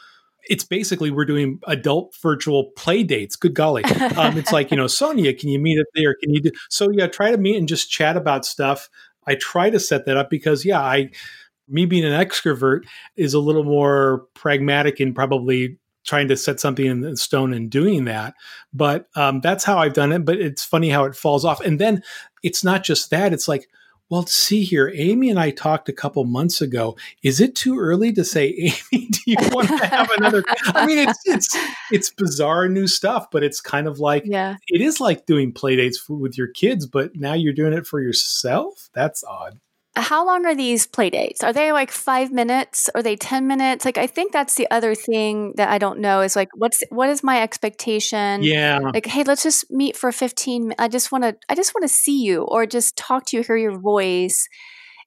it's 0.49 0.63
basically 0.63 1.11
we're 1.11 1.25
doing 1.25 1.59
adult 1.67 2.15
virtual 2.21 2.71
play 2.71 3.03
dates. 3.03 3.35
Good 3.35 3.53
golly. 3.53 3.83
Um, 4.17 4.37
it's 4.37 4.51
like, 4.51 4.71
you 4.71 4.77
know, 4.77 4.87
Sonia, 4.87 5.33
can 5.33 5.49
you 5.49 5.59
meet 5.59 5.79
up 5.79 5.85
there? 5.93 6.15
Can 6.15 6.33
you 6.33 6.41
do 6.41 6.51
so? 6.69 6.89
Yeah, 6.91 7.07
try 7.07 7.31
to 7.31 7.37
meet 7.37 7.57
and 7.57 7.67
just 7.67 7.91
chat 7.91 8.17
about 8.17 8.45
stuff. 8.45 8.89
I 9.27 9.35
try 9.35 9.69
to 9.69 9.79
set 9.79 10.05
that 10.05 10.17
up 10.17 10.29
because, 10.29 10.65
yeah, 10.65 10.81
I, 10.81 11.11
me 11.69 11.85
being 11.85 12.05
an 12.05 12.19
extrovert 12.19 12.85
is 13.15 13.33
a 13.33 13.39
little 13.39 13.63
more 13.63 14.25
pragmatic 14.33 14.99
and 14.99 15.15
probably 15.15 15.77
trying 16.05 16.27
to 16.27 16.37
set 16.37 16.59
something 16.59 16.85
in 16.85 17.15
stone 17.15 17.53
and 17.53 17.69
doing 17.69 18.05
that. 18.05 18.33
But 18.73 19.07
um, 19.15 19.41
that's 19.41 19.63
how 19.63 19.77
I've 19.77 19.93
done 19.93 20.11
it. 20.11 20.25
But 20.25 20.37
it's 20.37 20.63
funny 20.63 20.89
how 20.89 21.05
it 21.05 21.15
falls 21.15 21.45
off. 21.45 21.61
And 21.61 21.79
then 21.79 22.03
it's 22.41 22.63
not 22.63 22.83
just 22.83 23.09
that. 23.11 23.33
It's 23.33 23.47
like, 23.47 23.69
well, 24.09 24.25
see 24.25 24.63
here, 24.63 24.91
Amy 24.95 25.29
and 25.29 25.39
I 25.39 25.51
talked 25.51 25.87
a 25.87 25.93
couple 25.93 26.23
months 26.25 26.61
ago. 26.61 26.97
Is 27.21 27.39
it 27.39 27.55
too 27.55 27.77
early 27.77 28.11
to 28.13 28.25
say, 28.25 28.47
Amy, 28.91 29.07
do 29.07 29.19
you 29.27 29.37
want 29.51 29.67
to 29.67 29.85
have 29.85 30.09
another? 30.17 30.43
I 30.65 30.87
mean, 30.87 30.97
it's 30.97 31.19
it's 31.25 31.57
it's 31.91 32.09
bizarre 32.09 32.67
new 32.67 32.87
stuff, 32.87 33.29
but 33.31 33.43
it's 33.43 33.61
kind 33.61 33.85
of 33.87 33.99
like 33.99 34.23
yeah. 34.25 34.55
it 34.67 34.81
is 34.81 34.99
like 34.99 35.27
doing 35.27 35.51
play 35.51 35.75
dates 35.75 36.09
with 36.09 36.39
your 36.39 36.47
kids, 36.47 36.87
but 36.87 37.15
now 37.15 37.33
you're 37.33 37.53
doing 37.53 37.73
it 37.73 37.85
for 37.85 38.01
yourself. 38.01 38.89
That's 38.93 39.23
odd 39.23 39.59
how 39.99 40.25
long 40.25 40.45
are 40.45 40.55
these 40.55 40.85
play 40.87 41.09
dates? 41.09 41.43
Are 41.43 41.53
they 41.53 41.71
like 41.71 41.91
five 41.91 42.31
minutes? 42.31 42.89
Are 42.95 43.03
they 43.03 43.15
10 43.15 43.47
minutes? 43.47 43.85
Like, 43.85 43.97
I 43.97 44.07
think 44.07 44.31
that's 44.31 44.55
the 44.55 44.69
other 44.71 44.95
thing 44.95 45.53
that 45.57 45.69
I 45.69 45.77
don't 45.77 45.99
know 45.99 46.21
is 46.21 46.35
like, 46.35 46.49
what's, 46.55 46.83
what 46.89 47.09
is 47.09 47.23
my 47.23 47.41
expectation? 47.41 48.43
Yeah. 48.43 48.79
Like, 48.79 49.05
hey, 49.05 49.23
let's 49.23 49.43
just 49.43 49.69
meet 49.71 49.95
for 49.95 50.11
15. 50.11 50.73
I 50.77 50.87
just 50.87 51.11
want 51.11 51.23
to, 51.23 51.35
I 51.49 51.55
just 51.55 51.73
want 51.73 51.83
to 51.83 51.93
see 51.93 52.23
you 52.23 52.43
or 52.43 52.65
just 52.65 52.97
talk 52.97 53.25
to 53.27 53.37
you, 53.37 53.43
hear 53.43 53.57
your 53.57 53.79
voice. 53.79 54.47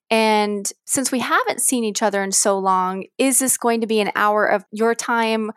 And 0.09 0.69
since 0.85 1.11
we 1.11 1.19
haven't 1.19 1.61
seen 1.61 1.83
each 1.83 2.03
other 2.03 2.23
in 2.23 2.31
so 2.31 2.59
long, 2.59 3.05
is 3.17 3.39
this 3.39 3.57
going 3.57 3.81
to 3.81 3.87
be 3.87 3.99
an 3.99 4.11
hour 4.15 4.45
of 4.45 4.63
your 4.71 4.95
time 4.95 5.51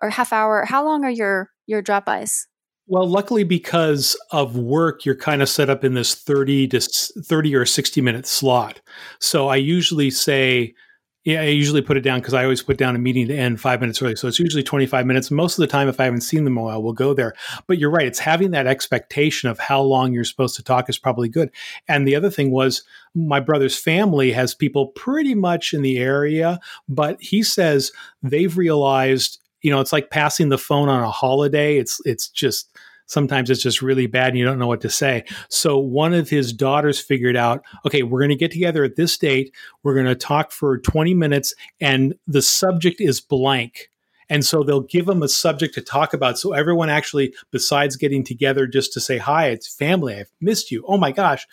or 0.00 0.10
half 0.10 0.32
hour? 0.32 0.64
How 0.66 0.84
long 0.84 1.04
are 1.04 1.10
your, 1.10 1.50
your 1.66 1.82
drop 1.82 2.06
bys? 2.06 2.46
Well, 2.90 3.06
luckily 3.08 3.44
because 3.44 4.16
of 4.32 4.56
work, 4.56 5.04
you're 5.04 5.14
kind 5.14 5.42
of 5.42 5.48
set 5.48 5.70
up 5.70 5.84
in 5.84 5.94
this 5.94 6.12
30 6.12 6.66
to 6.68 6.80
30 6.80 7.54
or 7.54 7.64
60 7.64 8.00
minute 8.00 8.26
slot. 8.26 8.80
So 9.20 9.46
I 9.46 9.56
usually 9.56 10.10
say, 10.10 10.74
yeah, 11.22 11.42
I 11.42 11.44
usually 11.44 11.82
put 11.82 11.96
it 11.96 12.00
down 12.00 12.18
because 12.18 12.34
I 12.34 12.42
always 12.42 12.64
put 12.64 12.78
down 12.78 12.96
a 12.96 12.98
meeting 12.98 13.28
to 13.28 13.36
end 13.36 13.60
five 13.60 13.80
minutes 13.80 14.02
early. 14.02 14.16
So 14.16 14.26
it's 14.26 14.40
usually 14.40 14.64
25 14.64 15.06
minutes. 15.06 15.30
Most 15.30 15.56
of 15.56 15.62
the 15.62 15.68
time, 15.68 15.86
if 15.86 16.00
I 16.00 16.04
haven't 16.04 16.22
seen 16.22 16.42
them 16.42 16.54
in 16.54 16.62
a 16.62 16.64
while, 16.64 16.82
we'll 16.82 16.92
go 16.92 17.14
there. 17.14 17.34
But 17.68 17.78
you're 17.78 17.92
right. 17.92 18.08
It's 18.08 18.18
having 18.18 18.50
that 18.50 18.66
expectation 18.66 19.48
of 19.48 19.60
how 19.60 19.82
long 19.82 20.12
you're 20.12 20.24
supposed 20.24 20.56
to 20.56 20.64
talk 20.64 20.90
is 20.90 20.98
probably 20.98 21.28
good. 21.28 21.52
And 21.86 22.08
the 22.08 22.16
other 22.16 22.30
thing 22.30 22.50
was 22.50 22.82
my 23.14 23.38
brother's 23.38 23.78
family 23.78 24.32
has 24.32 24.52
people 24.52 24.88
pretty 24.88 25.36
much 25.36 25.72
in 25.72 25.82
the 25.82 25.98
area, 25.98 26.58
but 26.88 27.22
he 27.22 27.44
says 27.44 27.92
they've 28.20 28.56
realized 28.56 29.39
you 29.62 29.70
know, 29.70 29.80
it's 29.80 29.92
like 29.92 30.10
passing 30.10 30.48
the 30.48 30.58
phone 30.58 30.88
on 30.88 31.02
a 31.02 31.10
holiday. 31.10 31.78
It's 31.78 32.00
it's 32.04 32.28
just 32.28 32.76
sometimes 33.10 33.50
it's 33.50 33.62
just 33.62 33.82
really 33.82 34.06
bad 34.06 34.28
and 34.28 34.38
you 34.38 34.44
don't 34.44 34.58
know 34.58 34.68
what 34.68 34.80
to 34.80 34.90
say. 34.90 35.24
So 35.48 35.78
one 35.78 36.14
of 36.14 36.30
his 36.30 36.52
daughters 36.52 37.00
figured 37.00 37.36
out, 37.36 37.64
okay, 37.84 38.04
we're 38.04 38.20
going 38.20 38.30
to 38.30 38.36
get 38.36 38.52
together 38.52 38.84
at 38.84 38.96
this 38.96 39.18
date. 39.18 39.52
We're 39.82 39.94
going 39.94 40.06
to 40.06 40.14
talk 40.14 40.52
for 40.52 40.78
20 40.78 41.14
minutes 41.14 41.52
and 41.80 42.14
the 42.28 42.40
subject 42.40 43.00
is 43.00 43.20
blank. 43.20 43.90
And 44.28 44.44
so 44.44 44.62
they'll 44.62 44.82
give 44.82 45.06
them 45.06 45.24
a 45.24 45.28
subject 45.28 45.74
to 45.74 45.80
talk 45.80 46.14
about. 46.14 46.38
So 46.38 46.52
everyone 46.52 46.88
actually, 46.88 47.34
besides 47.50 47.96
getting 47.96 48.22
together 48.22 48.68
just 48.68 48.92
to 48.92 49.00
say, 49.00 49.18
hi, 49.18 49.48
it's 49.48 49.74
family, 49.74 50.14
I've 50.14 50.30
missed 50.40 50.70
you. 50.70 50.84
Oh 50.86 50.96
my 50.96 51.10
gosh. 51.10 51.48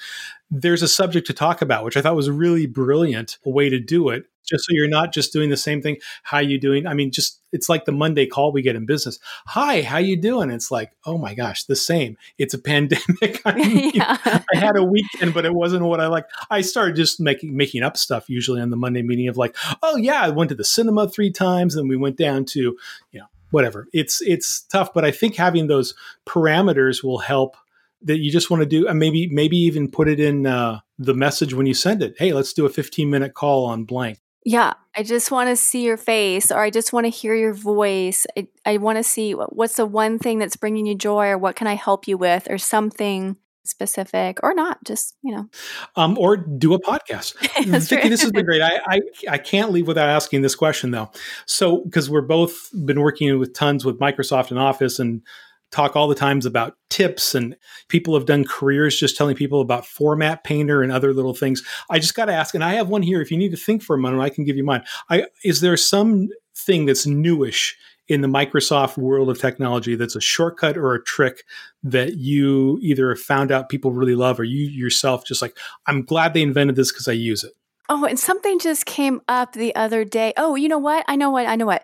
There's 0.52 0.84
a 0.84 0.88
subject 0.88 1.26
to 1.28 1.34
talk 1.34 1.64
about, 1.64 1.84
which 1.84 1.98
I 1.98 2.04
thought 2.04 2.16
was 2.16 2.28
a 2.28 2.34
really 2.34 2.68
brilliant 2.68 3.40
way 3.44 3.70
to 3.70 3.80
do 3.80 4.10
it 4.10 4.26
just 4.48 4.66
so 4.66 4.74
you're 4.74 4.88
not 4.88 5.14
just 5.14 5.34
doing 5.34 5.50
the 5.50 5.58
same 5.58 5.82
thing. 5.82 5.98
How 6.24 6.40
you 6.40 6.60
doing? 6.60 6.88
I 6.88 6.94
mean, 6.94 7.12
just 7.12 7.42
it's 7.52 7.70
like 7.70 7.86
the 7.86 7.92
Monday 7.92 8.26
call 8.26 8.52
we 8.52 8.62
get 8.62 8.76
in 8.76 8.86
business. 8.86 9.20
Hi, 9.48 9.82
how 9.82 9.98
you 9.98 10.18
doing? 10.18 10.50
It's 10.50 10.72
like, 10.72 10.92
oh 11.06 11.18
my 11.18 11.34
gosh, 11.34 11.64
the 11.64 11.76
same. 11.76 12.18
It's 12.38 12.54
a 12.54 12.58
pandemic. 12.62 13.42
I, 13.46 13.54
mean, 13.56 13.92
yeah. 13.94 14.18
I 14.24 14.58
had 14.58 14.78
a 14.78 14.84
weekend, 14.84 15.34
but 15.34 15.46
it 15.46 15.54
wasn't 15.54 15.84
what 15.84 16.00
I 16.00 16.08
like. 16.08 16.26
I 16.50 16.62
started 16.62 16.96
just 16.96 17.20
making 17.20 17.56
making 17.56 17.84
up 17.84 17.98
stuff 17.98 18.30
usually 18.30 18.62
on 18.62 18.70
the 18.70 18.78
Monday 18.78 19.02
meeting 19.02 19.28
of 19.28 19.38
like, 19.38 19.56
oh 19.84 19.98
yeah, 19.98 20.22
I 20.22 20.30
went 20.30 20.50
to 20.50 20.56
the 20.56 20.64
cinema 20.64 21.10
three 21.10 21.32
times, 21.32 21.76
and 21.76 21.90
we 21.90 21.98
went 21.98 22.18
down 22.18 22.46
to, 22.46 22.60
you 22.60 23.20
know, 23.20 23.28
whatever. 23.52 23.88
It's 23.94 24.22
it's 24.22 24.62
tough, 24.62 24.94
but 24.94 25.06
I 25.06 25.12
think 25.12 25.36
having 25.36 25.68
those 25.68 25.94
parameters 26.26 27.04
will 27.04 27.20
help 27.20 27.58
that 28.04 28.20
you 28.20 28.32
just 28.32 28.50
want 28.50 28.62
to 28.62 28.68
do 28.68 28.88
and 28.88 29.00
maybe 29.00 29.28
maybe 29.28 29.58
even 29.58 29.90
put 29.90 30.08
it 30.08 30.20
in 30.20 30.46
uh, 30.46 30.80
the 31.00 31.14
message 31.14 31.54
when 31.54 31.66
you 31.66 31.74
send 31.74 32.04
it 32.04 32.16
hey 32.18 32.32
let's 32.34 32.54
do 32.54 32.66
a 32.66 32.70
15 32.70 33.10
minute 33.10 33.34
call 33.34 33.66
on 33.66 33.86
blank 33.86 34.20
yeah, 34.48 34.76
I 34.96 35.04
just 35.04 35.30
want 35.30 35.50
to 35.50 35.58
see 35.58 35.84
your 35.84 35.98
face 35.98 36.54
or 36.54 36.60
I 36.60 36.70
just 36.70 36.94
want 36.94 37.06
to 37.06 37.10
hear 37.10 37.36
your 37.36 37.52
voice. 37.52 38.26
I, 38.38 38.48
I 38.66 38.78
want 38.78 38.98
to 38.98 39.04
see 39.04 39.34
what's 39.34 39.76
the 39.76 39.86
one 39.86 40.20
thing 40.20 40.40
that's 40.40 40.56
bringing 40.56 40.86
you 40.86 40.96
joy 40.96 41.28
or 41.28 41.38
what 41.38 41.58
can 41.58 41.68
I 41.68 41.74
help 41.74 42.08
you 42.08 42.18
with 42.18 42.50
or 42.50 42.58
something 42.58 43.36
specific 43.66 44.40
or 44.44 44.54
not 44.54 44.82
just 44.86 45.18
you 45.22 45.36
know. 45.36 45.50
Um, 45.98 46.18
or 46.18 46.38
do 46.38 46.74
a 46.74 46.80
podcast. 46.80 47.36
Vicki, 47.90 48.08
this 48.08 48.22
has 48.22 48.32
been 48.32 48.46
great. 48.46 48.62
I, 48.62 48.80
I 48.88 49.00
i 49.32 49.38
can't 49.38 49.74
leave 49.74 49.86
without 49.86 50.08
asking 50.08 50.44
this 50.44 50.56
question 50.56 50.92
though. 50.92 51.12
So 51.46 51.84
because 51.84 52.10
we're 52.10 52.22
both 52.22 52.70
been 52.86 53.02
working 53.02 53.38
with 53.40 53.52
tons 53.52 53.84
with 53.84 54.00
microsoft 54.00 54.52
and 54.52 54.60
office 54.60 54.98
and 54.98 55.24
talk 55.72 55.96
all 55.96 56.08
the 56.08 56.16
times 56.16 56.46
about 56.46 56.76
tips 56.90 57.36
and 57.36 57.56
people 57.90 58.14
have 58.14 58.26
done 58.26 58.46
careers 58.46 58.98
just 58.98 59.18
telling 59.18 59.36
people 59.36 59.62
about 59.62 59.86
format 59.86 60.44
painter 60.44 60.82
and 60.82 60.92
other 60.92 61.14
little 61.14 61.34
things. 61.34 61.64
I 61.90 62.00
just 62.00 62.16
got 62.16 62.26
to 62.26 62.34
ask 62.34 62.56
and 62.56 62.64
i 62.64 62.74
have 62.74 62.90
one 62.90 63.02
here 63.02 63.22
if 63.22 63.32
you 63.32 63.38
need 63.38 63.52
to 63.52 63.58
think 63.58 63.84
for 63.84 63.96
a 63.96 64.00
moment 64.00 64.24
i 64.24 64.30
can 64.30 64.44
give 64.44 64.58
you 64.58 64.64
mine. 64.64 64.84
I 65.10 65.26
is 65.44 65.62
there 65.62 65.78
some 65.78 66.30
thing 66.56 66.86
that's 66.86 67.06
newish 67.06 67.78
in 68.08 68.22
the 68.22 68.28
microsoft 68.28 68.98
world 68.98 69.30
of 69.30 69.40
technology 69.40 69.96
that's 69.96 70.16
a 70.16 70.22
shortcut 70.22 70.78
or 70.78 70.94
a 70.94 71.04
trick 71.04 71.44
that 71.84 72.16
you 72.16 72.80
either 72.82 73.16
found 73.16 73.52
out 73.52 73.70
people 73.70 73.92
really 73.92 74.16
love 74.16 74.40
or 74.40 74.44
you 74.44 74.68
yourself 74.68 75.26
just 75.26 75.42
like 75.42 75.58
i'm 75.86 76.04
glad 76.04 76.34
they 76.34 76.42
invented 76.42 76.76
this 76.76 76.92
because 76.92 77.08
i 77.08 77.12
use 77.12 77.44
it 77.44 77.54
Oh, 77.90 78.06
and 78.06 78.20
something 78.20 78.60
just 78.60 78.86
came 78.86 79.22
up 79.28 79.54
the 79.54 79.74
other 79.76 80.04
day. 80.04 80.34
Oh, 80.36 80.56
you 80.56 80.68
know 80.68 80.78
what? 80.78 81.06
I 81.08 81.16
know 81.16 81.30
what. 81.30 81.48
I 81.48 81.56
know 81.56 81.66
what. 81.66 81.84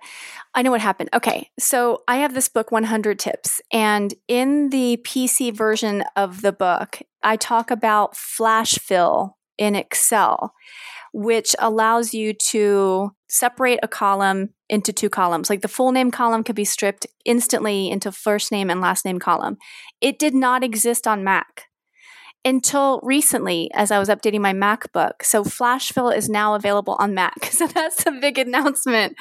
I 0.53 0.61
know 0.61 0.71
what 0.71 0.81
happened. 0.81 1.09
Okay. 1.13 1.49
So 1.57 2.03
I 2.07 2.17
have 2.17 2.33
this 2.33 2.49
book, 2.49 2.71
100 2.71 3.17
Tips. 3.19 3.61
And 3.71 4.13
in 4.27 4.69
the 4.69 4.97
PC 5.03 5.53
version 5.55 6.03
of 6.15 6.41
the 6.41 6.51
book, 6.51 6.99
I 7.23 7.37
talk 7.37 7.71
about 7.71 8.17
flash 8.17 8.77
fill 8.77 9.37
in 9.57 9.75
Excel, 9.75 10.53
which 11.13 11.55
allows 11.59 12.13
you 12.13 12.33
to 12.33 13.15
separate 13.29 13.79
a 13.81 13.87
column 13.87 14.49
into 14.69 14.91
two 14.91 15.09
columns. 15.09 15.49
Like 15.49 15.61
the 15.61 15.67
full 15.67 15.91
name 15.91 16.11
column 16.11 16.43
could 16.43 16.55
be 16.55 16.65
stripped 16.65 17.07
instantly 17.23 17.89
into 17.89 18.11
first 18.11 18.51
name 18.51 18.69
and 18.69 18.81
last 18.81 19.05
name 19.05 19.19
column. 19.19 19.57
It 20.01 20.19
did 20.19 20.33
not 20.35 20.63
exist 20.63 21.07
on 21.07 21.23
Mac 21.23 21.67
until 22.45 22.99
recently 23.03 23.71
as 23.73 23.91
I 23.91 23.99
was 23.99 24.09
updating 24.09 24.41
my 24.41 24.53
MacBook. 24.53 25.23
So 25.23 25.43
Flash 25.43 25.91
Fill 25.91 26.09
is 26.09 26.29
now 26.29 26.55
available 26.55 26.95
on 26.99 27.13
Mac. 27.13 27.51
So 27.53 27.67
that's 27.67 28.05
a 28.07 28.11
big 28.11 28.39
announcement 28.39 29.15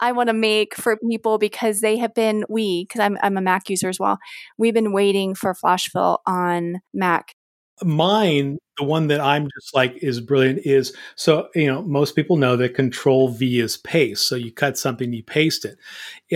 I 0.00 0.12
want 0.12 0.28
to 0.28 0.34
make 0.34 0.74
for 0.74 0.96
people 1.08 1.38
because 1.38 1.80
they 1.80 1.96
have 1.98 2.12
been, 2.14 2.44
we, 2.48 2.84
because 2.84 3.00
I'm, 3.00 3.16
I'm 3.22 3.36
a 3.36 3.40
Mac 3.40 3.70
user 3.70 3.88
as 3.88 4.00
well, 4.00 4.18
we've 4.58 4.74
been 4.74 4.92
waiting 4.92 5.34
for 5.34 5.54
Flash 5.54 5.88
Fill 5.88 6.20
on 6.26 6.80
Mac. 6.92 7.34
Mine, 7.82 8.58
the 8.76 8.84
one 8.84 9.06
that 9.06 9.20
I'm 9.20 9.48
just 9.56 9.74
like 9.74 9.96
is 10.02 10.20
brilliant 10.20 10.66
is 10.66 10.94
so, 11.14 11.48
you 11.54 11.68
know, 11.68 11.82
most 11.82 12.16
people 12.16 12.36
know 12.36 12.56
that 12.56 12.74
Control 12.74 13.28
V 13.28 13.60
is 13.60 13.76
paste. 13.76 14.26
So 14.26 14.34
you 14.34 14.52
cut 14.52 14.76
something, 14.76 15.12
you 15.12 15.22
paste 15.22 15.64
it. 15.64 15.78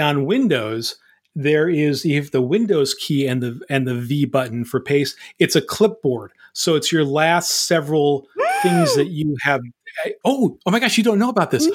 On 0.01 0.25
Windows, 0.25 0.97
there 1.35 1.69
is 1.69 2.05
you 2.05 2.21
have 2.21 2.31
the 2.31 2.43
Windows 2.43 2.95
key 2.95 3.27
and 3.27 3.43
the 3.43 3.61
and 3.69 3.87
the 3.87 3.95
V 3.95 4.25
button 4.25 4.65
for 4.65 4.81
paste. 4.81 5.17
It's 5.39 5.57
a 5.57 5.63
clipboard, 5.63 6.33
so 6.53 6.75
it's 6.75 6.91
your 6.93 7.05
last 7.05 7.67
several 7.67 8.29
things 8.63 8.95
that 8.97 9.09
you 9.09 9.37
have. 9.43 9.61
Eh, 10.05 10.13
oh, 10.25 10.59
oh 10.67 10.71
my 10.71 10.81
gosh, 10.81 10.99
you 10.99 11.05
don't 11.05 11.19
know 11.19 11.29
about 11.31 11.51
this. 11.51 11.67
No, 11.67 11.73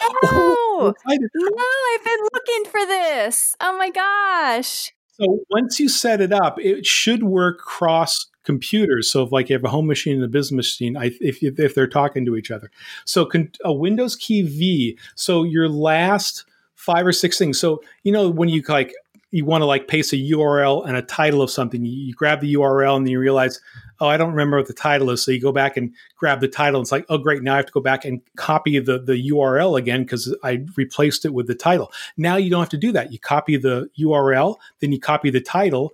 Oh, 0.77 0.93
no, 1.07 1.19
I've 1.93 2.03
been 2.03 2.27
looking 2.33 2.71
for 2.71 2.85
this. 2.85 3.55
Oh 3.61 3.77
my 3.77 3.89
gosh. 3.89 4.93
So 5.13 5.39
once 5.49 5.79
you 5.79 5.87
set 5.87 6.19
it 6.19 6.33
up, 6.33 6.59
it 6.59 6.85
should 6.85 7.23
work 7.23 7.59
cross 7.59 8.25
computers. 8.43 9.09
So 9.09 9.23
if 9.23 9.31
like 9.31 9.49
you 9.49 9.55
have 9.55 9.63
a 9.63 9.69
home 9.69 9.87
machine 9.87 10.15
and 10.15 10.23
a 10.23 10.27
business 10.27 10.51
machine, 10.79 10.97
I, 10.97 11.11
if 11.21 11.41
if 11.41 11.75
they're 11.75 11.87
talking 11.87 12.25
to 12.25 12.35
each 12.35 12.51
other, 12.51 12.69
so 13.05 13.25
con- 13.25 13.51
a 13.63 13.73
Windows 13.73 14.15
key 14.15 14.41
V. 14.41 14.97
So 15.15 15.43
your 15.43 15.69
last 15.69 16.45
five 16.73 17.07
or 17.07 17.13
six 17.13 17.37
things. 17.37 17.59
So 17.59 17.81
you 18.03 18.11
know 18.11 18.29
when 18.29 18.49
you 18.49 18.61
like 18.67 18.93
you 19.36 19.43
want 19.43 19.61
to 19.61 19.65
like 19.65 19.89
paste 19.89 20.13
a 20.13 20.15
URL 20.15 20.88
and 20.88 20.95
a 20.95 21.01
title 21.01 21.41
of 21.41 21.51
something, 21.51 21.83
you, 21.83 22.13
grab 22.13 22.39
the 22.39 22.53
URL 22.53 22.95
and 22.95 23.05
then 23.05 23.11
you 23.11 23.19
realize, 23.19 23.59
oh, 23.99 24.07
I 24.07 24.15
don't 24.15 24.31
remember 24.31 24.55
what 24.55 24.67
the 24.67 24.73
title 24.73 25.09
is. 25.09 25.21
So 25.23 25.31
you 25.31 25.41
go 25.41 25.51
back 25.51 25.75
and 25.75 25.93
grab 26.15 26.39
the 26.39 26.47
title. 26.47 26.79
It's 26.79 26.91
like, 26.91 27.05
oh, 27.09 27.17
great. 27.17 27.43
Now 27.43 27.55
I 27.55 27.57
have 27.57 27.65
to 27.65 27.71
go 27.73 27.81
back 27.81 28.05
and 28.05 28.21
copy 28.38 28.79
the, 28.79 28.97
the 28.97 29.29
URL 29.31 29.77
again 29.77 30.03
because 30.03 30.33
I 30.41 30.63
replaced 30.77 31.25
it 31.25 31.33
with 31.33 31.47
the 31.47 31.55
title. 31.55 31.91
Now 32.15 32.38
you 32.38 32.49
don't 32.49 32.61
have 32.61 32.69
to 32.69 32.77
do 32.77 32.93
that. 32.93 33.11
You 33.11 33.19
copy 33.19 33.57
the 33.57 33.89
URL, 33.99 34.55
then 34.79 34.93
you 34.93 35.01
copy 35.01 35.29
the 35.31 35.41
title, 35.41 35.91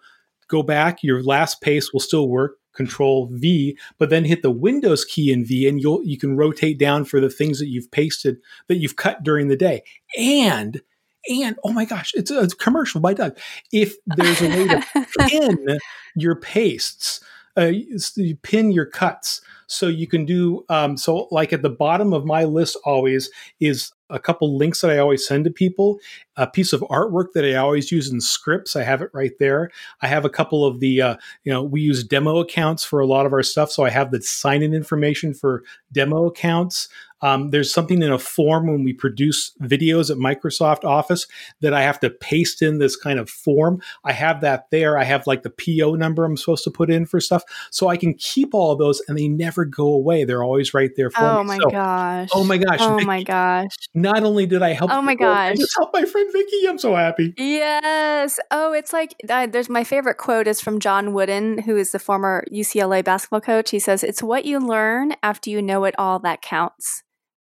go 0.48 0.62
back, 0.62 1.02
your 1.02 1.24
last 1.24 1.62
paste 1.62 1.94
will 1.94 2.00
still 2.00 2.30
work. 2.30 2.58
Control 2.74 3.28
V, 3.34 3.78
but 3.98 4.10
then 4.10 4.24
hit 4.24 4.44
the 4.44 4.50
Windows 4.50 5.04
key 5.04 5.30
in 5.30 5.44
V, 5.44 5.68
and 5.68 5.82
you'll 5.82 6.02
you 6.06 6.18
can 6.18 6.38
rotate 6.38 6.80
down 6.80 7.04
for 7.04 7.20
the 7.20 7.30
things 7.30 7.60
that 7.60 7.68
you've 7.68 7.92
pasted 7.92 8.38
that 8.70 8.78
you've 8.78 8.96
cut 8.96 9.24
during 9.24 9.50
the 9.50 9.58
day. 9.58 9.84
And 10.18 10.82
and 11.30 11.58
oh 11.64 11.72
my 11.72 11.86
gosh, 11.86 12.12
it's 12.16 12.32
a 12.32 12.48
commercial 12.48 13.02
by 13.02 13.14
Doug. 13.14 13.38
If 13.72 13.96
there's 14.06 14.42
a 14.42 14.50
way 14.50 14.68
to 14.68 15.08
pin 15.20 15.80
your 16.16 16.36
pastes, 16.36 17.22
uh, 17.58 17.72
you 18.16 18.36
pin 18.38 18.72
your 18.72 18.86
cuts, 18.86 19.42
so 19.68 19.88
you 19.88 20.08
can 20.08 20.26
do 20.26 20.66
um, 20.70 20.98
so. 20.98 21.28
Like 21.32 21.54
at 21.54 21.62
the 21.62 21.70
bottom 21.70 22.14
of 22.14 22.26
my 22.26 22.46
list, 22.46 22.78
always 22.86 23.30
is 23.60 23.92
a 24.10 24.20
couple 24.20 24.58
links 24.58 24.82
that 24.82 24.92
I 24.92 24.98
always 24.98 25.26
send 25.26 25.46
to 25.46 25.52
people, 25.52 26.00
a 26.38 26.48
piece 26.48 26.74
of 26.74 26.82
artwork 26.82 27.28
that 27.34 27.44
I 27.46 27.56
always 27.56 27.92
use 27.92 28.12
in 28.12 28.22
scripts. 28.22 28.76
I 28.76 28.84
have 28.84 29.02
it 29.02 29.10
right 29.14 29.34
there. 29.40 29.70
I 30.02 30.08
have 30.08 30.26
a 30.26 30.30
couple 30.30 30.66
of 30.66 30.80
the, 30.80 31.02
uh, 31.02 31.16
you 31.44 31.52
know, 31.52 31.62
we 31.64 31.82
use 31.82 32.04
demo 32.04 32.40
accounts 32.40 32.84
for 32.84 33.00
a 33.00 33.06
lot 33.06 33.26
of 33.26 33.34
our 33.34 33.44
stuff. 33.44 33.72
So 33.72 33.84
I 33.84 33.90
have 33.90 34.12
the 34.12 34.22
sign 34.22 34.64
in 34.64 34.74
information 34.74 35.34
for 35.34 35.64
demo 35.92 36.26
accounts. 36.28 36.88
Um, 37.24 37.52
there's 37.52 37.72
something 37.72 38.02
in 38.02 38.12
a 38.12 38.18
form 38.18 38.66
when 38.66 38.84
we 38.84 38.94
produce 38.94 39.52
videos 39.62 40.10
at 40.10 40.18
Microsoft 40.18 40.84
Office 40.84 41.28
that 41.60 41.72
I 41.72 41.84
have 41.84 42.00
to 42.00 42.10
paste 42.10 42.64
in 42.64 42.80
this 42.80 42.96
kind 42.96 43.20
of 43.20 43.30
form. 43.30 43.80
I 44.04 44.12
have 44.12 44.42
that 44.42 44.72
there. 44.72 44.98
I 44.98 45.04
have 45.04 45.28
like 45.28 45.44
the 45.44 45.52
PO 45.52 45.94
number 45.96 46.26
I'm 46.26 46.36
supposed 46.36 46.64
to 46.64 46.72
put 46.72 46.90
in 46.90 47.06
for 47.06 47.20
stuff. 47.20 47.44
So 47.70 47.90
I 47.90 47.98
can 47.98 48.16
keep 48.16 48.56
all 48.56 48.72
of 48.72 48.80
those 48.80 49.02
and 49.08 49.18
they 49.18 49.28
never 49.28 49.66
go 49.66 49.86
away. 49.88 50.24
They're 50.24 50.44
always 50.44 50.74
right 50.74 50.90
there 50.96 51.12
for 51.12 51.30
me. 51.32 51.38
Oh 51.38 51.44
me. 51.44 51.48
my 51.48 51.60
So, 51.60 51.70
gosh. 51.70 52.30
Oh 52.34 52.44
my 52.44 52.58
gosh. 52.58 52.80
Oh 52.80 52.96
Vicky, 52.96 53.06
my 53.06 53.22
gosh. 53.22 53.70
Not 53.94 54.24
only 54.24 54.48
did 54.48 54.64
I 54.64 54.74
help 54.74 54.92
Oh 54.92 55.02
my 55.02 55.14
people, 55.14 55.28
I 55.28 55.52
gosh. 55.52 55.58
just 55.58 55.74
helped 55.78 55.94
my 55.94 56.06
friend 56.06 56.21
Vicky. 56.32 56.68
I'm 56.68 56.78
so 56.78 56.96
happy. 56.96 57.34
Yes. 57.38 58.40
Oh, 58.52 58.74
it's 58.74 58.94
like 58.94 59.16
uh, 59.30 59.48
there's 59.48 59.70
my 59.70 59.84
favorite 59.84 60.18
quote 60.18 60.48
is 60.48 60.62
from 60.62 60.80
John 60.80 61.14
Wooden, 61.14 61.60
who 61.60 61.78
is 61.78 61.92
the 61.92 62.00
former 62.00 62.44
UCLA 62.52 63.04
basketball 63.04 63.42
coach. 63.42 63.72
He 63.72 63.80
says, 63.80 64.04
"It's 64.04 64.24
what 64.24 64.46
you 64.46 64.60
learn 64.60 65.14
after 65.24 65.50
you 65.50 65.62
know 65.62 65.86
it 65.86 65.96
all 65.98 66.20
that 66.20 66.42
counts." 66.42 67.04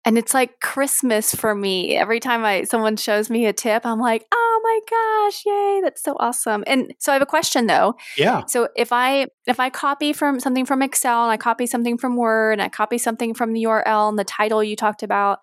And 0.04 0.18
it's 0.18 0.34
like 0.34 0.60
Christmas 0.62 1.36
for 1.36 1.54
me. 1.54 1.96
Every 1.96 2.20
time 2.20 2.44
I 2.44 2.64
someone 2.64 2.98
shows 2.98 3.30
me 3.30 3.46
a 3.46 3.54
tip, 3.54 3.86
I'm 3.86 4.00
like, 4.00 4.26
"Oh 4.32 4.62
my 4.64 4.80
gosh, 4.90 5.44
yay, 5.46 5.82
that's 5.84 6.02
so 6.02 6.16
awesome." 6.20 6.64
And 6.66 6.94
so 6.98 7.12
I 7.12 7.16
have 7.16 7.22
a 7.22 7.28
question 7.28 7.68
though. 7.68 7.96
Yeah. 8.18 8.46
So 8.48 8.70
if 8.76 8.92
I 8.92 9.28
if 9.46 9.60
I 9.60 9.70
copy 9.70 10.12
from 10.14 10.40
something 10.40 10.66
from 10.66 10.82
Excel 10.82 11.24
and 11.24 11.32
I 11.32 11.38
copy 11.38 11.68
something 11.68 11.98
from 11.98 12.16
Word 12.16 12.54
and 12.54 12.62
I 12.64 12.70
copy 12.70 12.98
something 12.98 13.34
from 13.36 13.54
the 13.54 13.64
URL 13.64 14.10
and 14.10 14.18
the 14.18 14.24
title 14.24 14.64
you 14.64 14.76
talked 14.76 15.04
about, 15.04 15.40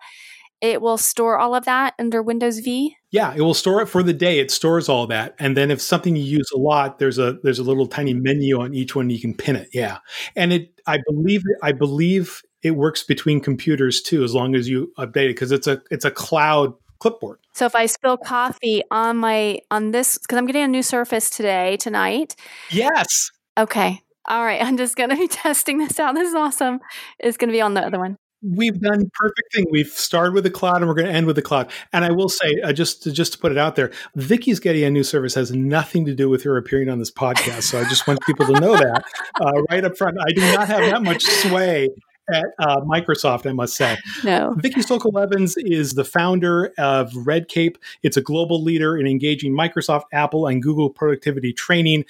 it 0.61 0.81
will 0.81 0.97
store 0.97 1.37
all 1.37 1.55
of 1.55 1.65
that 1.65 1.93
under 1.99 2.21
Windows 2.21 2.59
V. 2.59 2.95
Yeah, 3.11 3.33
it 3.35 3.41
will 3.41 3.53
store 3.53 3.81
it 3.81 3.87
for 3.87 4.03
the 4.03 4.13
day. 4.13 4.39
It 4.39 4.51
stores 4.51 4.89
all 4.89 5.07
that, 5.07 5.35
and 5.39 5.57
then 5.57 5.71
if 5.71 5.81
something 5.81 6.15
you 6.15 6.23
use 6.23 6.49
a 6.53 6.57
lot, 6.57 6.99
there's 6.99 7.17
a 7.17 7.37
there's 7.43 7.59
a 7.59 7.63
little 7.63 7.87
tiny 7.87 8.13
menu 8.13 8.59
on 8.61 8.73
each 8.73 8.95
one 8.95 9.09
you 9.09 9.19
can 9.19 9.33
pin 9.33 9.55
it. 9.55 9.69
Yeah, 9.73 9.99
and 10.35 10.53
it 10.53 10.79
I 10.85 10.99
believe 11.07 11.43
I 11.63 11.71
believe 11.71 12.41
it 12.61 12.71
works 12.71 13.03
between 13.03 13.39
computers 13.39 14.01
too, 14.01 14.23
as 14.23 14.33
long 14.33 14.55
as 14.55 14.67
you 14.67 14.91
update 14.97 15.25
it 15.25 15.35
because 15.35 15.51
it's 15.51 15.67
a 15.67 15.81
it's 15.89 16.05
a 16.05 16.11
cloud 16.11 16.73
clipboard. 16.99 17.39
So 17.53 17.65
if 17.65 17.75
I 17.75 17.85
spill 17.85 18.17
coffee 18.17 18.83
on 18.91 19.17
my 19.17 19.59
on 19.71 19.91
this 19.91 20.17
because 20.17 20.37
I'm 20.37 20.45
getting 20.45 20.63
a 20.63 20.67
new 20.67 20.83
Surface 20.83 21.29
today 21.29 21.77
tonight. 21.77 22.35
Yes. 22.71 23.31
Okay. 23.57 24.01
All 24.27 24.43
right. 24.43 24.61
I'm 24.63 24.77
just 24.77 24.95
gonna 24.95 25.17
be 25.17 25.27
testing 25.29 25.79
this 25.79 25.99
out. 25.99 26.15
This 26.15 26.29
is 26.29 26.35
awesome. 26.35 26.79
It's 27.19 27.37
gonna 27.37 27.53
be 27.53 27.61
on 27.61 27.73
the 27.73 27.81
other 27.81 27.99
one. 27.99 28.17
We've 28.41 28.79
done 28.79 29.11
perfect 29.13 29.53
thing. 29.53 29.65
We've 29.69 29.87
started 29.87 30.33
with 30.33 30.45
the 30.45 30.49
cloud 30.49 30.77
and 30.77 30.87
we're 30.87 30.93
going 30.93 31.07
to 31.07 31.13
end 31.13 31.27
with 31.27 31.35
the 31.35 31.41
cloud. 31.41 31.69
And 31.91 32.05
I 32.05 32.11
will 32.11 32.29
say, 32.29 32.55
uh, 32.63 32.71
just 32.71 33.03
to, 33.03 33.11
just 33.11 33.33
to 33.33 33.39
put 33.39 33.51
it 33.51 33.57
out 33.57 33.75
there, 33.75 33.91
Vicky's 34.15 34.59
getting 34.59 34.83
a 34.83 34.89
new 34.89 35.03
Surface 35.03 35.33
has 35.35 35.51
nothing 35.51 36.05
to 36.05 36.15
do 36.15 36.29
with 36.29 36.43
her 36.43 36.55
appearing 36.55 36.89
on 36.89 36.99
this 36.99 37.11
podcast. 37.11 37.63
So 37.63 37.79
I 37.79 37.83
just 37.83 38.07
want 38.07 38.19
people 38.25 38.45
to 38.45 38.53
know 38.53 38.77
that 38.77 39.03
uh, 39.41 39.61
right 39.69 39.83
up 39.83 39.97
front. 39.97 40.17
I 40.21 40.31
do 40.31 40.41
not 40.53 40.67
have 40.67 40.81
that 40.89 41.03
much 41.03 41.23
sway 41.23 41.89
at 42.33 42.45
uh, 42.59 42.81
Microsoft, 42.81 43.49
I 43.49 43.53
must 43.53 43.75
say. 43.75 43.97
No. 44.23 44.53
Vicky 44.57 44.81
Sokol 44.81 45.17
Evans 45.17 45.57
is 45.57 45.93
the 45.93 46.05
founder 46.05 46.71
of 46.77 47.11
Red 47.15 47.47
Cape. 47.47 47.77
It's 48.03 48.17
a 48.17 48.21
global 48.21 48.61
leader 48.61 48.97
in 48.97 49.07
engaging 49.07 49.53
Microsoft, 49.53 50.03
Apple, 50.13 50.47
and 50.47 50.61
Google 50.61 50.89
productivity 50.89 51.53
training. 51.53 52.05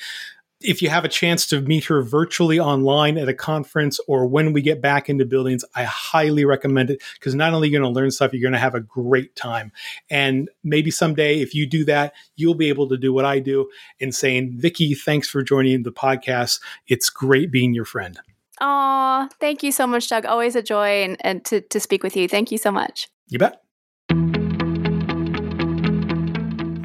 If 0.61 0.81
you 0.81 0.89
have 0.89 1.05
a 1.05 1.09
chance 1.09 1.47
to 1.47 1.61
meet 1.61 1.85
her 1.85 2.01
virtually 2.01 2.59
online 2.59 3.17
at 3.17 3.29
a 3.29 3.33
conference 3.33 3.97
or 4.07 4.25
when 4.25 4.51
we 4.51 4.61
get 4.61 4.81
back 4.81 5.09
into 5.09 5.23
buildings, 5.25 5.63
I 5.73 5.85
highly 5.85 6.43
recommend 6.43 6.89
it 6.89 7.01
because 7.13 7.33
not 7.33 7.53
only 7.53 7.69
you're 7.69 7.79
you 7.79 7.79
going 7.79 7.93
to 7.93 7.97
learn 7.97 8.11
stuff, 8.11 8.33
you're 8.33 8.41
going 8.41 8.51
to 8.51 8.59
have 8.59 8.75
a 8.75 8.81
great 8.81 9.37
time. 9.37 9.71
And 10.09 10.49
maybe 10.61 10.91
someday, 10.91 11.39
if 11.39 11.55
you 11.55 11.65
do 11.65 11.85
that, 11.85 12.13
you'll 12.35 12.55
be 12.55 12.67
able 12.67 12.89
to 12.89 12.97
do 12.97 13.13
what 13.13 13.23
I 13.23 13.39
do 13.39 13.69
in 13.99 14.11
saying, 14.11 14.57
Vicky, 14.57 14.95
thanks 14.95 15.29
for 15.29 15.41
joining 15.43 15.83
the 15.83 15.93
podcast. 15.93 16.59
It's 16.87 17.09
great 17.09 17.51
being 17.51 17.73
your 17.73 17.85
friend. 17.85 18.19
Aw, 18.59 19.29
thank 19.39 19.63
you 19.63 19.71
so 19.71 19.87
much, 19.87 20.09
Doug. 20.09 20.25
Always 20.25 20.57
a 20.57 20.61
joy 20.61 21.03
and, 21.03 21.15
and 21.21 21.45
to, 21.45 21.61
to 21.61 21.79
speak 21.79 22.03
with 22.03 22.17
you. 22.17 22.27
Thank 22.27 22.51
you 22.51 22.57
so 22.57 22.69
much. 22.69 23.07
You 23.29 23.39
bet. 23.39 23.61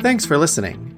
Thanks 0.01 0.25
for 0.25 0.39
listening. 0.39 0.94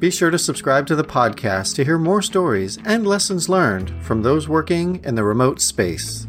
Be 0.00 0.10
sure 0.10 0.30
to 0.30 0.38
subscribe 0.38 0.86
to 0.86 0.96
the 0.96 1.04
podcast 1.04 1.74
to 1.74 1.84
hear 1.84 1.98
more 1.98 2.22
stories 2.22 2.78
and 2.86 3.06
lessons 3.06 3.50
learned 3.50 3.90
from 4.02 4.22
those 4.22 4.48
working 4.48 5.04
in 5.04 5.14
the 5.14 5.24
remote 5.24 5.60
space. 5.60 6.26